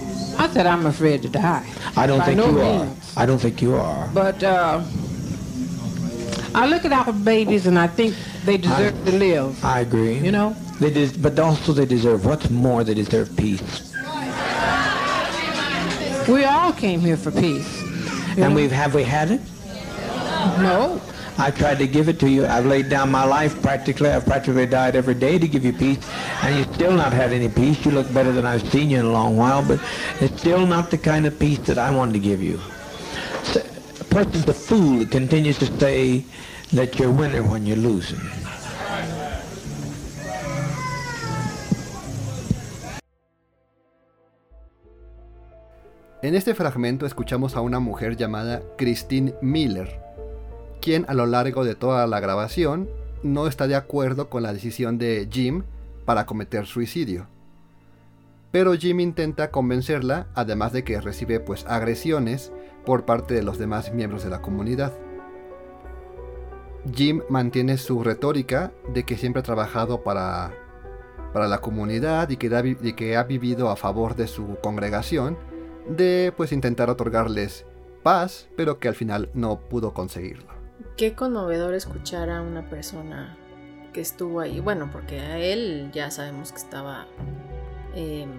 I 0.00 0.48
said 0.52 0.66
I'm 0.66 0.84
afraid 0.86 1.22
to 1.22 1.28
die. 1.28 1.64
I 1.96 2.06
don't 2.08 2.18
By 2.18 2.24
think 2.26 2.38
no 2.38 2.50
you 2.50 2.60
are. 2.60 2.88
I 3.16 3.24
don't 3.24 3.38
think 3.40 3.62
you 3.62 3.76
are. 3.76 4.08
But 4.12 4.42
uh, 4.42 4.82
I 6.56 6.66
look 6.66 6.84
at 6.84 6.92
our 6.92 7.12
babies 7.12 7.68
and 7.68 7.78
I 7.78 7.86
think 7.86 8.16
they 8.44 8.56
deserve 8.58 8.94
to 9.04 9.12
live. 9.12 9.64
I 9.64 9.80
agree. 9.80 10.18
You 10.18 10.32
know? 10.32 10.56
They 10.80 10.90
des- 10.90 11.16
but 11.16 11.38
also 11.38 11.72
they 11.72 11.86
deserve 11.86 12.26
what's 12.26 12.50
more. 12.50 12.82
They 12.82 12.94
deserve 12.94 13.30
peace. 13.36 13.92
We 16.28 16.44
all 16.44 16.72
came 16.72 16.98
here 17.00 17.16
for 17.16 17.30
peace. 17.30 17.80
You 18.36 18.42
And 18.42 18.54
know? 18.54 18.56
we've 18.56 18.72
have 18.72 18.92
we 18.94 19.04
had 19.04 19.30
it? 19.30 19.40
no. 20.58 21.00
I 21.38 21.50
tried 21.50 21.78
to 21.78 21.86
give 21.86 22.08
it 22.08 22.20
to 22.20 22.28
you. 22.28 22.46
I've 22.46 22.66
laid 22.66 22.88
down 22.88 23.10
my 23.10 23.24
life 23.24 23.60
practically. 23.62 24.10
I've 24.10 24.24
practically 24.24 24.66
died 24.66 24.96
every 24.96 25.14
day 25.14 25.38
to 25.38 25.48
give 25.48 25.64
you 25.64 25.72
peace, 25.72 25.98
and 26.42 26.56
you 26.56 26.64
still 26.74 26.92
not 26.92 27.12
had 27.12 27.32
any 27.32 27.48
peace. 27.48 27.84
You 27.84 27.92
look 27.92 28.12
better 28.12 28.32
than 28.32 28.46
I've 28.46 28.68
seen 28.70 28.90
you 28.90 29.00
in 29.00 29.06
a 29.06 29.10
long 29.12 29.36
while, 29.36 29.64
but 29.66 29.80
it's 30.20 30.38
still 30.40 30.66
not 30.66 30.90
the 30.90 30.98
kind 30.98 31.26
of 31.26 31.38
peace 31.38 31.60
that 31.60 31.78
I 31.78 31.90
wanted 31.90 32.12
to 32.14 32.20
give 32.20 32.42
you. 32.42 32.60
So, 33.44 33.60
a 34.00 34.04
person's 34.04 34.48
a 34.48 34.54
fool 34.54 34.98
that 34.98 35.10
continues 35.10 35.58
to 35.58 35.66
say 35.78 36.24
that 36.72 36.98
you're 36.98 37.10
winning 37.10 37.50
when 37.50 37.66
you're 37.66 37.76
losing. 37.76 38.20
En 46.22 46.36
este 46.36 46.54
fragmento 46.54 47.04
escuchamos 47.04 47.56
a 47.56 47.60
una 47.62 47.80
mujer 47.80 48.16
llamada 48.16 48.62
Christine 48.78 49.34
Miller, 49.42 50.00
quien 50.82 51.06
a 51.08 51.14
lo 51.14 51.24
largo 51.26 51.64
de 51.64 51.74
toda 51.74 52.06
la 52.06 52.20
grabación 52.20 52.90
no 53.22 53.46
está 53.46 53.66
de 53.66 53.76
acuerdo 53.76 54.28
con 54.28 54.42
la 54.42 54.52
decisión 54.52 54.98
de 54.98 55.28
Jim 55.30 55.62
para 56.04 56.26
cometer 56.26 56.66
suicidio. 56.66 57.26
Pero 58.50 58.74
Jim 58.74 59.00
intenta 59.00 59.50
convencerla, 59.50 60.26
además 60.34 60.72
de 60.72 60.84
que 60.84 61.00
recibe 61.00 61.40
pues 61.40 61.64
agresiones 61.66 62.52
por 62.84 63.06
parte 63.06 63.32
de 63.32 63.42
los 63.42 63.58
demás 63.58 63.94
miembros 63.94 64.24
de 64.24 64.30
la 64.30 64.42
comunidad. 64.42 64.92
Jim 66.94 67.22
mantiene 67.30 67.78
su 67.78 68.02
retórica 68.02 68.72
de 68.92 69.04
que 69.04 69.16
siempre 69.16 69.40
ha 69.40 69.44
trabajado 69.44 70.02
para, 70.02 70.52
para 71.32 71.48
la 71.48 71.60
comunidad 71.60 72.28
y 72.28 72.36
que, 72.36 73.16
ha 73.16 73.22
vivido 73.22 73.70
a 73.70 73.76
favor 73.76 74.16
de 74.16 74.26
su 74.26 74.58
congregación, 74.62 75.38
de 75.88 76.32
pues 76.36 76.52
intentar 76.52 76.90
otorgarles 76.90 77.64
paz, 78.02 78.48
pero 78.56 78.78
que 78.78 78.88
al 78.88 78.94
final 78.94 79.30
no 79.32 79.60
pudo 79.60 79.94
conseguirlo. 79.94 80.51
Qué 80.96 81.14
conmovedor 81.14 81.74
escuchar 81.74 82.30
a 82.30 82.42
una 82.42 82.68
persona 82.68 83.36
que 83.92 84.00
estuvo 84.00 84.40
ahí. 84.40 84.60
Bueno, 84.60 84.90
porque 84.92 85.20
a 85.20 85.38
él 85.38 85.90
ya 85.92 86.10
sabemos 86.10 86.52
que 86.52 86.58
estaba 86.58 87.06
em, 87.94 88.30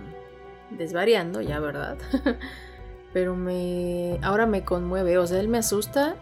desvariando, 0.71 1.41
ya, 1.41 1.59
¿verdad? 1.59 1.97
Pero 3.13 3.35
me. 3.35 4.19
Ahora 4.21 4.45
me 4.45 4.63
conmueve. 4.63 5.17
O 5.17 5.27
sea, 5.27 5.39
él 5.39 5.47
me 5.47 5.59
asusta. 5.59 6.15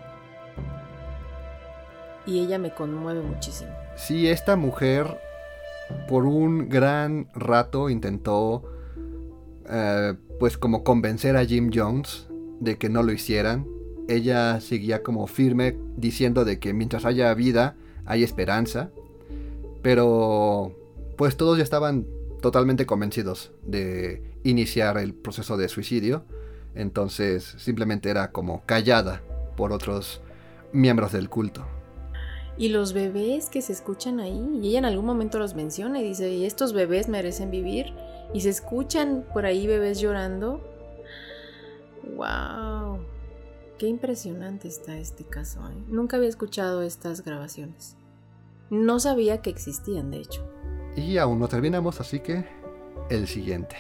Y 2.26 2.40
ella 2.40 2.60
me 2.60 2.74
conmueve 2.74 3.22
muchísimo. 3.22 3.72
Sí, 3.96 4.28
esta 4.28 4.56
mujer 4.56 5.20
por 6.08 6.26
un 6.26 6.70
gran 6.70 7.28
rato 7.34 7.90
intentó 7.90 8.64
eh, 9.70 10.14
pues 10.40 10.58
como 10.58 10.84
convencer 10.84 11.38
a 11.38 11.46
Jim 11.46 11.72
Jones 11.74 12.28
de 12.60 12.78
que 12.78 12.90
no 12.90 13.04
lo 13.04 13.12
hicieran. 13.12 13.66
Ella 14.12 14.60
seguía 14.60 15.04
como 15.04 15.26
firme 15.26 15.78
diciendo 15.96 16.44
de 16.44 16.60
que 16.60 16.74
mientras 16.74 17.06
haya 17.06 17.34
vida 17.34 17.76
hay 18.06 18.24
esperanza. 18.24 18.92
Pero 19.82 20.76
pues 21.16 21.38
todos 21.38 21.58
ya 21.58 21.64
estaban 21.64 22.06
totalmente 22.42 22.86
convencidos 22.86 23.52
de 23.64 24.22
iniciar 24.44 24.98
el 24.98 25.14
proceso 25.14 25.56
de 25.56 25.70
suicidio. 25.70 26.26
Entonces 26.76 27.56
simplemente 27.58 28.10
era 28.10 28.32
como 28.32 28.64
callada 28.66 29.22
por 29.56 29.72
otros 29.72 30.22
miembros 30.74 31.14
del 31.14 31.30
culto. 31.30 31.66
Y 32.58 32.68
los 32.68 32.92
bebés 32.92 33.50
que 33.50 33.62
se 33.62 33.72
escuchan 33.72 34.20
ahí, 34.20 34.60
y 34.62 34.68
ella 34.70 34.80
en 34.80 34.86
algún 34.86 35.06
momento 35.06 35.40
los 35.40 35.56
menciona 35.56 36.02
y 36.02 36.04
dice, 36.04 36.46
estos 36.46 36.74
bebés 36.74 37.08
merecen 37.08 37.50
vivir, 37.50 37.94
y 38.34 38.42
se 38.42 38.50
escuchan 38.50 39.26
por 39.34 39.46
ahí 39.46 39.68
bebés 39.68 40.00
llorando. 40.00 40.62
¡Wow! 42.16 43.00
Qué 43.82 43.88
impresionante 43.88 44.68
está 44.68 44.96
este 45.00 45.24
caso. 45.24 45.60
¿eh? 45.68 45.84
Nunca 45.88 46.18
había 46.18 46.30
escuchado 46.30 46.84
estas 46.84 47.24
grabaciones. 47.24 47.98
No 48.70 49.00
sabía 49.00 49.42
que 49.42 49.50
existían, 49.50 50.12
de 50.12 50.20
hecho. 50.20 50.48
Y 50.96 51.18
aún 51.18 51.40
no 51.40 51.48
terminamos, 51.48 52.00
así 52.00 52.20
que 52.20 52.46
el 53.10 53.28
siguiente. 53.28 53.76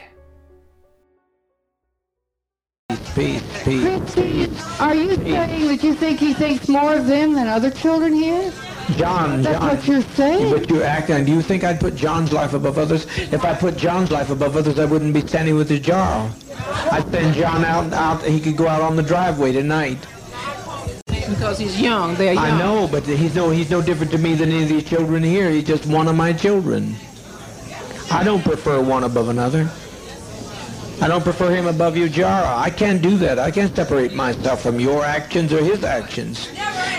Are 4.80 4.95
you 4.95 5.16
saying 5.18 5.68
that 5.68 5.84
you 5.84 5.93
think 5.93 6.20
he 6.20 6.34
thinks 6.34 6.68
more 6.68 6.95
of 6.95 7.06
them 7.06 7.36
than 7.36 7.47
other 7.47 7.70
children 7.70 8.12
here? 8.12 8.52
John, 8.97 9.43
That's 9.43 9.60
John. 9.60 9.68
what 9.68 9.88
you're 9.88 10.02
saying. 10.16 10.52
But 10.52 10.68
you're 10.68 10.84
acting. 10.84 11.26
Do 11.26 11.32
you 11.32 11.43
think 11.43 11.64
I'd 11.64 11.80
put 11.80 11.95
John's 11.95 12.34
life 12.34 12.56
above 12.56 12.80
others? 12.80 13.06
If 13.32 13.45
I 13.45 13.54
put 13.54 13.78
John's 13.78 14.10
life 14.10 14.32
above 14.32 14.58
others, 14.58 14.80
I 14.80 14.86
wouldn't 14.86 15.14
be 15.14 15.22
standing 15.22 15.56
with 15.56 15.70
his 15.70 15.80
jar. 15.80 16.28
I'd 16.92 17.10
send 17.10 17.36
John 17.36 17.64
out. 17.64 17.94
Out. 17.94 18.24
He 18.24 18.39
could 18.39 18.58
go 18.58 18.68
out 18.68 18.82
on 18.82 18.96
the 18.96 19.04
driveway 19.04 19.54
tonight. 19.54 20.00
Because 21.08 21.58
he's 21.58 21.80
young. 21.80 22.16
They're 22.16 22.34
young. 22.34 22.44
I 22.44 22.58
know, 22.60 22.88
but 22.92 23.04
he's 23.04 23.34
no. 23.34 23.50
He's 23.50 23.70
no 23.70 23.82
different 23.82 24.12
to 24.12 24.18
me 24.18 24.36
than 24.36 24.52
any 24.52 24.64
of 24.64 24.70
these 24.70 24.84
children 24.84 25.24
here. 25.24 25.50
He's 25.50 25.64
just 25.64 25.86
one 25.86 26.08
of 26.08 26.16
my 26.16 26.34
children. 26.34 26.96
I 28.12 28.24
don't 28.26 28.44
prefer 28.44 28.82
one 28.82 29.06
above 29.06 29.30
another. 29.30 29.72
I 31.02 31.08
don't 31.08 31.24
prefer 31.24 31.50
him 31.50 31.66
above 31.66 31.96
you, 31.96 32.10
Jara. 32.10 32.56
I 32.58 32.70
can't 32.70 33.02
do 33.02 33.18
that. 33.18 33.39
I 33.39 33.50
can't 33.50 33.74
separate 33.76 34.14
myself 34.14 34.62
from 34.62 34.80
your 34.80 35.04
actions 35.04 35.54
or 35.54 35.64
his 35.64 35.84
actions. 35.84 36.50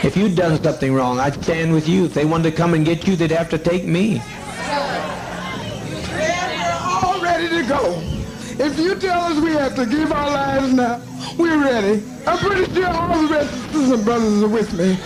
If 0.02 0.16
you'd 0.16 0.34
done 0.34 0.60
something 0.60 0.92
wrong, 0.94 1.20
I'd 1.20 1.40
stand 1.44 1.72
with 1.72 1.88
you. 1.88 2.06
If 2.06 2.14
they 2.14 2.24
wanted 2.24 2.50
to 2.50 2.56
come 2.56 2.74
and 2.74 2.84
get 2.84 3.06
you, 3.06 3.14
they'd 3.14 3.30
have 3.30 3.50
to 3.50 3.58
take 3.58 3.84
me. 3.84 4.20
all 7.04 7.20
ready 7.22 7.48
to 7.48 7.62
go. 7.68 8.21
If 8.58 8.78
you 8.78 8.94
tell 8.96 9.24
us 9.24 9.40
we 9.40 9.52
have 9.52 9.74
to 9.76 9.86
give 9.86 10.12
our 10.12 10.30
lives 10.30 10.74
now, 10.74 11.00
we're 11.38 11.62
ready. 11.62 12.02
I'm 12.26 12.38
pretty 12.38 12.72
sure 12.74 12.86
all 12.86 13.26
the 13.26 13.32
rest 13.32 13.52
of 13.52 13.72
the 13.72 13.78
sisters 13.78 13.90
and 13.92 14.04
brothers 14.04 14.42
are 14.42 14.48
with 14.48 14.72
me. 14.74 14.98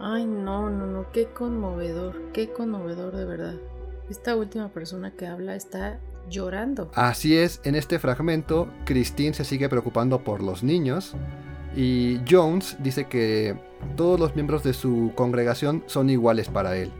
Ay, 0.00 0.24
no, 0.24 0.70
no, 0.70 0.86
no, 0.86 1.06
qué 1.12 1.26
conmovedor, 1.26 2.32
qué 2.32 2.50
conmovedor 2.50 3.14
de 3.14 3.24
verdad. 3.24 3.54
Esta 4.08 4.36
última 4.36 4.68
persona 4.68 5.12
que 5.12 5.26
habla 5.26 5.54
está 5.54 6.00
llorando. 6.28 6.90
Así 6.94 7.36
es, 7.36 7.60
en 7.64 7.74
este 7.74 7.98
fragmento, 7.98 8.68
Christine 8.84 9.34
se 9.34 9.44
sigue 9.44 9.68
preocupando 9.68 10.24
por 10.24 10.42
los 10.42 10.62
niños 10.62 11.14
y 11.76 12.20
Jones 12.28 12.76
dice 12.80 13.06
que 13.06 13.56
todos 13.96 14.18
los 14.18 14.34
miembros 14.34 14.62
de 14.62 14.72
su 14.72 15.12
congregación 15.14 15.82
son 15.86 16.08
iguales 16.10 16.48
para 16.48 16.76
él, 16.76 16.92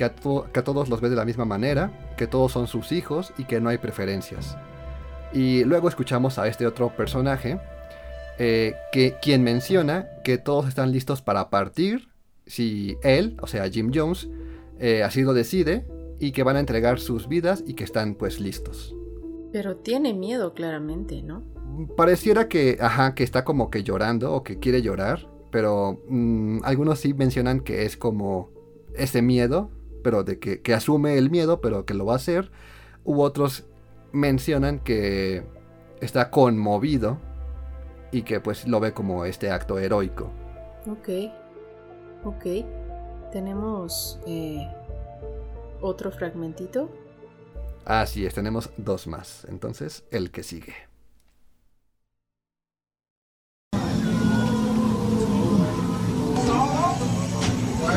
que 0.00 0.04
a, 0.06 0.14
to- 0.14 0.46
que 0.50 0.60
a 0.60 0.64
todos 0.64 0.88
los 0.88 1.02
ve 1.02 1.10
de 1.10 1.16
la 1.16 1.26
misma 1.26 1.44
manera, 1.44 2.14
que 2.16 2.26
todos 2.26 2.52
son 2.52 2.66
sus 2.66 2.90
hijos 2.90 3.34
y 3.36 3.44
que 3.44 3.60
no 3.60 3.68
hay 3.68 3.76
preferencias. 3.76 4.56
Y 5.30 5.62
luego 5.64 5.90
escuchamos 5.90 6.38
a 6.38 6.48
este 6.48 6.66
otro 6.66 6.88
personaje, 6.96 7.60
eh, 8.38 8.72
que, 8.92 9.16
quien 9.20 9.42
menciona 9.42 10.08
que 10.24 10.38
todos 10.38 10.66
están 10.68 10.90
listos 10.90 11.20
para 11.20 11.50
partir 11.50 12.08
si 12.46 12.96
él, 13.02 13.36
o 13.42 13.46
sea 13.46 13.68
Jim 13.68 13.90
Jones, 13.94 14.26
eh, 14.78 15.02
así 15.02 15.20
lo 15.20 15.34
decide 15.34 15.84
y 16.18 16.32
que 16.32 16.44
van 16.44 16.56
a 16.56 16.60
entregar 16.60 16.98
sus 16.98 17.28
vidas 17.28 17.62
y 17.66 17.74
que 17.74 17.84
están 17.84 18.14
pues 18.14 18.40
listos. 18.40 18.96
Pero 19.52 19.76
tiene 19.76 20.14
miedo 20.14 20.54
claramente, 20.54 21.22
¿no? 21.22 21.42
Pareciera 21.94 22.48
que, 22.48 22.78
ajá, 22.80 23.14
que 23.14 23.22
está 23.22 23.44
como 23.44 23.68
que 23.68 23.82
llorando 23.82 24.32
o 24.32 24.42
que 24.42 24.58
quiere 24.58 24.80
llorar, 24.80 25.28
pero 25.50 26.00
mm, 26.08 26.60
algunos 26.64 27.00
sí 27.00 27.12
mencionan 27.12 27.60
que 27.60 27.84
es 27.84 27.98
como 27.98 28.48
ese 28.96 29.20
miedo, 29.20 29.70
pero 30.02 30.24
de 30.24 30.38
que, 30.38 30.62
que 30.62 30.74
asume 30.74 31.16
el 31.18 31.30
miedo, 31.30 31.60
pero 31.60 31.84
que 31.84 31.94
lo 31.94 32.06
va 32.06 32.14
a 32.14 32.16
hacer. 32.16 32.50
U 33.04 33.20
otros 33.20 33.66
mencionan 34.12 34.80
que 34.80 35.44
está 36.00 36.30
conmovido 36.30 37.18
y 38.12 38.22
que 38.22 38.40
pues 38.40 38.66
lo 38.66 38.80
ve 38.80 38.92
como 38.92 39.24
este 39.24 39.50
acto 39.50 39.78
heroico. 39.78 40.32
Ok, 40.86 41.08
ok. 42.24 42.44
Tenemos 43.32 44.18
eh, 44.26 44.66
otro 45.80 46.10
fragmentito. 46.10 46.90
Así 47.84 48.26
es, 48.26 48.34
tenemos 48.34 48.70
dos 48.76 49.06
más. 49.06 49.46
Entonces, 49.48 50.04
el 50.10 50.30
que 50.30 50.42
sigue. 50.42 50.74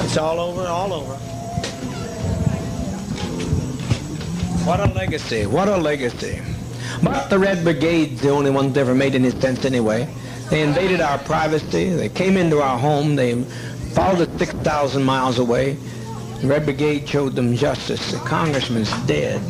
It's 0.04 0.18
all 0.18 0.40
over, 0.40 0.68
all 0.68 0.94
over. 0.94 1.33
What 4.66 4.80
a 4.80 4.86
legacy, 4.94 5.46
what 5.46 5.68
a 5.68 5.76
legacy. 5.76 6.42
But 7.04 7.30
the 7.30 7.38
Red 7.38 7.66
Brigade's 7.66 8.22
the 8.22 8.30
only 8.30 8.50
ones 8.50 8.78
ever 8.78 8.96
made 8.96 9.14
any 9.14 9.32
sense 9.32 9.66
anyway. 9.66 10.08
They 10.50 10.62
invaded 10.62 11.02
our 11.02 11.18
privacy, 11.18 11.90
they 11.90 12.08
came 12.08 12.38
into 12.38 12.62
our 12.62 12.80
home, 12.80 13.18
they 13.18 13.44
followed 13.94 14.30
us 14.30 14.40
6,000 14.40 15.04
miles 15.04 15.38
away. 15.38 15.74
The 16.40 16.48
Red 16.48 16.64
Brigade 16.64 17.10
showed 17.10 17.36
them 17.36 17.58
justice. 17.58 18.12
The 18.12 18.20
congressman's 18.20 18.92
dead. 19.06 19.42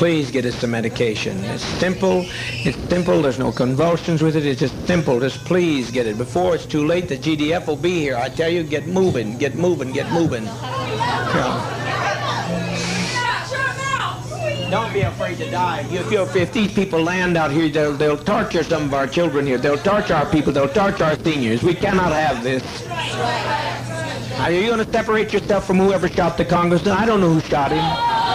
Please 0.00 0.30
get 0.30 0.46
us 0.46 0.54
some 0.54 0.70
medication. 0.70 1.36
It's 1.44 1.62
simple. 1.62 2.24
It's 2.64 2.78
simple. 2.88 3.20
There's 3.20 3.38
no 3.38 3.52
convulsions 3.52 4.22
with 4.22 4.34
it. 4.34 4.46
It's 4.46 4.60
just 4.60 4.86
simple. 4.86 5.20
Just 5.20 5.44
please 5.44 5.90
get 5.90 6.06
it. 6.06 6.16
Before 6.16 6.54
it's 6.54 6.64
too 6.64 6.86
late, 6.86 7.06
the 7.06 7.18
GDF 7.18 7.66
will 7.66 7.76
be 7.76 8.00
here. 8.00 8.16
I 8.16 8.30
tell 8.30 8.48
you, 8.48 8.62
get 8.62 8.86
moving, 8.86 9.36
get 9.36 9.56
moving, 9.56 9.92
get 9.92 10.10
moving. 10.10 10.44
Yeah. 10.44 11.60
Don't 14.70 14.90
be 14.94 15.02
afraid 15.02 15.36
to 15.36 15.50
die. 15.50 15.80
If, 15.90 16.10
you 16.10 16.22
if 16.22 16.50
these 16.54 16.72
people 16.72 17.02
land 17.02 17.36
out 17.36 17.50
here, 17.50 17.68
they'll, 17.68 17.92
they'll 17.92 18.16
torture 18.16 18.64
some 18.64 18.84
of 18.84 18.94
our 18.94 19.06
children 19.06 19.46
here. 19.46 19.58
They'll 19.58 19.76
torture 19.76 20.14
our 20.14 20.30
people. 20.30 20.50
They'll 20.50 20.66
torture 20.66 21.04
our 21.04 21.18
seniors. 21.18 21.62
We 21.62 21.74
cannot 21.74 22.14
have 22.14 22.42
this. 22.42 22.62
Are 24.40 24.50
you 24.50 24.66
going 24.66 24.82
to 24.82 24.90
separate 24.90 25.30
yourself 25.34 25.66
from 25.66 25.76
whoever 25.76 26.08
shot 26.08 26.38
the 26.38 26.46
congressman? 26.46 26.94
I 26.94 27.04
don't 27.04 27.20
know 27.20 27.34
who 27.34 27.40
shot 27.40 27.70
him. 27.70 28.29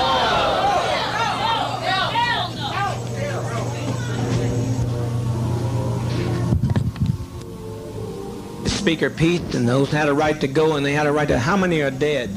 Speaker 8.86 9.10
Pete 9.10 9.56
and 9.56 9.68
those 9.68 9.90
had 9.90 10.10
a 10.10 10.14
right 10.14 10.40
to 10.40 10.48
go 10.48 10.76
and 10.76 10.86
they 10.86 10.94
had 10.94 11.08
a 11.08 11.12
right 11.12 11.28
to 11.28 11.40
how 11.40 11.58
many 11.58 11.82
are 11.82 11.90
dead? 11.90 12.30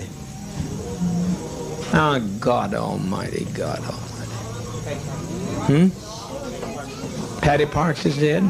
Oh 1.92 2.18
God 2.40 2.72
Almighty, 2.72 3.44
God 3.53 3.80
Almighty. 3.80 4.94
Hmm? 5.68 7.40
Patty 7.42 7.66
Parks 7.66 8.07
is 8.07 8.16
dead? 8.16 8.44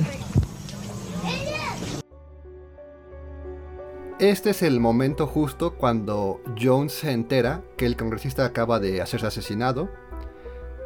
Este 4.20 4.50
es 4.50 4.62
el 4.62 4.78
momento 4.78 5.26
justo 5.26 5.74
cuando 5.74 6.40
Jones 6.56 6.92
se 6.92 7.10
entera 7.10 7.64
que 7.76 7.86
el 7.86 7.96
congresista 7.96 8.44
acaba 8.44 8.78
de 8.78 9.02
hacerse 9.02 9.26
asesinado 9.26 9.88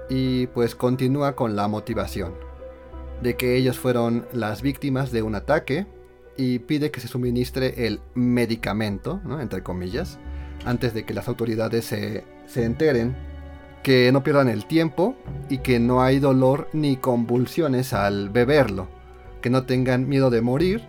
y 0.08 0.46
pues 0.46 0.74
continúa 0.74 1.36
con 1.36 1.56
la 1.56 1.68
motivación 1.68 2.32
de 3.20 3.36
que 3.36 3.54
ellos 3.58 3.78
fueron 3.78 4.26
las 4.32 4.62
víctimas 4.62 5.12
de 5.12 5.20
un 5.20 5.34
ataque 5.34 5.86
y 6.36 6.60
pide 6.60 6.90
que 6.90 7.00
se 7.00 7.08
suministre 7.08 7.86
el 7.86 8.00
medicamento, 8.14 9.20
entre 9.40 9.62
comillas, 9.62 10.18
antes 10.64 10.94
de 10.94 11.04
que 11.04 11.14
las 11.14 11.28
autoridades 11.28 11.84
se, 11.84 12.24
se 12.46 12.64
enteren, 12.64 13.16
que 13.82 14.12
no 14.12 14.22
pierdan 14.22 14.48
el 14.48 14.66
tiempo 14.66 15.16
y 15.48 15.58
que 15.58 15.80
no 15.80 16.02
hay 16.02 16.20
dolor 16.20 16.68
ni 16.72 16.96
convulsiones 16.96 17.92
al 17.92 18.30
beberlo, 18.30 18.88
que 19.40 19.50
no 19.50 19.64
tengan 19.64 20.08
miedo 20.08 20.30
de 20.30 20.40
morir 20.40 20.82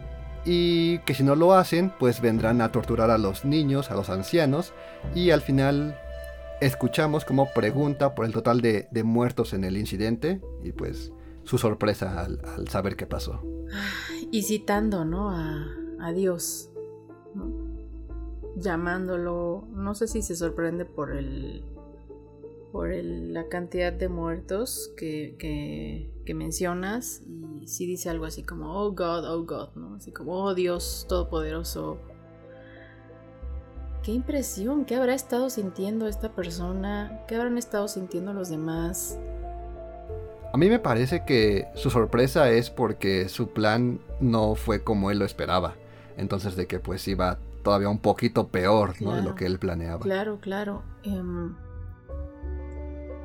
y 0.45 0.99
que 0.99 1.13
si 1.13 1.23
no 1.23 1.35
lo 1.35 1.53
hacen, 1.53 1.91
pues 1.99 2.21
vendrán 2.21 2.61
a 2.61 2.71
torturar 2.71 3.09
a 3.09 3.17
los 3.17 3.45
niños, 3.45 3.91
a 3.91 3.95
los 3.95 4.09
ancianos, 4.09 4.73
y 5.15 5.31
al 5.31 5.41
final 5.41 5.97
escuchamos 6.61 7.25
como 7.25 7.51
pregunta 7.53 8.13
por 8.13 8.25
el 8.25 8.33
total 8.33 8.61
de, 8.61 8.87
de 8.91 9.03
muertos 9.03 9.53
en 9.53 9.63
el 9.63 9.77
incidente 9.77 10.41
y 10.63 10.71
pues 10.71 11.11
su 11.43 11.57
sorpresa 11.57 12.21
al, 12.21 12.41
al 12.57 12.67
saber 12.67 12.95
qué 12.95 13.05
pasó. 13.05 13.41
Y 14.33 14.41
citando, 14.41 15.05
¿no? 15.05 15.29
A, 15.29 15.67
a 15.99 16.11
Dios. 16.11 16.71
Llamándolo, 18.55 19.67
no 19.71 19.93
sé 19.93 20.07
si 20.07 20.23
se 20.23 20.35
sorprende 20.35 20.85
por 20.85 21.15
el 21.15 21.63
por 22.71 22.91
el- 22.91 23.31
la 23.31 23.47
cantidad 23.47 23.93
de 23.93 24.09
muertos 24.09 24.91
que, 24.97 25.35
que, 25.37 26.09
que 26.25 26.33
mencionas 26.33 27.21
y 27.61 27.67
sí 27.67 27.85
dice 27.85 28.09
algo 28.09 28.25
así 28.25 28.41
como, 28.41 28.73
oh 28.73 28.89
God, 28.93 29.23
oh 29.29 29.45
God, 29.45 29.75
¿no? 29.75 29.93
Así 29.93 30.11
como, 30.11 30.33
oh 30.43 30.55
Dios 30.55 31.05
Todopoderoso. 31.07 31.99
Qué 34.01 34.13
impresión, 34.13 34.85
¿qué 34.85 34.95
habrá 34.95 35.13
estado 35.13 35.51
sintiendo 35.51 36.07
esta 36.07 36.33
persona? 36.33 37.23
¿Qué 37.27 37.35
habrán 37.35 37.59
estado 37.59 37.87
sintiendo 37.87 38.33
los 38.33 38.49
demás? 38.49 39.19
A 40.51 40.57
mí 40.57 40.69
me 40.69 40.77
parece 40.79 41.25
que 41.25 41.67
su 41.75 41.89
sorpresa 41.89 42.51
es 42.51 42.69
porque 42.71 43.29
su 43.29 43.49
plan 43.49 43.99
no 44.23 44.55
fue 44.55 44.83
como 44.83 45.11
él 45.11 45.19
lo 45.19 45.25
esperaba. 45.25 45.75
Entonces 46.17 46.55
de 46.55 46.67
que 46.67 46.79
pues 46.79 47.07
iba 47.07 47.39
todavía 47.63 47.89
un 47.89 47.99
poquito 47.99 48.47
peor 48.47 49.01
¿no? 49.01 49.15
de 49.15 49.21
lo 49.21 49.35
que 49.35 49.45
él 49.45 49.59
planeaba. 49.59 49.99
Claro, 49.99 50.39
claro. 50.39 50.83
Em, 51.03 51.55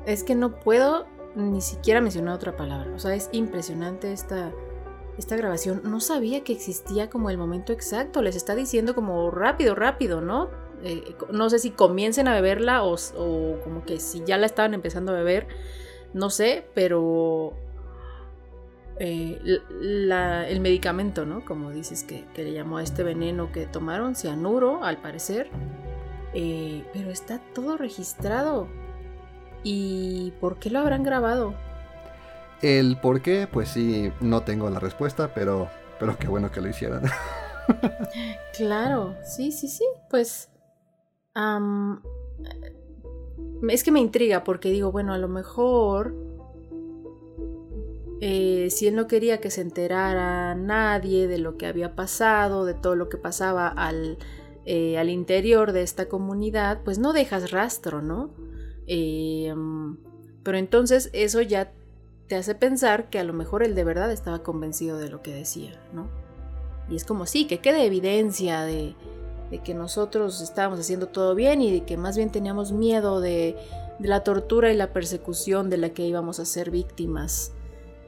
es 0.05 0.23
que 0.23 0.35
no 0.35 0.59
puedo 0.59 1.05
ni 1.35 1.61
siquiera 1.61 2.01
mencionar 2.01 2.35
otra 2.35 2.57
palabra. 2.57 2.91
O 2.95 2.99
sea, 2.99 3.13
es 3.13 3.29
impresionante 3.31 4.11
esta, 4.11 4.51
esta 5.17 5.35
grabación. 5.35 5.81
No 5.83 5.99
sabía 5.99 6.43
que 6.43 6.53
existía 6.53 7.09
como 7.09 7.29
el 7.29 7.37
momento 7.37 7.73
exacto. 7.73 8.21
Les 8.21 8.35
está 8.35 8.55
diciendo 8.55 8.95
como 8.95 9.29
rápido, 9.29 9.75
rápido, 9.75 10.21
¿no? 10.21 10.49
Eh, 10.81 11.15
no 11.31 11.49
sé 11.49 11.59
si 11.59 11.71
comiencen 11.71 12.27
a 12.27 12.33
beberla 12.33 12.83
o, 12.83 12.95
o 13.17 13.59
como 13.63 13.83
que 13.83 13.99
si 13.99 14.23
ya 14.23 14.37
la 14.37 14.45
estaban 14.45 14.73
empezando 14.73 15.11
a 15.11 15.15
beber. 15.15 15.47
no 16.13 16.29
sé, 16.29 16.65
pero 16.73 17.53
eh, 18.99 19.39
el 19.41 20.59
medicamento, 20.59 21.25
¿no? 21.25 21.45
Como 21.45 21.71
dices 21.71 22.03
que, 22.03 22.25
le 22.35 22.51
llamó 22.51 22.77
a 22.77 22.83
este 22.83 23.03
veneno 23.03 23.51
que 23.51 23.65
tomaron, 23.65 24.15
cianuro, 24.15 24.83
al 24.83 24.97
parecer. 24.97 25.49
Eh, 26.33 26.85
pero 26.93 27.09
está 27.09 27.39
todo 27.53 27.77
registrado. 27.77 28.67
¿Y 29.63 30.33
por 30.41 30.59
qué 30.59 30.69
lo 30.69 30.79
habrán 30.79 31.03
grabado? 31.03 31.53
El 32.61 32.97
por 32.97 33.21
qué, 33.21 33.47
pues 33.51 33.69
sí, 33.69 34.11
no 34.19 34.43
tengo 34.43 34.69
la 34.69 34.79
respuesta, 34.79 35.33
pero, 35.33 35.69
pero 35.97 36.17
qué 36.17 36.27
bueno 36.27 36.51
que 36.51 36.59
lo 36.59 36.67
hicieran. 36.67 37.03
claro, 38.57 39.15
sí, 39.23 39.53
sí, 39.53 39.69
sí. 39.69 39.85
Pues 40.09 40.49
es 43.69 43.83
que 43.83 43.91
me 43.91 43.99
intriga 43.99 44.43
porque 44.43 44.69
digo, 44.71 44.91
bueno, 44.91 45.13
a 45.13 45.17
lo 45.17 45.29
mejor 45.29 46.13
eh, 48.21 48.67
si 48.71 48.87
él 48.87 48.95
no 48.95 49.07
quería 49.07 49.39
que 49.39 49.51
se 49.51 49.61
enterara 49.61 50.55
nadie 50.55 51.27
de 51.27 51.37
lo 51.37 51.57
que 51.57 51.65
había 51.65 51.95
pasado, 51.95 52.65
de 52.65 52.73
todo 52.73 52.95
lo 52.95 53.09
que 53.09 53.17
pasaba 53.17 53.67
al, 53.67 54.17
eh, 54.65 55.03
interior 55.07 55.71
de 55.71 55.81
esta 55.81 56.07
comunidad, 56.07 56.81
pues 56.83 56.99
no 56.99 57.13
dejas 57.13 57.51
rastro, 57.51 58.01
¿no? 58.01 58.33
Eh, 58.87 59.53
pero 60.43 60.57
entonces 60.57 61.09
eso 61.13 61.41
ya 61.41 61.71
te 62.27 62.35
hace 62.35 62.55
pensar 62.55 63.09
que 63.09 63.19
a 63.19 63.23
lo 63.23 63.33
mejor 63.33 63.63
él 63.63 63.75
de 63.75 63.83
verdad 63.83 64.11
estaba 64.11 64.43
convencido 64.43 64.97
de 64.97 65.09
lo 65.09 65.21
que 65.21 65.33
decía, 65.33 65.81
¿no? 65.93 66.09
Y 66.89 66.95
es 66.95 67.05
como 67.05 67.25
sí, 67.25 67.45
que 67.45 67.59
quede 67.59 67.85
evidencia 67.85 68.61
de, 68.61 68.95
de 69.51 69.59
que 69.59 69.73
nosotros 69.73 70.41
estábamos 70.41 70.79
haciendo 70.79 71.07
todo 71.07 71.35
bien 71.35 71.61
y 71.61 71.71
de 71.71 71.85
que 71.85 71.97
más 71.97 72.15
bien 72.15 72.31
teníamos 72.31 72.71
miedo 72.71 73.19
de, 73.19 73.55
la 73.99 74.23
tortura 74.23 74.71
y 74.71 74.77
la 74.77 74.93
persecución 74.93 75.69
de 75.69 75.77
la 75.77 75.89
que 75.89 76.07
íbamos 76.07 76.39
a 76.39 76.45
ser 76.45 76.71
víctimas. 76.71 77.51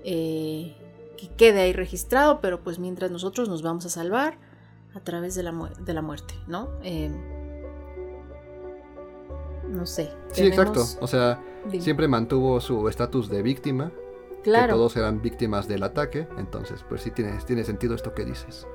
Eh, 0.03 0.75
que 1.17 1.27
quede 1.29 1.61
ahí 1.61 1.73
registrado, 1.73 2.41
pero 2.41 2.63
pues 2.63 2.79
mientras 2.79 3.11
nosotros 3.11 3.47
nos 3.47 3.61
vamos 3.61 3.85
a 3.85 3.89
salvar 3.89 4.37
a 4.95 4.99
través 4.99 5.35
de 5.35 5.43
la, 5.43 5.71
de 5.79 5.93
la 5.93 6.01
muerte, 6.01 6.33
¿no? 6.47 6.69
Eh, 6.83 7.11
no 9.69 9.85
sé. 9.85 10.11
Sí, 10.31 10.47
exacto. 10.47 10.83
O 10.99 11.07
sea, 11.07 11.41
siempre 11.79 12.07
mantuvo 12.07 12.59
su 12.59 12.87
estatus 12.89 13.29
de 13.29 13.41
víctima. 13.41 13.91
Claro. 14.43 14.73
Que 14.73 14.73
todos 14.73 14.97
eran 14.97 15.21
víctimas 15.21 15.67
del 15.67 15.83
ataque. 15.83 16.27
Entonces, 16.37 16.83
pues 16.89 17.01
sí 17.01 17.11
tiene, 17.11 17.37
tiene 17.45 17.63
sentido 17.63 17.95
esto 17.95 18.13
que 18.13 18.25
dices. 18.25 18.67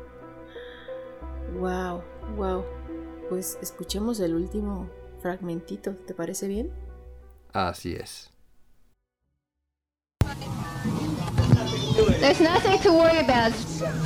Wow, 1.58 2.02
wow. 2.36 2.64
Pues 3.28 3.58
escuchemos 3.60 4.20
el 4.20 4.34
último 4.34 4.88
fragmentito, 5.20 5.94
¿te 6.06 6.14
parece 6.14 6.46
bien? 6.46 6.70
Así 7.52 7.94
es. 7.94 8.32
There's 12.20 12.40
nothing 12.40 12.78
to 12.80 12.92
worry 12.92 13.18
about. 13.18 13.52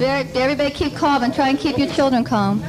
Everybody 0.00 0.70
keep 0.70 0.94
calm 0.94 1.22
and 1.22 1.34
try 1.34 1.48
and 1.48 1.58
keep 1.58 1.78
your 1.78 1.88
children 1.88 2.24
calm. 2.24 2.62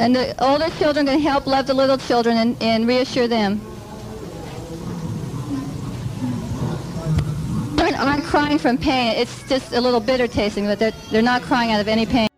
And 0.00 0.16
the 0.16 0.34
older 0.42 0.68
children 0.78 1.06
can 1.06 1.20
help 1.20 1.46
love 1.46 1.66
the 1.66 1.74
little 1.74 1.98
children 1.98 2.36
and, 2.36 2.56
and 2.62 2.88
reassure 2.88 3.28
them. 3.28 3.60
aren't 8.02 8.24
crying 8.24 8.58
from 8.58 8.76
pain. 8.78 9.14
It's 9.16 9.42
just 9.48 9.72
a 9.72 9.80
little 9.80 10.00
bitter 10.00 10.26
tasting, 10.26 10.66
but 10.66 10.78
they're, 10.78 10.92
they're 11.10 11.22
not 11.22 11.42
crying 11.42 11.72
out 11.72 11.80
of 11.80 11.88
any 11.88 12.06
pain. 12.06 12.28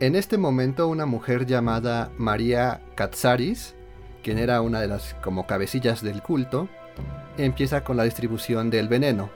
En 0.00 0.16
este 0.16 0.36
momento, 0.36 0.88
una 0.88 1.06
mujer 1.06 1.46
llamada 1.46 2.10
María 2.18 2.80
Katsaris, 2.94 3.74
quien 4.22 4.38
era 4.38 4.60
una 4.60 4.80
de 4.80 4.88
las 4.88 5.14
como 5.22 5.46
cabecillas 5.46 6.02
del 6.02 6.20
culto, 6.20 6.68
empieza 7.38 7.84
con 7.84 7.96
la 7.96 8.04
distribución 8.04 8.70
del 8.70 8.88
veneno. 8.88 9.30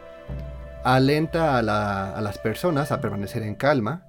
Alenta 0.85 1.59
a, 1.59 1.63
la, 1.63 2.11
a 2.15 2.21
las 2.21 2.39
personas 2.39 2.93
a 2.93 3.01
permanecer 3.01 3.43
en 3.43 3.55
calma 3.55 4.05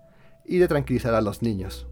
y 0.45 0.57
de 0.57 0.67
tranquilizar 0.67 1.13
a 1.13 1.21
los 1.21 1.41
niños. 1.41 1.87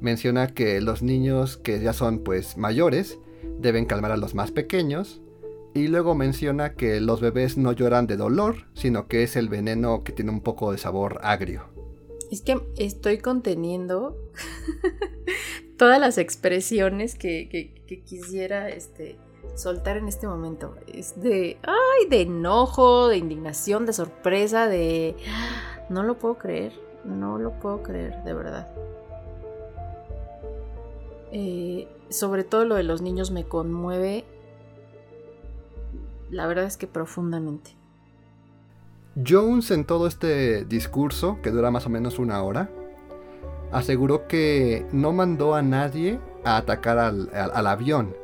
Menciona 0.00 0.48
que 0.48 0.80
los 0.80 1.02
niños 1.02 1.56
que 1.56 1.80
ya 1.80 1.92
son 1.92 2.20
pues 2.20 2.56
mayores 2.56 3.18
deben 3.58 3.86
calmar 3.86 4.12
a 4.12 4.16
los 4.16 4.34
más 4.34 4.50
pequeños 4.50 5.20
y 5.74 5.88
luego 5.88 6.14
menciona 6.14 6.74
que 6.74 7.00
los 7.00 7.20
bebés 7.20 7.56
no 7.56 7.72
lloran 7.72 8.06
de 8.06 8.16
dolor, 8.16 8.66
sino 8.74 9.06
que 9.06 9.22
es 9.22 9.36
el 9.36 9.48
veneno 9.48 10.02
que 10.02 10.12
tiene 10.12 10.30
un 10.30 10.40
poco 10.40 10.72
de 10.72 10.78
sabor 10.78 11.20
agrio. 11.22 11.64
Es 12.30 12.42
que 12.42 12.60
estoy 12.76 13.18
conteniendo 13.18 14.16
todas 15.76 16.00
las 16.00 16.18
expresiones 16.18 17.14
que, 17.14 17.82
quisiera 18.04 18.68
este, 18.68 19.18
soltar 19.54 19.96
en 19.96 20.08
este 20.08 20.26
momento. 20.26 20.74
Es 20.92 21.20
de, 21.20 21.58
ay, 21.62 22.08
de 22.08 22.22
enojo, 22.22 23.08
de 23.08 23.18
indignación, 23.18 23.86
de 23.86 23.92
sorpresa, 23.92 24.66
de... 24.66 25.16
No 25.88 26.02
lo 26.02 26.18
puedo 26.18 26.38
creer, 26.38 26.72
no 27.04 27.38
lo 27.38 27.52
puedo 27.58 27.82
creer, 27.82 28.22
de 28.24 28.34
verdad. 28.34 28.68
Eh, 31.32 31.88
sobre 32.10 32.44
todo 32.44 32.64
lo 32.64 32.74
de 32.74 32.82
los 32.84 33.02
niños 33.02 33.30
me 33.30 33.44
conmueve 33.44 34.24
la 36.30 36.46
verdad 36.46 36.64
es 36.64 36.76
que 36.76 36.86
profundamente. 36.86 37.72
Jones 39.26 39.70
en 39.72 39.84
todo 39.84 40.06
este 40.06 40.64
discurso, 40.64 41.38
que 41.42 41.50
dura 41.50 41.70
más 41.70 41.86
o 41.86 41.90
menos 41.90 42.18
una 42.18 42.42
hora, 42.42 42.70
aseguró 43.72 44.28
que 44.28 44.86
no 44.92 45.12
mandó 45.12 45.54
a 45.54 45.62
nadie 45.62 46.20
a 46.44 46.56
atacar 46.56 46.98
al, 46.98 47.66
avión, 47.66 48.14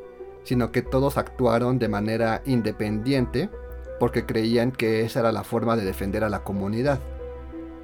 sino 0.46 0.72
que 0.72 0.80
todos 0.80 1.18
actuaron 1.18 1.78
de 1.78 1.88
manera 1.88 2.40
independiente 2.46 3.50
porque 4.00 4.24
creían 4.24 4.72
que 4.72 5.02
esa 5.02 5.20
era 5.20 5.32
la 5.32 5.44
forma 5.44 5.76
de 5.76 5.84
defender 5.84 6.24
a 6.24 6.30
la 6.30 6.42
comunidad. 6.42 7.00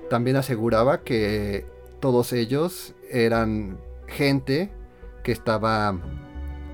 También 0.09 0.37
aseguraba 0.37 1.03
que 1.03 1.67
todos 2.01 2.33
ellos 2.33 2.95
eran 3.11 3.79
gente 4.07 4.73
que 5.23 5.33
estaba 5.33 5.99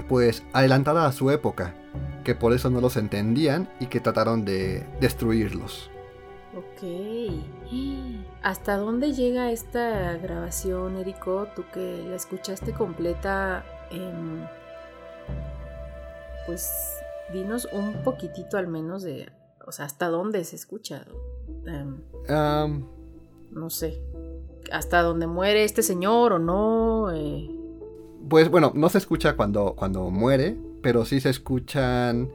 pues 0.09 0.45
adelantada 0.53 1.07
a 1.07 1.13
su 1.13 1.31
época 1.31 1.75
que 2.29 2.35
por 2.35 2.53
eso 2.53 2.69
no 2.69 2.83
los 2.83 2.99
entendían 2.99 3.71
y 3.81 3.87
que 3.87 4.01
trataron 4.01 4.45
de 4.45 4.87
destruirlos. 5.01 5.91
Ok. 6.55 6.87
¿Hasta 8.43 8.77
dónde 8.77 9.15
llega 9.15 9.51
esta 9.51 10.15
grabación, 10.19 10.99
Erico? 10.99 11.49
Tú 11.57 11.65
que 11.73 12.05
la 12.07 12.17
escuchaste 12.17 12.75
completa, 12.75 13.65
pues 16.49 16.99
dinos 17.31 17.69
un 17.73 18.03
poquitito 18.03 18.57
al 18.57 18.69
menos 18.69 19.03
de, 19.03 19.29
o 19.67 19.71
sea, 19.71 19.85
hasta 19.85 20.09
dónde 20.09 20.43
se 20.45 20.57
escucha. 20.57 21.05
Em, 21.67 22.85
no 23.51 23.69
sé. 23.69 24.03
¿Hasta 24.73 25.03
dónde 25.03 25.27
muere 25.27 25.65
este 25.65 25.83
señor 25.83 26.33
o 26.33 26.39
no? 26.39 27.13
Eh, 27.13 27.51
pues 28.31 28.49
bueno, 28.49 28.73
no 28.75 28.89
se 28.89 28.97
escucha 28.97 29.37
cuando, 29.37 29.75
cuando 29.77 30.11
muere, 30.11 30.57
pero 30.81 31.05
sí 31.05 31.21
se 31.21 31.29
escuchan 31.29 32.31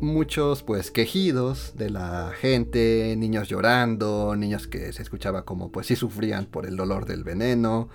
muchos 0.00 0.62
pues 0.62 0.90
quejidos 0.90 1.74
de 1.76 1.90
la 1.90 2.32
gente, 2.34 3.14
niños 3.18 3.50
llorando, 3.50 4.34
niños 4.34 4.66
que 4.66 4.94
se 4.94 5.02
escuchaba 5.02 5.44
como 5.44 5.70
pues 5.70 5.88
sí 5.88 5.96
sufrían 5.96 6.46
por 6.46 6.64
el 6.64 6.76
dolor 6.76 7.04
del 7.04 7.22
veneno, 7.22 7.90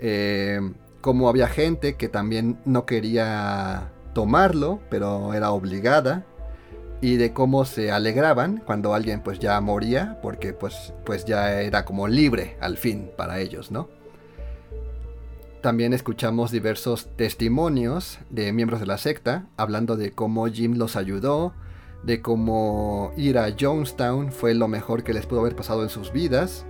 eh, 0.00 0.60
como 1.00 1.28
había 1.28 1.46
gente 1.46 1.94
que 1.94 2.08
también 2.08 2.58
no 2.64 2.86
quería 2.86 3.92
tomarlo, 4.16 4.80
pero 4.88 5.34
era 5.34 5.50
obligada, 5.50 6.24
y 7.02 7.16
de 7.16 7.34
cómo 7.34 7.66
se 7.66 7.92
alegraban 7.92 8.62
cuando 8.64 8.94
alguien 8.94 9.20
pues 9.22 9.38
ya 9.40 9.60
moría, 9.60 10.18
porque 10.22 10.54
pues, 10.54 10.94
pues 11.04 11.26
ya 11.26 11.60
era 11.60 11.84
como 11.84 12.08
libre 12.08 12.56
al 12.62 12.78
fin 12.78 13.10
para 13.14 13.40
ellos, 13.40 13.70
¿no? 13.70 13.90
También 15.60 15.92
escuchamos 15.92 16.50
diversos 16.50 17.10
testimonios 17.16 18.18
de 18.30 18.54
miembros 18.54 18.80
de 18.80 18.86
la 18.86 18.96
secta 18.96 19.48
hablando 19.58 19.98
de 19.98 20.12
cómo 20.12 20.46
Jim 20.46 20.78
los 20.78 20.96
ayudó, 20.96 21.52
de 22.02 22.22
cómo 22.22 23.12
ir 23.18 23.36
a 23.36 23.54
Jonestown 23.60 24.32
fue 24.32 24.54
lo 24.54 24.66
mejor 24.66 25.04
que 25.04 25.12
les 25.12 25.26
pudo 25.26 25.40
haber 25.40 25.56
pasado 25.56 25.82
en 25.82 25.90
sus 25.90 26.10
vidas, 26.10 26.64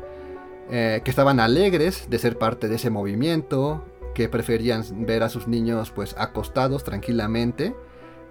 eh, 0.69 1.01
que 1.05 1.11
estaban 1.11 1.39
alegres 1.39 2.11
de 2.11 2.19
ser 2.19 2.39
parte 2.39 2.67
de 2.67 2.75
ese 2.75 2.91
movimiento, 2.91 3.85
que 4.17 4.31
preferían 4.31 4.83
ver 5.05 5.23
a 5.23 5.29
sus 5.29 5.47
niños 5.47 5.91
pues 5.91 6.15
acostados 6.17 6.85
tranquilamente 6.85 7.77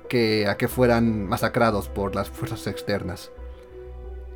que 0.10 0.48
a 0.48 0.58
que 0.58 0.68
fueran 0.68 1.28
masacrados 1.28 1.90
por 1.90 2.16
las 2.16 2.28
fuerzas 2.28 2.66
externas. 2.66 3.30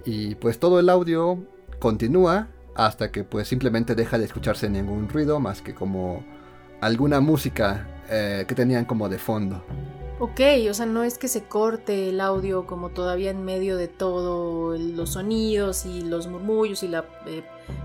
Y 0.06 0.36
pues 0.36 0.60
todo 0.60 0.80
el 0.80 0.90
audio 0.90 1.40
continúa 1.80 2.50
hasta 2.76 3.12
que 3.12 3.24
pues 3.24 3.48
simplemente 3.48 3.96
deja 3.96 4.20
de 4.20 4.26
escucharse 4.26 4.70
ningún 4.70 5.10
ruido 5.10 5.40
más 5.40 5.64
que 5.64 5.74
como 5.74 6.24
alguna 6.82 7.20
música 7.20 7.88
eh, 8.12 8.46
que 8.48 8.54
tenían 8.54 8.86
como 8.86 9.10
de 9.10 9.18
fondo. 9.18 9.64
Ok, 10.20 10.42
o 10.70 10.74
sea, 10.76 10.86
no 10.86 11.04
es 11.04 11.18
que 11.18 11.28
se 11.28 11.46
corte 11.46 12.10
el 12.10 12.22
audio 12.22 12.68
como 12.68 12.90
todavía 12.90 13.32
en 13.32 13.44
medio 13.44 13.76
de 13.76 13.88
todo 13.88 14.78
los 14.78 15.14
sonidos 15.14 15.88
y 15.88 16.04
los 16.04 16.28
murmullos 16.28 16.84
y 16.84 16.90
la 16.90 17.06
eh, 17.26 17.42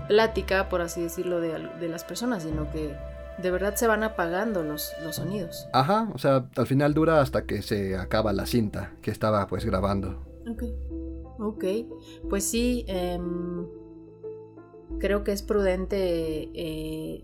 plática, 0.07 0.69
por 0.69 0.81
así 0.81 1.01
decirlo, 1.01 1.39
de, 1.39 1.87
las 1.89 2.03
personas, 2.03 2.43
sino 2.43 2.69
que 2.71 2.95
de 3.41 3.51
verdad 3.51 3.75
se 3.75 3.87
van 3.87 4.03
apagando 4.03 4.63
los, 4.63 4.93
los 5.03 5.17
sonidos. 5.17 5.67
Ajá, 5.73 6.09
o 6.13 6.17
sea, 6.17 6.49
al 6.55 6.67
final 6.67 6.93
dura 6.93 7.21
hasta 7.21 7.45
que 7.45 7.61
se 7.61 7.97
acaba 7.97 8.33
la 8.33 8.45
cinta 8.45 8.93
que 9.01 9.11
estaba 9.11 9.47
pues 9.47 9.65
grabando. 9.65 10.25
Ok. 10.49 10.63
Ok. 11.39 11.65
Pues 12.29 12.45
sí, 12.45 12.85
em, 12.87 13.67
creo 14.99 15.23
que 15.23 15.31
es 15.31 15.41
prudente 15.41 16.49
eh, 16.53 17.23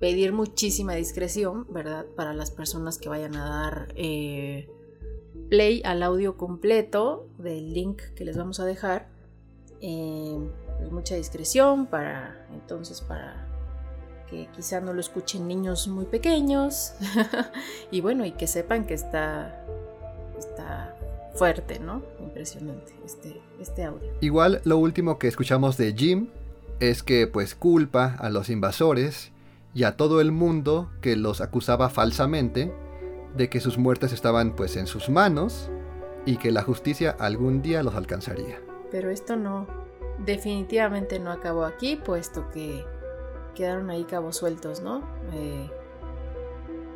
pedir 0.00 0.32
muchísima 0.32 0.94
discreción, 0.94 1.66
¿verdad? 1.70 2.06
Para 2.16 2.34
las 2.34 2.50
personas 2.50 2.98
que 2.98 3.08
vayan 3.08 3.36
a 3.36 3.48
dar 3.48 3.88
eh, 3.94 4.68
play 5.48 5.82
al 5.84 6.02
audio 6.02 6.36
completo 6.36 7.28
del 7.38 7.72
link 7.72 8.02
que 8.14 8.24
les 8.24 8.36
vamos 8.36 8.58
a 8.60 8.64
dejar. 8.64 9.08
Em, 9.80 10.50
pues 10.78 10.90
mucha 10.90 11.14
discreción 11.14 11.86
para, 11.86 12.46
entonces, 12.52 13.00
para 13.00 13.45
que 14.28 14.48
quizá 14.54 14.80
no 14.80 14.92
lo 14.92 15.00
escuchen 15.00 15.46
niños 15.46 15.88
muy 15.88 16.04
pequeños 16.04 16.94
y 17.90 18.00
bueno, 18.00 18.24
y 18.24 18.32
que 18.32 18.46
sepan 18.46 18.86
que 18.86 18.94
está, 18.94 19.64
está 20.38 20.96
fuerte, 21.34 21.78
¿no? 21.78 22.02
Impresionante 22.20 22.94
este, 23.04 23.40
este 23.60 23.84
audio. 23.84 24.10
Igual 24.20 24.60
lo 24.64 24.78
último 24.78 25.18
que 25.18 25.28
escuchamos 25.28 25.76
de 25.76 25.92
Jim 25.92 26.28
es 26.80 27.02
que 27.02 27.26
pues 27.26 27.54
culpa 27.54 28.16
a 28.18 28.30
los 28.30 28.50
invasores 28.50 29.30
y 29.74 29.84
a 29.84 29.96
todo 29.96 30.20
el 30.20 30.32
mundo 30.32 30.90
que 31.00 31.16
los 31.16 31.40
acusaba 31.40 31.88
falsamente 31.88 32.72
de 33.36 33.48
que 33.48 33.60
sus 33.60 33.78
muertes 33.78 34.12
estaban 34.12 34.56
pues 34.56 34.76
en 34.76 34.86
sus 34.86 35.10
manos 35.10 35.70
y 36.24 36.38
que 36.38 36.50
la 36.50 36.62
justicia 36.62 37.14
algún 37.18 37.62
día 37.62 37.82
los 37.82 37.94
alcanzaría. 37.94 38.60
Pero 38.90 39.10
esto 39.10 39.36
no, 39.36 39.66
definitivamente 40.24 41.18
no 41.18 41.30
acabó 41.30 41.64
aquí, 41.64 41.96
puesto 41.96 42.50
que 42.50 42.84
quedaron 43.56 43.90
ahí 43.90 44.04
cabos 44.04 44.36
sueltos, 44.36 44.80
¿no? 44.80 45.02
Eh, 45.32 45.68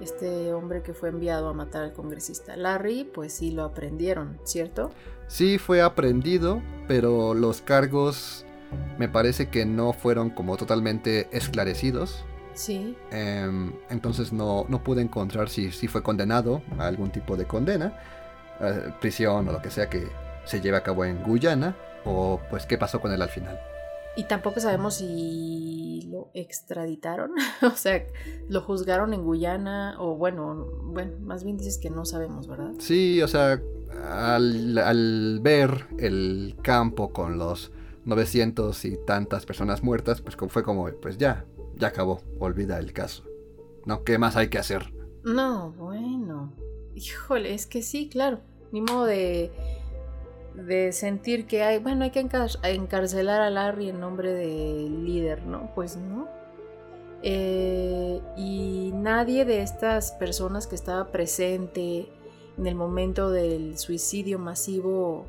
este 0.01 0.53
hombre 0.53 0.83
que 0.83 0.95
fue 0.95 1.09
enviado 1.09 1.49
a 1.49 1.53
matar 1.53 1.83
al 1.83 1.93
congresista 1.93 2.57
Larry, 2.57 3.05
pues 3.05 3.33
sí 3.33 3.51
lo 3.51 3.65
aprendieron, 3.65 4.39
¿cierto? 4.45 4.91
Sí 5.27 5.59
fue 5.59 5.83
aprendido, 5.83 6.63
pero 6.87 7.35
los 7.35 7.61
cargos 7.61 8.45
me 8.99 9.09
parece 9.09 9.49
que 9.49 9.67
no 9.67 9.93
fueron 9.93 10.31
como 10.31 10.57
totalmente 10.57 11.29
esclarecidos. 11.37 12.25
Sí. 12.55 12.97
Em, 13.11 13.73
entonces 13.89 14.33
no, 14.33 14.67
no, 14.69 14.83
pude 14.83 15.03
encontrar 15.03 15.49
si, 15.49 15.73
si, 15.73 15.89
fue 15.89 16.03
condenado 16.03 16.63
a 16.79 16.87
algún 16.87 17.11
tipo 17.11 17.37
de 17.37 17.47
condena, 17.47 17.99
eh, 18.61 18.93
prisión 19.01 19.49
o 19.49 19.53
lo 19.53 19.63
que 19.63 19.71
sea 19.71 19.89
que 19.89 20.09
se 20.45 20.61
lleve 20.61 20.77
a 20.77 20.83
cabo 20.83 21.05
en 21.05 21.23
Guyana, 21.23 21.77
o 22.05 22.41
pues 22.51 22.67
qué 22.67 22.77
pasó 22.77 23.01
con 23.01 23.13
él 23.13 23.23
al 23.23 23.29
final. 23.29 23.59
Y 24.17 24.25
tampoco 24.25 24.61
sabemos 24.61 24.95
si 24.95 26.09
lo 26.11 26.31
extraditaron, 26.35 27.33
o 27.63 27.71
sea, 27.71 28.05
lo 28.49 28.61
juzgaron 28.61 29.15
en 29.15 29.23
Guyana, 29.23 29.97
o 29.99 30.17
bueno, 30.17 30.67
bueno, 30.83 31.13
más 31.21 31.45
bien 31.45 31.57
dices 31.57 31.79
que 31.79 31.91
no 31.91 32.05
sabemos, 32.05 32.49
¿verdad? 32.49 32.73
Sí, 32.79 33.23
o 33.23 33.29
sea, 33.29 33.61
al, 34.09 34.77
al 34.79 35.41
ver 35.41 35.87
el 35.99 36.57
campo 36.63 37.13
con 37.13 37.39
los 37.39 37.73
900 38.05 38.85
y 38.85 38.97
tantas 38.97 39.47
personas 39.47 39.83
muertas, 39.83 40.21
pues 40.21 40.37
fue 40.49 40.63
como, 40.63 40.91
pues 41.01 41.19
ya, 41.19 41.45
ya 41.77 41.89
acabó, 41.89 42.23
olvida 42.39 42.79
el 42.79 42.93
caso. 42.93 43.25
¿No? 43.87 44.05
¿Qué 44.05 44.19
más 44.19 44.37
hay 44.37 44.49
que 44.49 44.59
hacer? 44.59 44.93
No, 45.25 45.73
bueno. 45.73 46.53
Híjole, 46.95 47.55
es 47.55 47.67
que 47.67 47.83
sí, 47.83 48.09
claro. 48.09 48.41
Ni 48.73 48.81
modo 48.81 49.07
de, 49.07 49.51
de 50.67 50.93
sentir 50.93 51.47
que 51.47 51.63
hay, 51.63 51.79
bueno, 51.79 52.05
hay 52.05 52.11
que 52.11 52.21
encarcelar 52.21 53.41
a 53.41 53.51
Larry 53.51 53.91
en 53.91 54.01
nombre 54.01 54.33
del 54.33 55.05
líder, 55.05 55.45
¿no? 55.45 55.71
Pues 55.75 55.97
no. 55.97 56.29
Eh, 57.23 58.21
y 58.37 58.93
nadie 58.95 59.45
de 59.45 59.63
estas 59.63 60.13
personas 60.13 60.67
que 60.67 60.75
estaba 60.75 61.13
presente 61.13 62.09
en 62.57 62.67
el 62.67 62.75
momento 62.75 63.31
del 63.31 63.79
suicidio 63.79 64.39
masivo, 64.39 65.27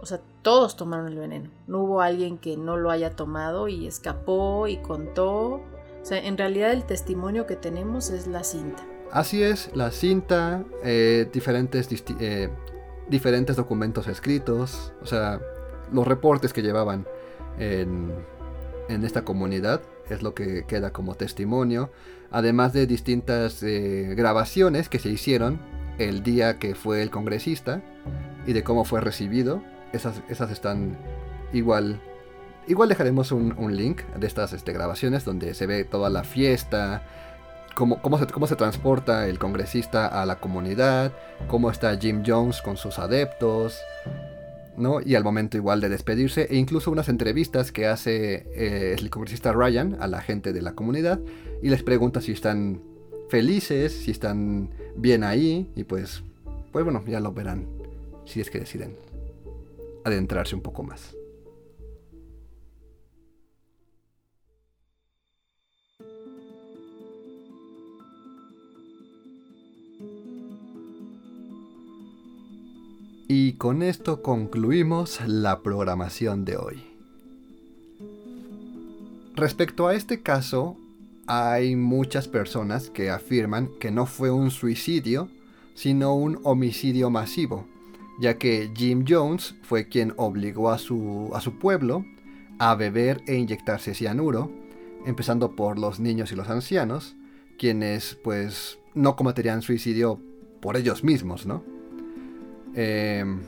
o 0.00 0.06
sea, 0.06 0.20
todos 0.42 0.76
tomaron 0.76 1.08
el 1.08 1.18
veneno. 1.18 1.50
No 1.66 1.82
hubo 1.82 2.00
alguien 2.00 2.38
que 2.38 2.56
no 2.56 2.76
lo 2.76 2.90
haya 2.90 3.16
tomado 3.16 3.68
y 3.68 3.86
escapó 3.86 4.66
y 4.66 4.78
contó. 4.78 5.60
O 6.00 6.04
sea, 6.04 6.18
en 6.18 6.38
realidad 6.38 6.72
el 6.72 6.84
testimonio 6.84 7.46
que 7.46 7.56
tenemos 7.56 8.10
es 8.10 8.26
la 8.26 8.44
cinta. 8.44 8.86
Así 9.10 9.42
es, 9.42 9.74
la 9.74 9.90
cinta, 9.90 10.64
eh, 10.84 11.28
diferentes, 11.32 11.88
eh, 12.20 12.50
diferentes 13.08 13.56
documentos 13.56 14.06
escritos, 14.08 14.92
o 15.02 15.06
sea, 15.06 15.40
los 15.92 16.06
reportes 16.06 16.52
que 16.52 16.62
llevaban 16.62 17.06
en, 17.58 18.12
en, 18.88 19.04
esta 19.04 19.24
comunidad 19.24 19.80
es 20.10 20.22
lo 20.22 20.34
que 20.34 20.64
queda 20.66 20.92
como 20.92 21.14
testimonio, 21.14 21.90
además 22.30 22.72
de 22.72 22.86
distintas 22.86 23.62
eh, 23.62 24.14
grabaciones 24.16 24.88
que 24.88 24.98
se 24.98 25.08
hicieron 25.08 25.60
el 25.98 26.22
día 26.22 26.58
que 26.58 26.74
fue 26.74 27.02
el 27.02 27.10
congresista 27.10 27.82
y 28.46 28.52
de 28.52 28.62
cómo 28.62 28.84
fue 28.84 29.00
recibido 29.00 29.62
esas, 29.92 30.22
esas 30.28 30.50
están 30.50 30.96
igual. 31.52 32.00
Igual 32.66 32.90
dejaremos 32.90 33.32
un, 33.32 33.76
link 33.76 34.02
de 34.18 34.26
estas 34.26 34.52
este, 34.52 34.72
grabaciones 34.72 35.24
donde 35.24 35.54
se 35.54 35.66
ve 35.66 35.84
toda 35.84 36.10
la 36.10 36.22
fiesta, 36.22 37.02
cómo, 37.78 38.02
cómo, 38.02 38.18
se, 38.18 38.26
cómo 38.26 38.48
se 38.48 38.56
transporta 38.56 39.28
el 39.28 39.38
congresista 39.38 40.08
a 40.08 40.26
la 40.26 40.40
comunidad, 40.40 41.12
cómo 41.46 41.70
está 41.70 41.96
Jim 41.96 42.24
Jones 42.26 42.60
con 42.60 42.76
sus 42.76 42.98
adeptos, 42.98 43.78
¿no? 44.76 45.00
Y 45.00 45.14
al 45.14 45.22
momento 45.22 45.56
igual 45.56 45.80
de 45.80 45.88
despedirse, 45.88 46.48
e 46.50 46.56
incluso 46.56 46.90
unas 46.90 47.08
entrevistas 47.08 47.70
que 47.70 47.86
hace 47.86 48.48
eh, 48.52 48.96
el 48.98 49.10
congresista 49.10 49.52
Ryan 49.52 49.96
a 50.00 50.08
la 50.08 50.20
gente 50.20 50.52
de 50.52 50.60
la 50.60 50.72
comunidad 50.72 51.20
y 51.62 51.68
les 51.68 51.84
pregunta 51.84 52.20
si 52.20 52.32
están 52.32 52.82
felices, 53.28 53.92
si 53.92 54.10
están 54.10 54.70
bien 54.96 55.22
ahí, 55.22 55.70
y 55.76 55.84
pues, 55.84 56.24
pues 56.72 56.84
bueno, 56.84 57.04
ya 57.06 57.20
lo 57.20 57.32
verán 57.32 57.68
si 58.24 58.40
es 58.40 58.50
que 58.50 58.58
deciden 58.58 58.96
adentrarse 60.04 60.56
un 60.56 60.62
poco 60.62 60.82
más. 60.82 61.17
Y 73.30 73.52
con 73.52 73.82
esto 73.82 74.22
concluimos 74.22 75.20
la 75.26 75.60
programación 75.60 76.46
de 76.46 76.56
hoy. 76.56 76.82
Respecto 79.36 79.86
a 79.86 79.94
este 79.94 80.22
caso, 80.22 80.78
hay 81.26 81.76
muchas 81.76 82.26
personas 82.26 82.88
que 82.88 83.10
afirman 83.10 83.68
que 83.78 83.90
no 83.90 84.06
fue 84.06 84.30
un 84.30 84.50
suicidio, 84.50 85.28
sino 85.74 86.14
un 86.14 86.40
homicidio 86.42 87.10
masivo, 87.10 87.68
ya 88.18 88.38
que 88.38 88.70
Jim 88.74 89.04
Jones 89.06 89.54
fue 89.60 89.88
quien 89.88 90.14
obligó 90.16 90.70
a 90.70 90.78
su, 90.78 91.30
a 91.34 91.42
su 91.42 91.58
pueblo 91.58 92.06
a 92.58 92.74
beber 92.76 93.20
e 93.26 93.36
inyectarse 93.36 93.92
cianuro, 93.92 94.50
empezando 95.04 95.54
por 95.54 95.78
los 95.78 96.00
niños 96.00 96.32
y 96.32 96.34
los 96.34 96.48
ancianos, 96.48 97.14
quienes 97.58 98.18
pues 98.24 98.78
no 98.94 99.16
cometerían 99.16 99.60
suicidio 99.60 100.18
por 100.62 100.78
ellos 100.78 101.04
mismos, 101.04 101.44
¿no? 101.44 101.77
Em, 102.80 103.40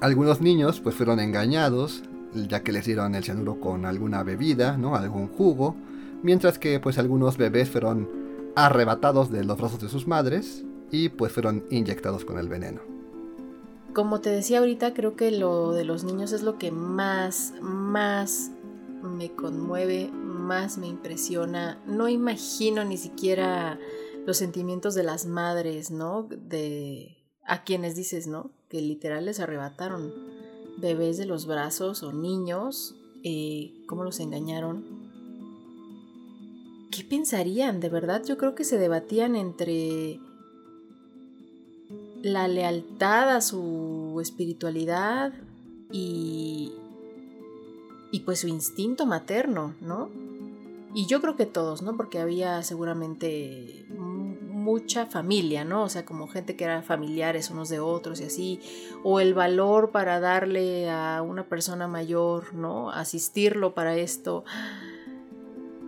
algunos 0.00 0.40
niños 0.40 0.80
pues 0.80 0.94
fueron 0.94 1.20
engañados, 1.20 2.02
ya 2.32 2.62
que 2.62 2.72
les 2.72 2.86
dieron 2.86 3.14
el 3.14 3.24
cianuro 3.24 3.60
con 3.60 3.84
alguna 3.84 4.22
bebida, 4.22 4.78
¿no? 4.78 4.96
Algún 4.96 5.28
jugo, 5.28 5.76
mientras 6.22 6.58
que 6.58 6.80
pues 6.80 6.96
algunos 6.96 7.36
bebés 7.36 7.68
fueron 7.68 8.08
arrebatados 8.56 9.30
de 9.30 9.44
los 9.44 9.58
brazos 9.58 9.82
de 9.82 9.90
sus 9.90 10.06
madres 10.06 10.64
y 10.90 11.10
pues 11.10 11.30
fueron 11.30 11.64
inyectados 11.68 12.24
con 12.24 12.38
el 12.38 12.48
veneno 12.48 12.80
como 13.92 14.20
te 14.20 14.30
decía 14.30 14.60
ahorita, 14.60 14.94
creo 14.94 15.16
que 15.16 15.32
lo 15.32 15.72
de 15.72 15.84
los 15.84 16.04
niños 16.04 16.30
es 16.32 16.42
lo 16.42 16.58
que 16.58 16.70
más, 16.70 17.54
más 17.60 18.52
me 19.02 19.32
conmueve, 19.32 20.10
más 20.12 20.78
me 20.78 20.86
impresiona. 20.86 21.82
No 21.86 22.08
imagino 22.08 22.84
ni 22.84 22.96
siquiera 22.96 23.80
los 24.26 24.36
sentimientos 24.36 24.94
de 24.94 25.02
las 25.02 25.26
madres, 25.26 25.90
¿no? 25.90 26.22
De 26.22 27.19
a 27.44 27.64
quienes 27.64 27.96
dices, 27.96 28.26
¿no? 28.26 28.50
Que 28.68 28.80
literal 28.80 29.24
les 29.24 29.40
arrebataron 29.40 30.12
bebés 30.80 31.18
de 31.18 31.26
los 31.26 31.46
brazos 31.46 32.02
o 32.02 32.12
niños, 32.12 32.96
eh, 33.22 33.72
cómo 33.86 34.04
los 34.04 34.20
engañaron. 34.20 34.84
¿Qué 36.90 37.04
pensarían? 37.04 37.80
De 37.80 37.88
verdad, 37.88 38.24
yo 38.24 38.36
creo 38.36 38.54
que 38.54 38.64
se 38.64 38.78
debatían 38.78 39.36
entre 39.36 40.18
la 42.22 42.48
lealtad 42.48 43.30
a 43.30 43.40
su 43.40 44.18
espiritualidad 44.20 45.32
y, 45.92 46.72
y 48.10 48.20
pues 48.20 48.40
su 48.40 48.48
instinto 48.48 49.06
materno, 49.06 49.74
¿no? 49.80 50.10
Y 50.92 51.06
yo 51.06 51.20
creo 51.20 51.36
que 51.36 51.46
todos, 51.46 51.82
¿no? 51.82 51.96
Porque 51.96 52.18
había 52.18 52.62
seguramente 52.62 53.86
mucha 54.60 55.06
familia, 55.06 55.64
¿no? 55.64 55.84
O 55.84 55.88
sea, 55.88 56.04
como 56.04 56.28
gente 56.28 56.56
que 56.56 56.64
eran 56.64 56.84
familiares 56.84 57.50
unos 57.50 57.68
de 57.68 57.80
otros 57.80 58.20
y 58.20 58.24
así, 58.24 58.60
o 59.02 59.20
el 59.20 59.34
valor 59.34 59.90
para 59.90 60.20
darle 60.20 60.90
a 60.90 61.22
una 61.22 61.44
persona 61.44 61.88
mayor, 61.88 62.54
¿no? 62.54 62.90
Asistirlo 62.90 63.74
para 63.74 63.96
esto. 63.96 64.44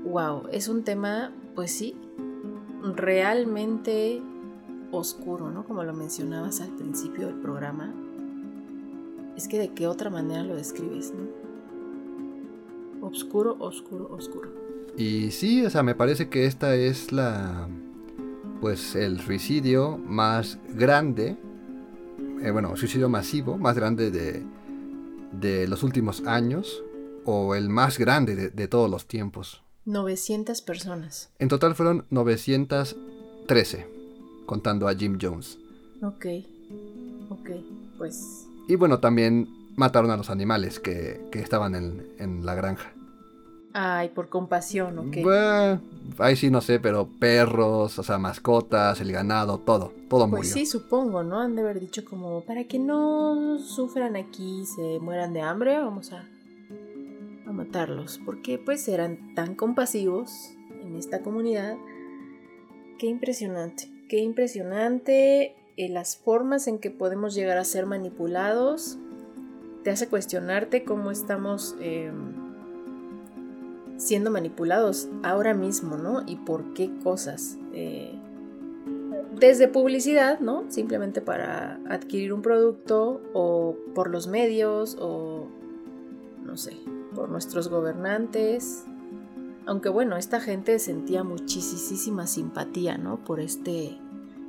wow, 0.04 0.48
es 0.50 0.68
un 0.68 0.82
tema, 0.84 1.32
pues 1.54 1.72
sí, 1.72 1.96
realmente 2.82 4.20
oscuro, 4.90 5.50
¿no? 5.50 5.64
Como 5.64 5.84
lo 5.84 5.92
mencionabas 5.94 6.60
al 6.60 6.70
principio 6.70 7.26
del 7.26 7.36
programa. 7.36 7.94
Es 9.36 9.48
que 9.48 9.58
de 9.58 9.70
qué 9.70 9.86
otra 9.86 10.10
manera 10.10 10.42
lo 10.42 10.54
describes, 10.54 11.12
¿no? 11.12 11.42
Oscuro, 13.06 13.56
oscuro, 13.58 14.08
oscuro. 14.12 14.50
Y 14.96 15.30
sí, 15.30 15.64
o 15.64 15.70
sea, 15.70 15.82
me 15.82 15.94
parece 15.94 16.28
que 16.28 16.46
esta 16.46 16.74
es 16.76 17.12
la. 17.12 17.68
Pues 18.62 18.94
el 18.94 19.20
suicidio 19.20 19.98
más 19.98 20.56
grande. 20.74 21.36
eh, 22.42 22.50
bueno, 22.50 22.74
suicidio 22.76 23.08
masivo 23.10 23.58
más 23.58 23.76
grande 23.76 24.10
de, 24.10 24.42
de 25.32 25.68
los 25.68 25.82
últimos 25.82 26.24
años. 26.26 26.82
O 27.24 27.54
el 27.54 27.68
más 27.68 27.98
grande 27.98 28.34
de, 28.34 28.48
de 28.50 28.68
todos 28.68 28.90
los 28.90 29.06
tiempos. 29.06 29.62
900 29.84 30.60
personas. 30.62 31.30
En 31.38 31.48
total 31.48 31.74
fueron 31.76 32.04
913, 32.10 33.86
contando 34.46 34.88
a 34.88 34.94
Jim 34.94 35.18
Jones. 35.20 35.58
Ok. 36.02 36.26
Ok, 37.30 37.50
pues 37.98 38.46
Y 38.68 38.74
bueno, 38.76 38.98
también 39.00 39.48
mataron 39.76 40.10
a 40.10 40.16
los 40.16 40.30
animales 40.30 40.78
que, 40.80 41.20
que 41.30 41.38
estaban 41.40 41.74
en, 41.74 42.06
en 42.18 42.44
la 42.44 42.54
granja. 42.54 42.91
Ay, 43.74 44.10
por 44.10 44.28
compasión, 44.28 44.98
ok. 44.98 45.16
Bueno, 45.22 45.80
ahí 46.18 46.36
sí 46.36 46.50
no 46.50 46.60
sé, 46.60 46.78
pero 46.78 47.08
perros, 47.18 47.98
o 47.98 48.02
sea, 48.02 48.18
mascotas, 48.18 49.00
el 49.00 49.12
ganado, 49.12 49.58
todo, 49.60 49.92
todo 50.10 50.28
Pues 50.28 50.40
murió. 50.42 50.52
sí, 50.52 50.66
supongo, 50.66 51.22
¿no? 51.22 51.40
Han 51.40 51.56
de 51.56 51.62
haber 51.62 51.80
dicho 51.80 52.04
como, 52.04 52.42
para 52.42 52.64
que 52.64 52.78
no 52.78 53.58
sufran 53.58 54.16
aquí, 54.16 54.66
se 54.66 54.98
mueran 55.00 55.32
de 55.32 55.40
hambre, 55.40 55.78
vamos 55.78 56.12
a, 56.12 56.28
a 57.46 57.52
matarlos. 57.52 58.20
Porque 58.26 58.58
pues 58.58 58.86
eran 58.88 59.34
tan 59.34 59.54
compasivos 59.54 60.30
en 60.82 60.96
esta 60.96 61.22
comunidad. 61.22 61.76
Qué 62.98 63.06
impresionante, 63.06 63.88
qué 64.08 64.18
impresionante 64.18 65.54
eh, 65.78 65.88
las 65.88 66.18
formas 66.18 66.66
en 66.68 66.78
que 66.78 66.90
podemos 66.90 67.34
llegar 67.34 67.56
a 67.56 67.64
ser 67.64 67.86
manipulados. 67.86 68.98
Te 69.82 69.90
hace 69.90 70.08
cuestionarte 70.08 70.84
cómo 70.84 71.10
estamos 71.10 71.74
eh, 71.80 72.12
siendo 74.02 74.30
manipulados 74.30 75.08
ahora 75.22 75.54
mismo, 75.54 75.96
¿no? 75.96 76.22
Y 76.26 76.36
por 76.36 76.74
qué 76.74 76.90
cosas. 77.02 77.56
Eh, 77.72 78.18
desde 79.38 79.68
publicidad, 79.68 80.40
¿no? 80.40 80.64
Simplemente 80.70 81.20
para 81.20 81.80
adquirir 81.88 82.32
un 82.32 82.42
producto 82.42 83.20
o 83.32 83.76
por 83.94 84.10
los 84.10 84.26
medios 84.26 84.96
o, 85.00 85.48
no 86.44 86.56
sé, 86.56 86.76
por 87.14 87.28
nuestros 87.28 87.68
gobernantes. 87.68 88.84
Aunque 89.66 89.88
bueno, 89.88 90.16
esta 90.16 90.40
gente 90.40 90.78
sentía 90.80 91.22
muchísima 91.22 92.26
simpatía, 92.26 92.98
¿no? 92.98 93.22
Por 93.24 93.40
este, 93.40 93.98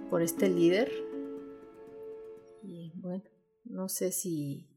por 0.10 0.24
este 0.24 0.50
líder. 0.50 0.92
Y 2.64 2.92
bueno, 2.96 3.24
no 3.66 3.88
sé 3.88 4.12
si... 4.12 4.73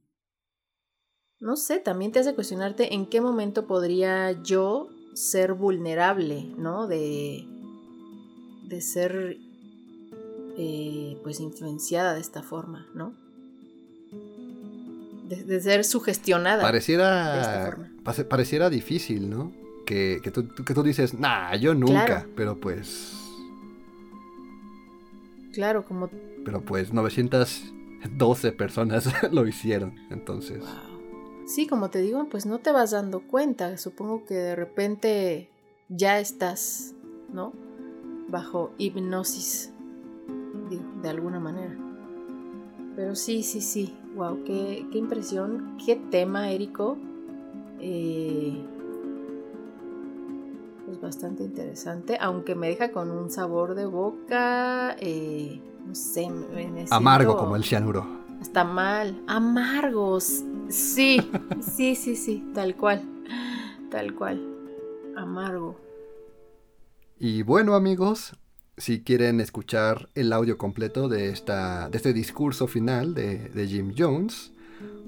No 1.40 1.56
sé, 1.56 1.78
también 1.78 2.12
te 2.12 2.18
hace 2.20 2.34
cuestionarte 2.34 2.94
en 2.94 3.06
qué 3.06 3.20
momento 3.20 3.66
podría 3.66 4.32
yo 4.42 4.88
ser 5.14 5.52
vulnerable, 5.54 6.46
¿no? 6.56 6.86
De, 6.86 7.44
de 8.64 8.80
ser 8.80 9.36
eh, 10.56 11.18
pues 11.22 11.40
influenciada 11.40 12.14
de 12.14 12.20
esta 12.20 12.42
forma, 12.42 12.86
¿no? 12.94 13.14
De, 15.28 15.42
de 15.44 15.60
ser 15.60 15.84
sugestionada. 15.84 16.56
de 16.56 16.62
esta 16.62 16.68
Pareciera, 16.68 17.64
forma. 17.66 18.28
pareciera 18.28 18.70
difícil, 18.70 19.28
¿no? 19.28 19.52
Que, 19.84 20.20
que, 20.22 20.30
tú, 20.30 20.48
que 20.64 20.72
tú 20.74 20.82
dices, 20.82 21.14
nah, 21.14 21.54
yo 21.56 21.74
nunca, 21.74 22.06
Claro. 22.06 22.30
pero 22.34 22.58
pues, 22.60 23.12
Claro, 25.52 25.84
como 25.84 26.10
pero 26.44 26.60
pues 26.62 26.92
912 26.92 28.52
personas 28.52 29.10
lo 29.32 29.46
hicieron, 29.46 29.94
entonces. 30.10 30.62
Sí, 31.46 31.68
como 31.68 31.90
te 31.90 32.00
digo, 32.00 32.28
pues 32.28 32.44
no 32.44 32.58
te 32.58 32.72
vas 32.72 32.90
dando 32.90 33.20
cuenta. 33.20 33.78
Supongo 33.78 34.24
que 34.24 34.34
de 34.34 34.56
repente 34.56 35.48
ya 35.88 36.18
estás, 36.18 36.92
¿no? 37.32 37.52
Bajo 38.28 38.72
hipnosis, 38.78 39.72
digo, 40.68 40.82
de 41.02 41.08
alguna 41.08 41.38
manera. 41.38 41.76
Pero 42.96 43.14
sí, 43.14 43.44
sí, 43.44 43.60
sí. 43.60 43.96
Wow, 44.16 44.42
qué, 44.44 44.86
qué 44.90 44.98
impresión, 44.98 45.76
qué 45.84 45.94
tema, 45.94 46.50
Érico. 46.50 46.96
Eh, 47.78 48.60
pues 50.84 51.00
bastante 51.00 51.44
interesante, 51.44 52.16
aunque 52.20 52.54
me 52.54 52.68
deja 52.68 52.90
con 52.90 53.10
un 53.10 53.30
sabor 53.30 53.74
de 53.74 53.86
boca, 53.86 54.96
eh, 54.98 55.60
no 55.84 55.94
sé, 55.94 56.28
me, 56.28 56.68
me 56.68 56.86
Amargo 56.90 57.36
como 57.36 57.54
el 57.54 57.64
cianuro. 57.64 58.25
Está 58.40 58.64
mal. 58.64 59.22
Amargos. 59.26 60.44
Sí, 60.68 61.20
sí, 61.60 61.94
sí, 61.94 62.16
sí, 62.16 62.44
tal 62.54 62.76
cual. 62.76 63.02
Tal 63.90 64.14
cual. 64.14 64.40
Amargo. 65.16 65.80
Y 67.18 67.42
bueno 67.42 67.74
amigos, 67.74 68.36
si 68.76 69.02
quieren 69.02 69.40
escuchar 69.40 70.10
el 70.14 70.32
audio 70.32 70.58
completo 70.58 71.08
de, 71.08 71.30
esta, 71.30 71.88
de 71.88 71.96
este 71.96 72.12
discurso 72.12 72.66
final 72.66 73.14
de, 73.14 73.48
de 73.48 73.66
Jim 73.66 73.94
Jones, 73.96 74.52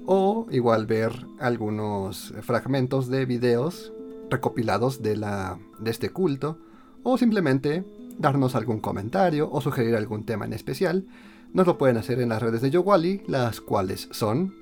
o 0.05 0.47
igual 0.49 0.87
ver 0.87 1.11
algunos 1.39 2.33
fragmentos 2.41 3.09
de 3.09 3.25
videos 3.25 3.93
recopilados 4.29 5.03
de, 5.03 5.15
la, 5.15 5.59
de 5.79 5.91
este 5.91 6.09
culto, 6.09 6.57
o 7.03 7.17
simplemente 7.17 7.83
darnos 8.17 8.55
algún 8.55 8.79
comentario 8.79 9.49
o 9.51 9.61
sugerir 9.61 9.95
algún 9.95 10.25
tema 10.25 10.45
en 10.45 10.53
especial, 10.53 11.05
nos 11.53 11.67
lo 11.67 11.77
pueden 11.77 11.97
hacer 11.97 12.19
en 12.19 12.29
las 12.29 12.41
redes 12.41 12.61
de 12.61 12.69
Yowali, 12.69 13.21
las 13.27 13.61
cuales 13.61 14.07
son 14.11 14.53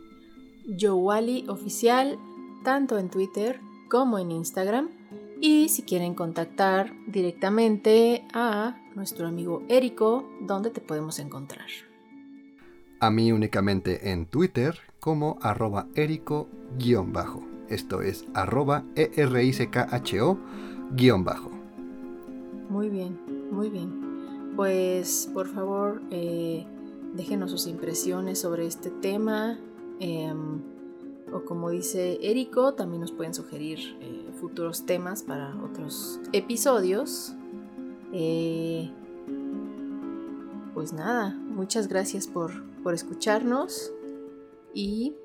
Yowali 0.68 1.46
Oficial, 1.48 2.18
tanto 2.64 2.98
en 2.98 3.10
Twitter 3.10 3.60
como 3.90 4.20
en 4.20 4.32
Instagram. 4.32 4.90
Y 5.40 5.70
si 5.70 5.84
quieren 5.84 6.16
contactar 6.16 6.94
directamente 7.08 8.26
a 8.34 8.76
nuestro 8.96 9.28
amigo 9.28 9.64
Érico, 9.70 10.28
¿dónde 10.42 10.72
te 10.72 10.82
podemos 10.82 11.20
encontrar? 11.20 11.68
a 13.00 13.12
mí 13.12 13.32
únicamente 13.32 14.12
en 14.12 14.26
Twitter 14.26 14.80
como 15.00 15.38
arroba 15.42 15.88
erico-bajo. 15.96 17.44
Esto 17.70 18.02
es 18.02 18.26
arroba 18.34 18.84
E 18.96 19.12
E-R-I-C-K-H-O 19.16 20.38
guion 20.94 21.24
bajo. 21.24 21.52
Muy 22.70 22.90
bien, 22.90 23.20
muy 23.52 23.70
bien. 23.70 24.54
Pues 24.56 25.30
por 25.34 25.48
favor, 25.48 26.02
eh, 26.12 26.66
déjenos 27.14 27.52
sus 27.52 27.68
impresiones 27.68 28.40
sobre 28.40 28.66
este 28.66 28.90
tema. 28.90 29.60
em, 30.00 30.62
o 31.34 31.44
como 31.44 31.70
dice 31.70 32.20
Érico, 32.22 32.74
también 32.74 33.02
nos 33.02 33.12
pueden 33.12 33.34
sugerir 33.34 33.80
eh, 34.00 34.30
futuros 34.40 34.86
temas 34.86 35.24
para 35.24 35.56
otros 35.64 36.20
episodios. 36.32 37.34
Eh, 38.14 38.90
pues 40.74 40.94
nada, 40.94 41.30
muchas 41.30 41.88
gracias 41.88 42.28
por, 42.28 42.64
por 42.84 42.94
escucharnos. 42.94 43.92
Y... 44.74 45.16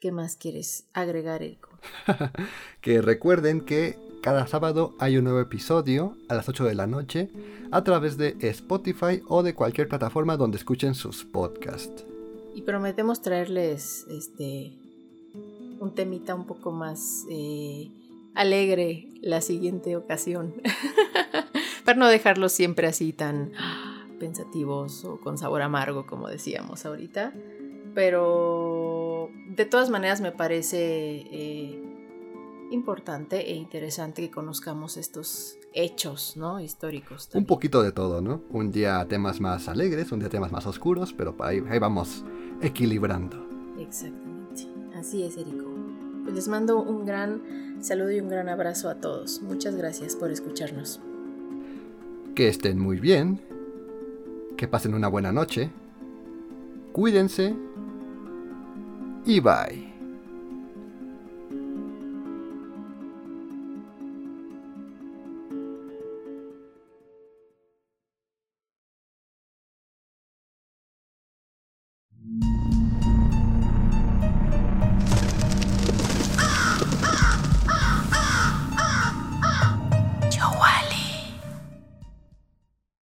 ¿Qué 0.00 0.10
más 0.10 0.34
quieres 0.34 0.86
agregar, 0.92 1.42
Érico? 1.42 1.68
Que 2.80 3.00
recuerden 3.00 3.60
que 3.60 3.96
cada 4.22 4.46
sábado 4.46 4.94
hay 5.00 5.16
un 5.16 5.24
nuevo 5.24 5.40
episodio 5.40 6.16
a 6.28 6.34
las 6.34 6.48
8 6.48 6.64
de 6.64 6.74
la 6.76 6.86
noche 6.86 7.28
a 7.72 7.82
través 7.82 8.16
de 8.16 8.36
Spotify 8.40 9.20
o 9.26 9.42
de 9.42 9.54
cualquier 9.54 9.88
plataforma 9.88 10.36
donde 10.36 10.58
escuchen 10.58 10.94
sus 10.94 11.24
podcasts. 11.24 12.04
Y 12.54 12.62
prometemos 12.62 13.20
traerles 13.20 14.06
este 14.08 14.72
un 15.80 15.92
temita 15.96 16.36
un 16.36 16.46
poco 16.46 16.70
más 16.70 17.24
eh, 17.28 17.90
alegre 18.34 19.08
la 19.22 19.40
siguiente 19.40 19.96
ocasión. 19.96 20.54
Para 21.84 21.98
no 21.98 22.06
dejarlos 22.06 22.52
siempre 22.52 22.86
así 22.86 23.12
tan 23.12 23.50
pensativos 24.20 25.04
o 25.04 25.18
con 25.18 25.36
sabor 25.36 25.62
amargo, 25.62 26.06
como 26.06 26.28
decíamos 26.28 26.86
ahorita. 26.86 27.32
Pero 27.92 29.30
de 29.48 29.66
todas 29.66 29.90
maneras 29.90 30.20
me 30.20 30.30
parece 30.30 31.26
eh, 31.32 31.91
importante 32.72 33.50
e 33.50 33.54
interesante 33.54 34.22
que 34.22 34.30
conozcamos 34.30 34.96
estos 34.96 35.56
hechos 35.74 36.36
¿no? 36.36 36.60
históricos. 36.60 37.28
Un 37.34 37.46
poquito 37.46 37.82
de 37.82 37.92
todo, 37.92 38.20
¿no? 38.20 38.42
Un 38.50 38.72
día 38.72 39.06
temas 39.08 39.40
más 39.40 39.68
alegres, 39.68 40.12
un 40.12 40.20
día 40.20 40.28
temas 40.28 40.52
más 40.52 40.66
oscuros, 40.66 41.12
pero 41.12 41.34
ahí, 41.40 41.62
ahí 41.68 41.78
vamos 41.78 42.24
equilibrando. 42.60 43.46
Exactamente. 43.78 44.66
Así 44.94 45.22
es, 45.22 45.36
Erico. 45.36 45.66
Pues 46.22 46.34
les 46.34 46.48
mando 46.48 46.80
un 46.80 47.04
gran 47.04 47.82
saludo 47.82 48.12
y 48.12 48.20
un 48.20 48.28
gran 48.28 48.48
abrazo 48.48 48.88
a 48.88 48.96
todos. 48.96 49.42
Muchas 49.42 49.76
gracias 49.76 50.14
por 50.14 50.30
escucharnos. 50.30 51.00
Que 52.34 52.48
estén 52.48 52.78
muy 52.78 52.98
bien, 52.98 53.40
que 54.56 54.68
pasen 54.68 54.94
una 54.94 55.08
buena 55.08 55.32
noche, 55.32 55.70
cuídense 56.92 57.54
y 59.26 59.40
bye. 59.40 59.91